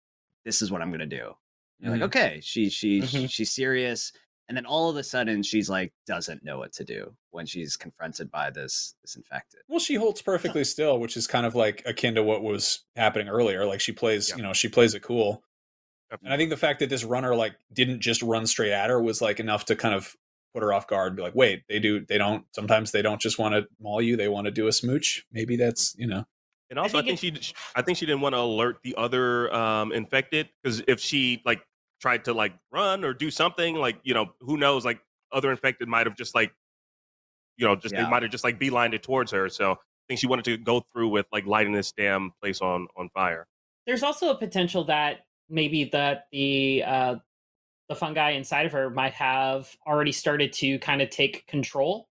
[0.49, 1.35] This is what I'm gonna do.
[1.79, 2.01] You're mm-hmm.
[2.01, 3.27] like, okay, she she mm-hmm.
[3.27, 4.13] she's serious.
[4.49, 7.77] And then all of a sudden she's like doesn't know what to do when she's
[7.77, 9.61] confronted by this this infected.
[9.69, 13.29] Well, she holds perfectly still, which is kind of like akin to what was happening
[13.29, 13.67] earlier.
[13.67, 14.37] Like she plays, yeah.
[14.37, 15.43] you know, she plays it cool.
[16.25, 19.03] And I think the fact that this runner like didn't just run straight at her
[19.03, 20.17] was like enough to kind of
[20.55, 23.39] put her off guard be like, wait, they do they don't sometimes they don't just
[23.39, 25.27] want to maul you, they want to do a smooch.
[25.31, 26.25] Maybe that's, you know.
[26.71, 28.95] And also, I think, I think she, I think she didn't want to alert the
[28.97, 31.63] other um, infected because if she like
[32.01, 34.85] tried to like run or do something, like you know, who knows?
[34.85, 35.01] Like
[35.33, 36.53] other infected might have just like,
[37.57, 38.05] you know, just yeah.
[38.05, 39.49] they might have just like beelined it towards her.
[39.49, 39.77] So I
[40.09, 43.47] think she wanted to go through with like lighting this damn place on on fire.
[43.87, 47.15] There's also a potential that maybe that the uh,
[47.89, 52.09] the fungi inside of her might have already started to kind of take control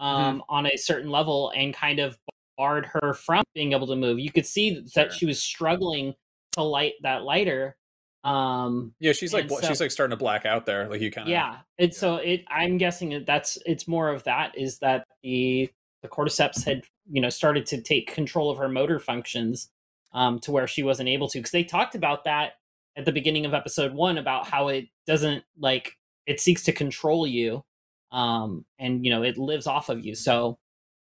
[0.00, 0.06] mm-hmm.
[0.06, 0.42] um, mm-hmm.
[0.48, 2.18] on a certain level and kind of
[2.58, 4.18] barred her from being able to move.
[4.18, 6.14] You could see that she was struggling
[6.52, 7.76] to light that lighter.
[8.24, 10.88] Um, yeah, she's like so, she's like starting to black out there.
[10.88, 11.58] Like you kind of yeah.
[11.78, 11.98] And yeah.
[11.98, 15.70] so it, I'm guessing that that's it's more of that is that the
[16.02, 19.70] the cordyceps had you know started to take control of her motor functions
[20.12, 22.54] um, to where she wasn't able to because they talked about that
[22.96, 27.26] at the beginning of episode one about how it doesn't like it seeks to control
[27.26, 27.62] you
[28.10, 30.58] um and you know it lives off of you so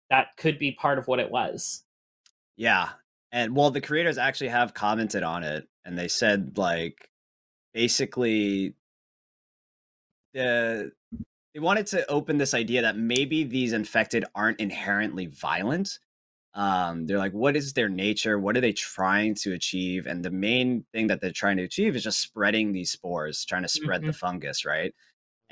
[0.09, 1.83] that could be part of what it was.
[2.55, 2.89] Yeah.
[3.31, 7.09] And well, the creators actually have commented on it and they said like
[7.73, 8.75] basically
[10.33, 10.91] the
[11.53, 15.99] they wanted to open this idea that maybe these infected aren't inherently violent.
[16.55, 18.39] Um, they're like, what is their nature?
[18.39, 20.07] What are they trying to achieve?
[20.07, 23.63] And the main thing that they're trying to achieve is just spreading these spores, trying
[23.63, 24.07] to spread mm-hmm.
[24.07, 24.93] the fungus, right?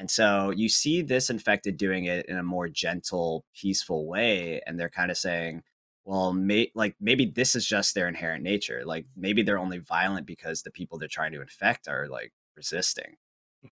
[0.01, 4.59] And so you see this infected doing it in a more gentle, peaceful way.
[4.65, 5.61] And they're kind of saying,
[6.05, 8.81] well, may, like maybe this is just their inherent nature.
[8.83, 13.15] Like maybe they're only violent because the people they're trying to infect are like resisting.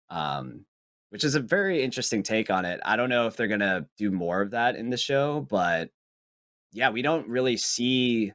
[0.09, 0.65] Um,
[1.11, 2.81] which is a very interesting take on it.
[2.83, 5.91] I don't know if they're going to do more of that in the show, but
[6.73, 8.33] yeah, we don't really see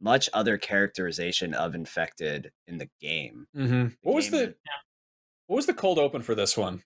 [0.00, 3.48] much other characterization of infected in the game.
[3.56, 3.72] Mm-hmm.
[3.72, 4.54] The what game was the
[5.48, 6.84] what was the cold open for this one?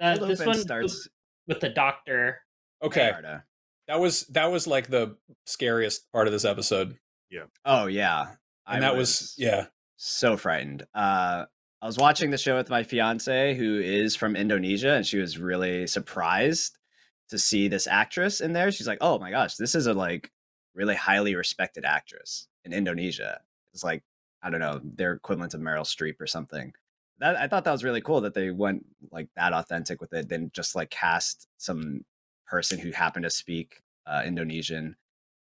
[0.00, 1.08] Uh, this one starts.
[1.46, 2.40] with the doctor.
[2.82, 3.44] Okay, Florida.
[3.88, 5.16] that was that was like the
[5.46, 6.96] scariest part of this episode,
[7.30, 7.44] Yeah.
[7.64, 8.34] Oh yeah,
[8.66, 9.66] and that was yeah.
[9.96, 10.86] so frightened.
[10.94, 11.46] Uh,
[11.80, 15.38] I was watching the show with my fiance, who is from Indonesia, and she was
[15.38, 16.76] really surprised
[17.30, 18.70] to see this actress in there.
[18.70, 20.30] She's like, "Oh my gosh, this is a like
[20.74, 23.40] really highly respected actress in Indonesia."
[23.74, 24.02] It's like
[24.42, 26.72] I don't know, their equivalent of Meryl Streep or something.
[27.20, 30.28] That I thought that was really cool that they went like that authentic with it,
[30.28, 32.04] than just like cast some
[32.46, 34.96] person who happened to speak uh, Indonesian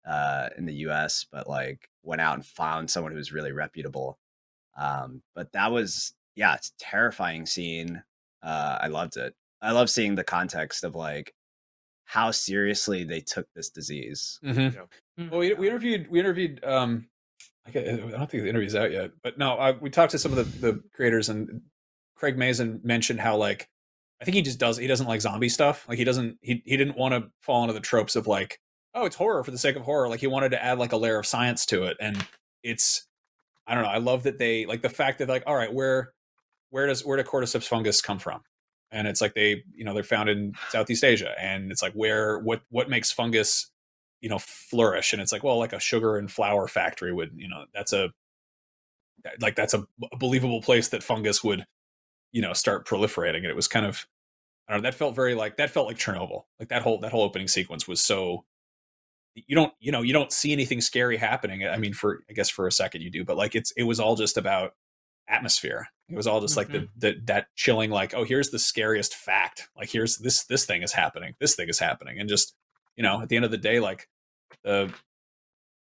[0.06, 4.18] uh, in the U.S., but like went out and found someone who was really reputable.
[4.76, 8.02] Um, but that was yeah, it's a terrifying scene.
[8.42, 9.34] Uh, I loved it.
[9.62, 11.34] I love seeing the context of like
[12.04, 14.40] how seriously they took this disease.
[14.44, 15.28] Mm-hmm.
[15.28, 17.06] Well, we, we interviewed we interviewed um
[17.66, 20.60] I, don't think the interview's out yet, but no, I, we talked to some of
[20.60, 21.62] the, the creators and
[22.16, 23.68] Craig Mazin mentioned how like
[24.20, 25.86] I think he just does he doesn't like zombie stuff.
[25.88, 28.60] Like he doesn't he he didn't want to fall into the tropes of like
[28.94, 30.08] oh it's horror for the sake of horror.
[30.08, 32.24] Like he wanted to add like a layer of science to it, and
[32.62, 33.06] it's
[33.66, 33.90] I don't know.
[33.90, 36.12] I love that they like the fact that like all right where
[36.68, 38.42] where does where do cordyceps fungus come from?
[38.92, 42.38] And it's like they you know they're found in Southeast Asia, and it's like where
[42.40, 43.70] what what makes fungus
[44.20, 47.48] you know flourish and it's like well like a sugar and flour factory would you
[47.48, 48.10] know that's a
[49.40, 49.86] like that's a
[50.18, 51.66] believable place that fungus would
[52.32, 54.06] you know start proliferating and it was kind of
[54.68, 56.44] i don't know that felt very like that felt like chernobyl.
[56.58, 58.44] Like that whole that whole opening sequence was so
[59.34, 62.48] you don't you know you don't see anything scary happening i mean for i guess
[62.50, 64.74] for a second you do but like it's it was all just about
[65.30, 65.88] atmosphere.
[66.08, 66.98] It was all just like the, mm-hmm.
[66.98, 69.68] the that chilling like oh here's the scariest fact.
[69.76, 71.34] Like here's this this thing is happening.
[71.38, 72.18] This thing is happening.
[72.18, 72.54] And just
[72.96, 74.08] you know at the end of the day like
[74.64, 74.92] the,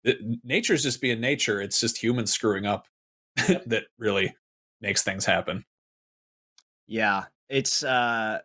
[0.04, 2.86] the nature's just being nature it's just humans screwing up
[3.66, 4.34] that really
[4.80, 5.64] makes things happen
[6.86, 7.82] Yeah, it's.
[7.82, 8.40] uh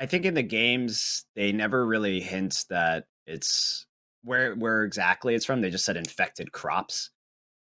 [0.00, 3.86] I think in the games they never really hint that it's
[4.22, 5.60] where where exactly it's from.
[5.60, 7.10] They just said infected crops.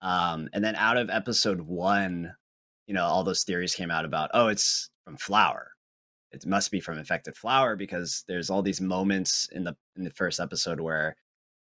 [0.02, 2.34] Um, and then out of episode one,
[2.88, 5.72] you know, all those theories came out about oh, it's from flour.
[6.36, 10.12] It must be from infected flour because there's all these moments in the in the
[10.12, 11.16] first episode where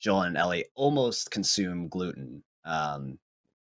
[0.00, 2.42] Joel and Ellie almost consume gluten.
[2.64, 3.18] Um,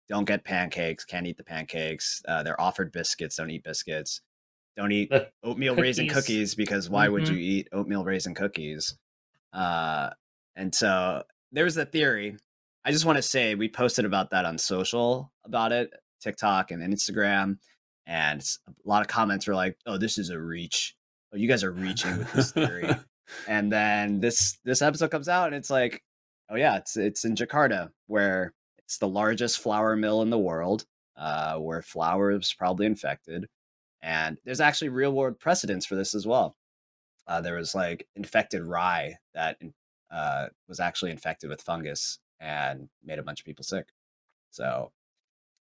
[0.09, 2.21] don't get pancakes, can't eat the pancakes.
[2.27, 4.21] Uh, they're offered biscuits, don't eat biscuits.
[4.75, 5.11] Don't eat
[5.43, 6.23] oatmeal raisin cookies.
[6.23, 7.31] cookies because why would Mhm.
[7.31, 8.97] you eat oatmeal raisin cookies?
[9.53, 10.09] Uh,
[10.55, 12.37] and so there's a theory.
[12.85, 16.81] I just want to say we posted about that on social about it, TikTok and
[16.81, 17.57] Instagram,
[18.09, 20.95] and a lot of comments were like, "Oh, this is a reach.
[21.31, 22.89] Oh, you guys are reaching with this theory."
[23.47, 26.03] and then this this episode comes out, and it's like,
[26.49, 30.85] "Oh yeah, it's it's in Jakarta where it's the largest flour mill in the world,
[31.17, 33.47] uh, where flour is probably infected."
[34.01, 36.55] And there's actually real world precedents for this as well.
[37.27, 39.57] Uh, there was like infected rye that
[40.11, 43.87] uh, was actually infected with fungus and made a bunch of people sick.
[44.51, 44.91] So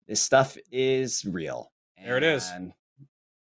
[0.07, 1.72] this stuff is real.
[2.05, 2.51] There it is.
[2.55, 2.73] and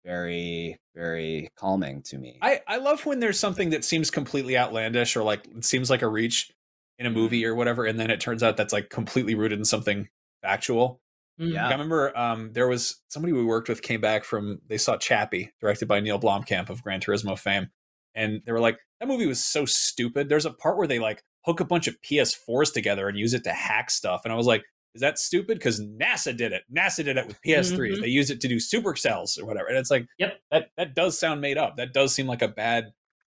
[0.04, 2.38] Very, very calming to me.
[2.42, 6.02] I, I love when there's something that seems completely outlandish or like it seems like
[6.02, 6.52] a reach
[6.98, 9.64] in a movie or whatever, and then it turns out that's like completely rooted in
[9.64, 10.08] something
[10.42, 11.00] factual.
[11.40, 11.52] Mm-hmm.
[11.52, 11.64] Yeah.
[11.64, 14.96] Like, I remember um, there was somebody we worked with came back from they saw
[14.96, 17.68] Chappie, directed by Neil Blomkamp of Gran Turismo fame,
[18.14, 20.28] and they were like, that movie was so stupid.
[20.28, 23.44] There's a part where they like hook a bunch of PS4s together and use it
[23.44, 24.64] to hack stuff, and I was like,
[24.96, 25.58] is that stupid?
[25.58, 26.64] Because NASA did it.
[26.74, 27.98] NASA did it with PS3s.
[27.98, 28.00] Mhm.
[28.02, 30.40] They use it to do supercells or whatever, and it's like, Yep.
[30.50, 31.76] that that does sound made up.
[31.76, 32.92] That does seem like a bad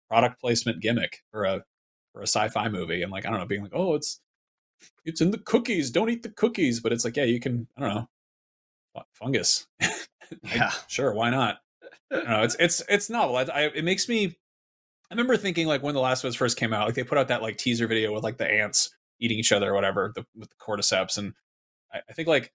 [0.08, 1.64] product placement gimmick for a
[2.12, 3.02] for a sci-fi movie.
[3.02, 4.20] And like, I don't know, being like, oh, it's
[5.04, 5.90] it's in the cookies.
[5.90, 6.80] Don't eat the cookies.
[6.80, 7.66] But it's like, yeah, you can.
[7.76, 8.08] I don't know,
[9.14, 9.66] fungus.
[10.42, 10.72] Like, Yeah.
[10.88, 11.58] sure, why not?
[12.10, 12.42] I don't know.
[12.42, 13.36] It's it's it's novel.
[13.36, 14.26] I, I, it makes me.
[14.26, 17.18] I remember thinking like when The Last of Us first came out, like they put
[17.18, 20.24] out that like teaser video with like the ants eating each other or whatever the,
[20.34, 21.34] with the cordyceps, and
[21.92, 22.52] I, I think like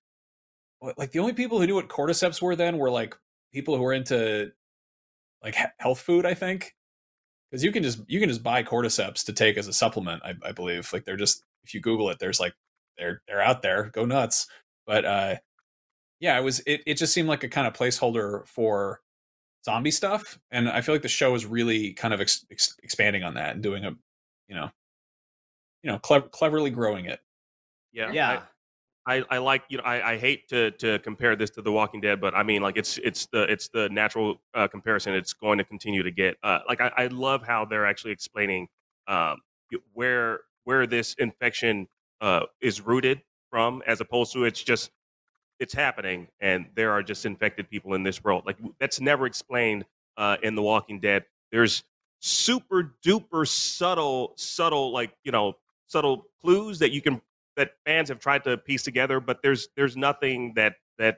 [0.97, 3.15] like the only people who knew what cordyceps were then were like
[3.51, 4.51] people who were into
[5.43, 6.25] like health food.
[6.25, 6.75] I think
[7.49, 10.21] because you can just you can just buy cordyceps to take as a supplement.
[10.23, 12.53] I, I believe like they're just if you Google it, there's like
[12.97, 13.89] they're they're out there.
[13.93, 14.47] Go nuts.
[14.85, 15.35] But uh,
[16.19, 16.81] yeah, it was it.
[16.85, 19.01] It just seemed like a kind of placeholder for
[19.65, 23.23] zombie stuff, and I feel like the show is really kind of ex- ex- expanding
[23.23, 23.91] on that and doing a
[24.47, 24.69] you know
[25.83, 27.19] you know clever, cleverly growing it.
[27.91, 28.41] Yeah, yeah.
[29.07, 32.01] I, I like you know I, I hate to to compare this to The Walking
[32.01, 35.13] Dead, but I mean like it's it's the it's the natural uh, comparison.
[35.15, 38.67] It's going to continue to get uh, like I, I love how they're actually explaining
[39.07, 39.37] um,
[39.93, 41.87] where where this infection
[42.19, 44.91] uh, is rooted from, as opposed to it's just
[45.59, 48.43] it's happening and there are just infected people in this world.
[48.45, 49.85] Like that's never explained
[50.17, 51.23] uh, in The Walking Dead.
[51.51, 51.83] there's
[52.19, 55.53] super duper subtle, subtle like you know
[55.87, 57.21] subtle clues that you can
[57.57, 61.17] that fans have tried to piece together, but there's there's nothing that that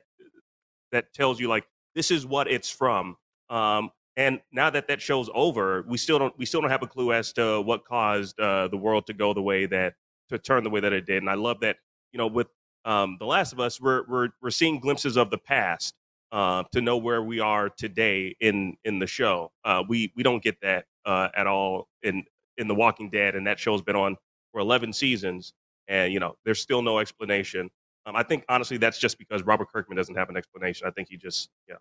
[0.91, 3.15] that tells you like this is what it's from.
[3.49, 6.87] Um, and now that that show's over, we still don't we still don't have a
[6.87, 9.93] clue as to what caused uh, the world to go the way that
[10.29, 11.17] to turn the way that it did.
[11.17, 11.77] And I love that
[12.11, 12.47] you know with
[12.85, 15.93] um, the Last of Us, we're we're we're seeing glimpses of the past
[16.31, 19.51] uh, to know where we are today in in the show.
[19.63, 22.23] Uh, we we don't get that uh, at all in
[22.57, 24.17] in The Walking Dead, and that show's been on
[24.51, 25.53] for 11 seasons,
[25.89, 27.69] and you know there's still no explanation.
[28.05, 30.87] Um, I think honestly that's just because Robert Kirkman doesn't have an explanation.
[30.87, 31.79] I think he just you know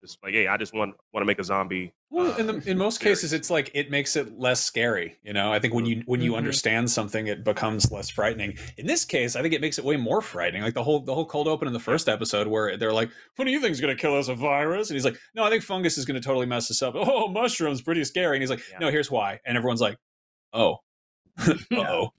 [0.00, 1.92] just like, hey, I just want want to make a zombie.
[2.10, 5.16] Well, in the in most cases, it's like it makes it less scary.
[5.22, 6.38] You know, I think when you when you mm-hmm.
[6.38, 8.56] understand something, it becomes less frightening.
[8.76, 10.62] In this case, I think it makes it way more frightening.
[10.62, 13.44] Like the whole the whole cold open in the first episode, where they're like, "What
[13.44, 14.28] do you think is going to kill us?
[14.28, 16.82] A virus?" And he's like, "No, I think fungus is going to totally mess us
[16.82, 18.36] up." Oh, mushrooms, pretty scary.
[18.36, 18.78] And he's like, yeah.
[18.78, 19.96] "No, here's why." And everyone's like,
[20.52, 20.76] "Oh,
[21.72, 22.10] oh."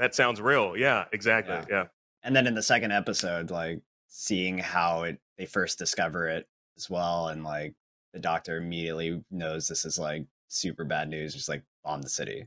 [0.00, 0.76] That sounds real.
[0.76, 1.54] Yeah, exactly.
[1.54, 1.64] Yeah.
[1.68, 1.84] yeah.
[2.24, 6.90] And then in the second episode, like seeing how it they first discover it as
[6.90, 7.74] well, and like
[8.12, 12.46] the doctor immediately knows this is like super bad news, just like bomb the city.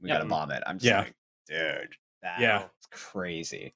[0.00, 0.18] We yep.
[0.18, 0.62] gotta bomb it.
[0.66, 0.98] I'm just yeah.
[0.98, 1.14] like,
[1.48, 3.74] dude, that yeah, it's crazy.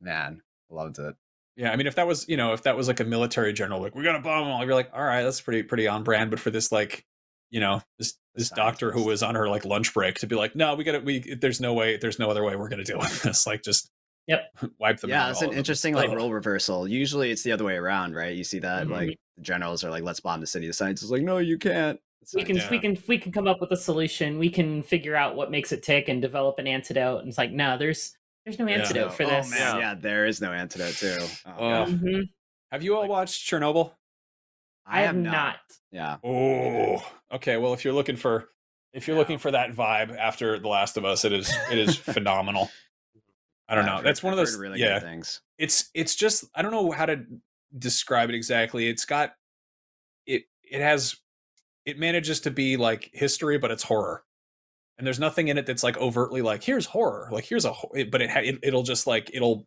[0.00, 1.14] Man, loved it.
[1.56, 3.80] Yeah, I mean, if that was you know, if that was like a military general,
[3.80, 6.02] like we gotta bomb them all, I'd be like, all right, that's pretty pretty on
[6.02, 6.30] brand.
[6.30, 7.04] But for this like,
[7.52, 10.56] you know, this this doctor who was on her like lunch break to be like,
[10.56, 13.22] no, we gotta we there's no way, there's no other way we're gonna deal with
[13.22, 13.46] this.
[13.52, 13.90] Like, just
[14.28, 14.56] Yep.
[14.78, 15.10] Wipe them.
[15.10, 15.14] Out.
[15.14, 16.88] Yeah, it's an interesting like role reversal.
[16.88, 18.34] Usually, it's the other way around, right?
[18.34, 18.92] You see that mm-hmm.
[18.92, 21.58] like the generals are like, "Let's bomb the city." The scientists are like, "No, you
[21.58, 22.70] can't." It's we like, can yeah.
[22.70, 24.38] we can we can come up with a solution.
[24.38, 27.20] We can figure out what makes it tick and develop an antidote.
[27.20, 29.16] And it's like, no, there's there's no antidote yeah.
[29.16, 29.50] for oh, this.
[29.50, 29.78] Man, yeah.
[29.78, 29.94] yeah.
[29.96, 31.18] there is no antidote too.
[31.44, 32.20] Oh, mm-hmm.
[32.70, 33.92] Have you all watched Chernobyl?
[34.86, 35.32] I, I have not.
[35.32, 35.56] not.
[35.90, 36.16] Yeah.
[36.24, 37.56] Oh, okay.
[37.56, 38.48] Well, if you're looking for
[38.92, 41.96] if you're looking for that vibe after The Last of Us, it is it is
[42.14, 42.70] phenomenal.
[43.68, 44.02] I don't know.
[44.02, 45.40] That's one of those really yeah, things.
[45.58, 47.24] It's it's just I don't know how to
[47.78, 48.88] describe it exactly.
[48.88, 49.34] It's got
[50.26, 51.16] it it has
[51.84, 54.24] it manages to be like history but it's horror.
[54.98, 57.28] And there's nothing in it that's like overtly like here's horror.
[57.32, 57.72] Like here's a
[58.10, 59.66] but it, it it'll just like it'll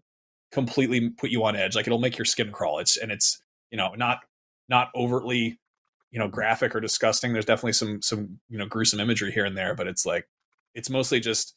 [0.51, 1.75] completely put you on edge.
[1.75, 2.79] Like it'll make your skin crawl.
[2.79, 4.19] It's and it's, you know, not
[4.69, 5.59] not overtly
[6.11, 9.57] you know graphic or disgusting there's definitely some some you know gruesome imagery here and
[9.57, 10.27] there but it's like
[10.73, 11.55] it's mostly just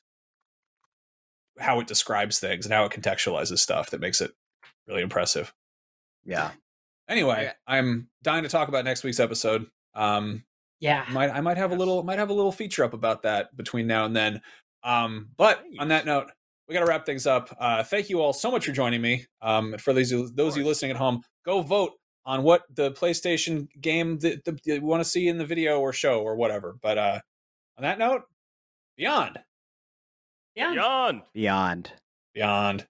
[1.59, 4.32] how it describes things and how it contextualizes stuff that makes it
[4.86, 5.52] really impressive.
[6.24, 6.52] Yeah.
[7.09, 7.52] Anyway, yeah.
[7.66, 9.66] I'm dying to talk about next week's episode.
[9.94, 10.44] Um,
[10.80, 13.56] yeah, might I might have a little might have a little feature up about that
[13.56, 14.40] between now and then.
[14.85, 16.30] Um, but on that note,
[16.68, 17.55] we got to wrap things up.
[17.59, 19.26] Uh, thank you all so much for joining me.
[19.43, 21.93] Um, for those those of you listening at home, go vote
[22.28, 25.94] on what the PlayStation game that, that you want to see in the video or
[25.94, 26.76] show or whatever.
[26.82, 27.20] But uh,
[27.78, 28.24] on that note,
[28.98, 29.38] beyond.
[30.55, 30.74] Beyond.
[30.74, 31.22] Beyond.
[31.32, 31.92] Beyond.
[32.34, 32.86] Beyond.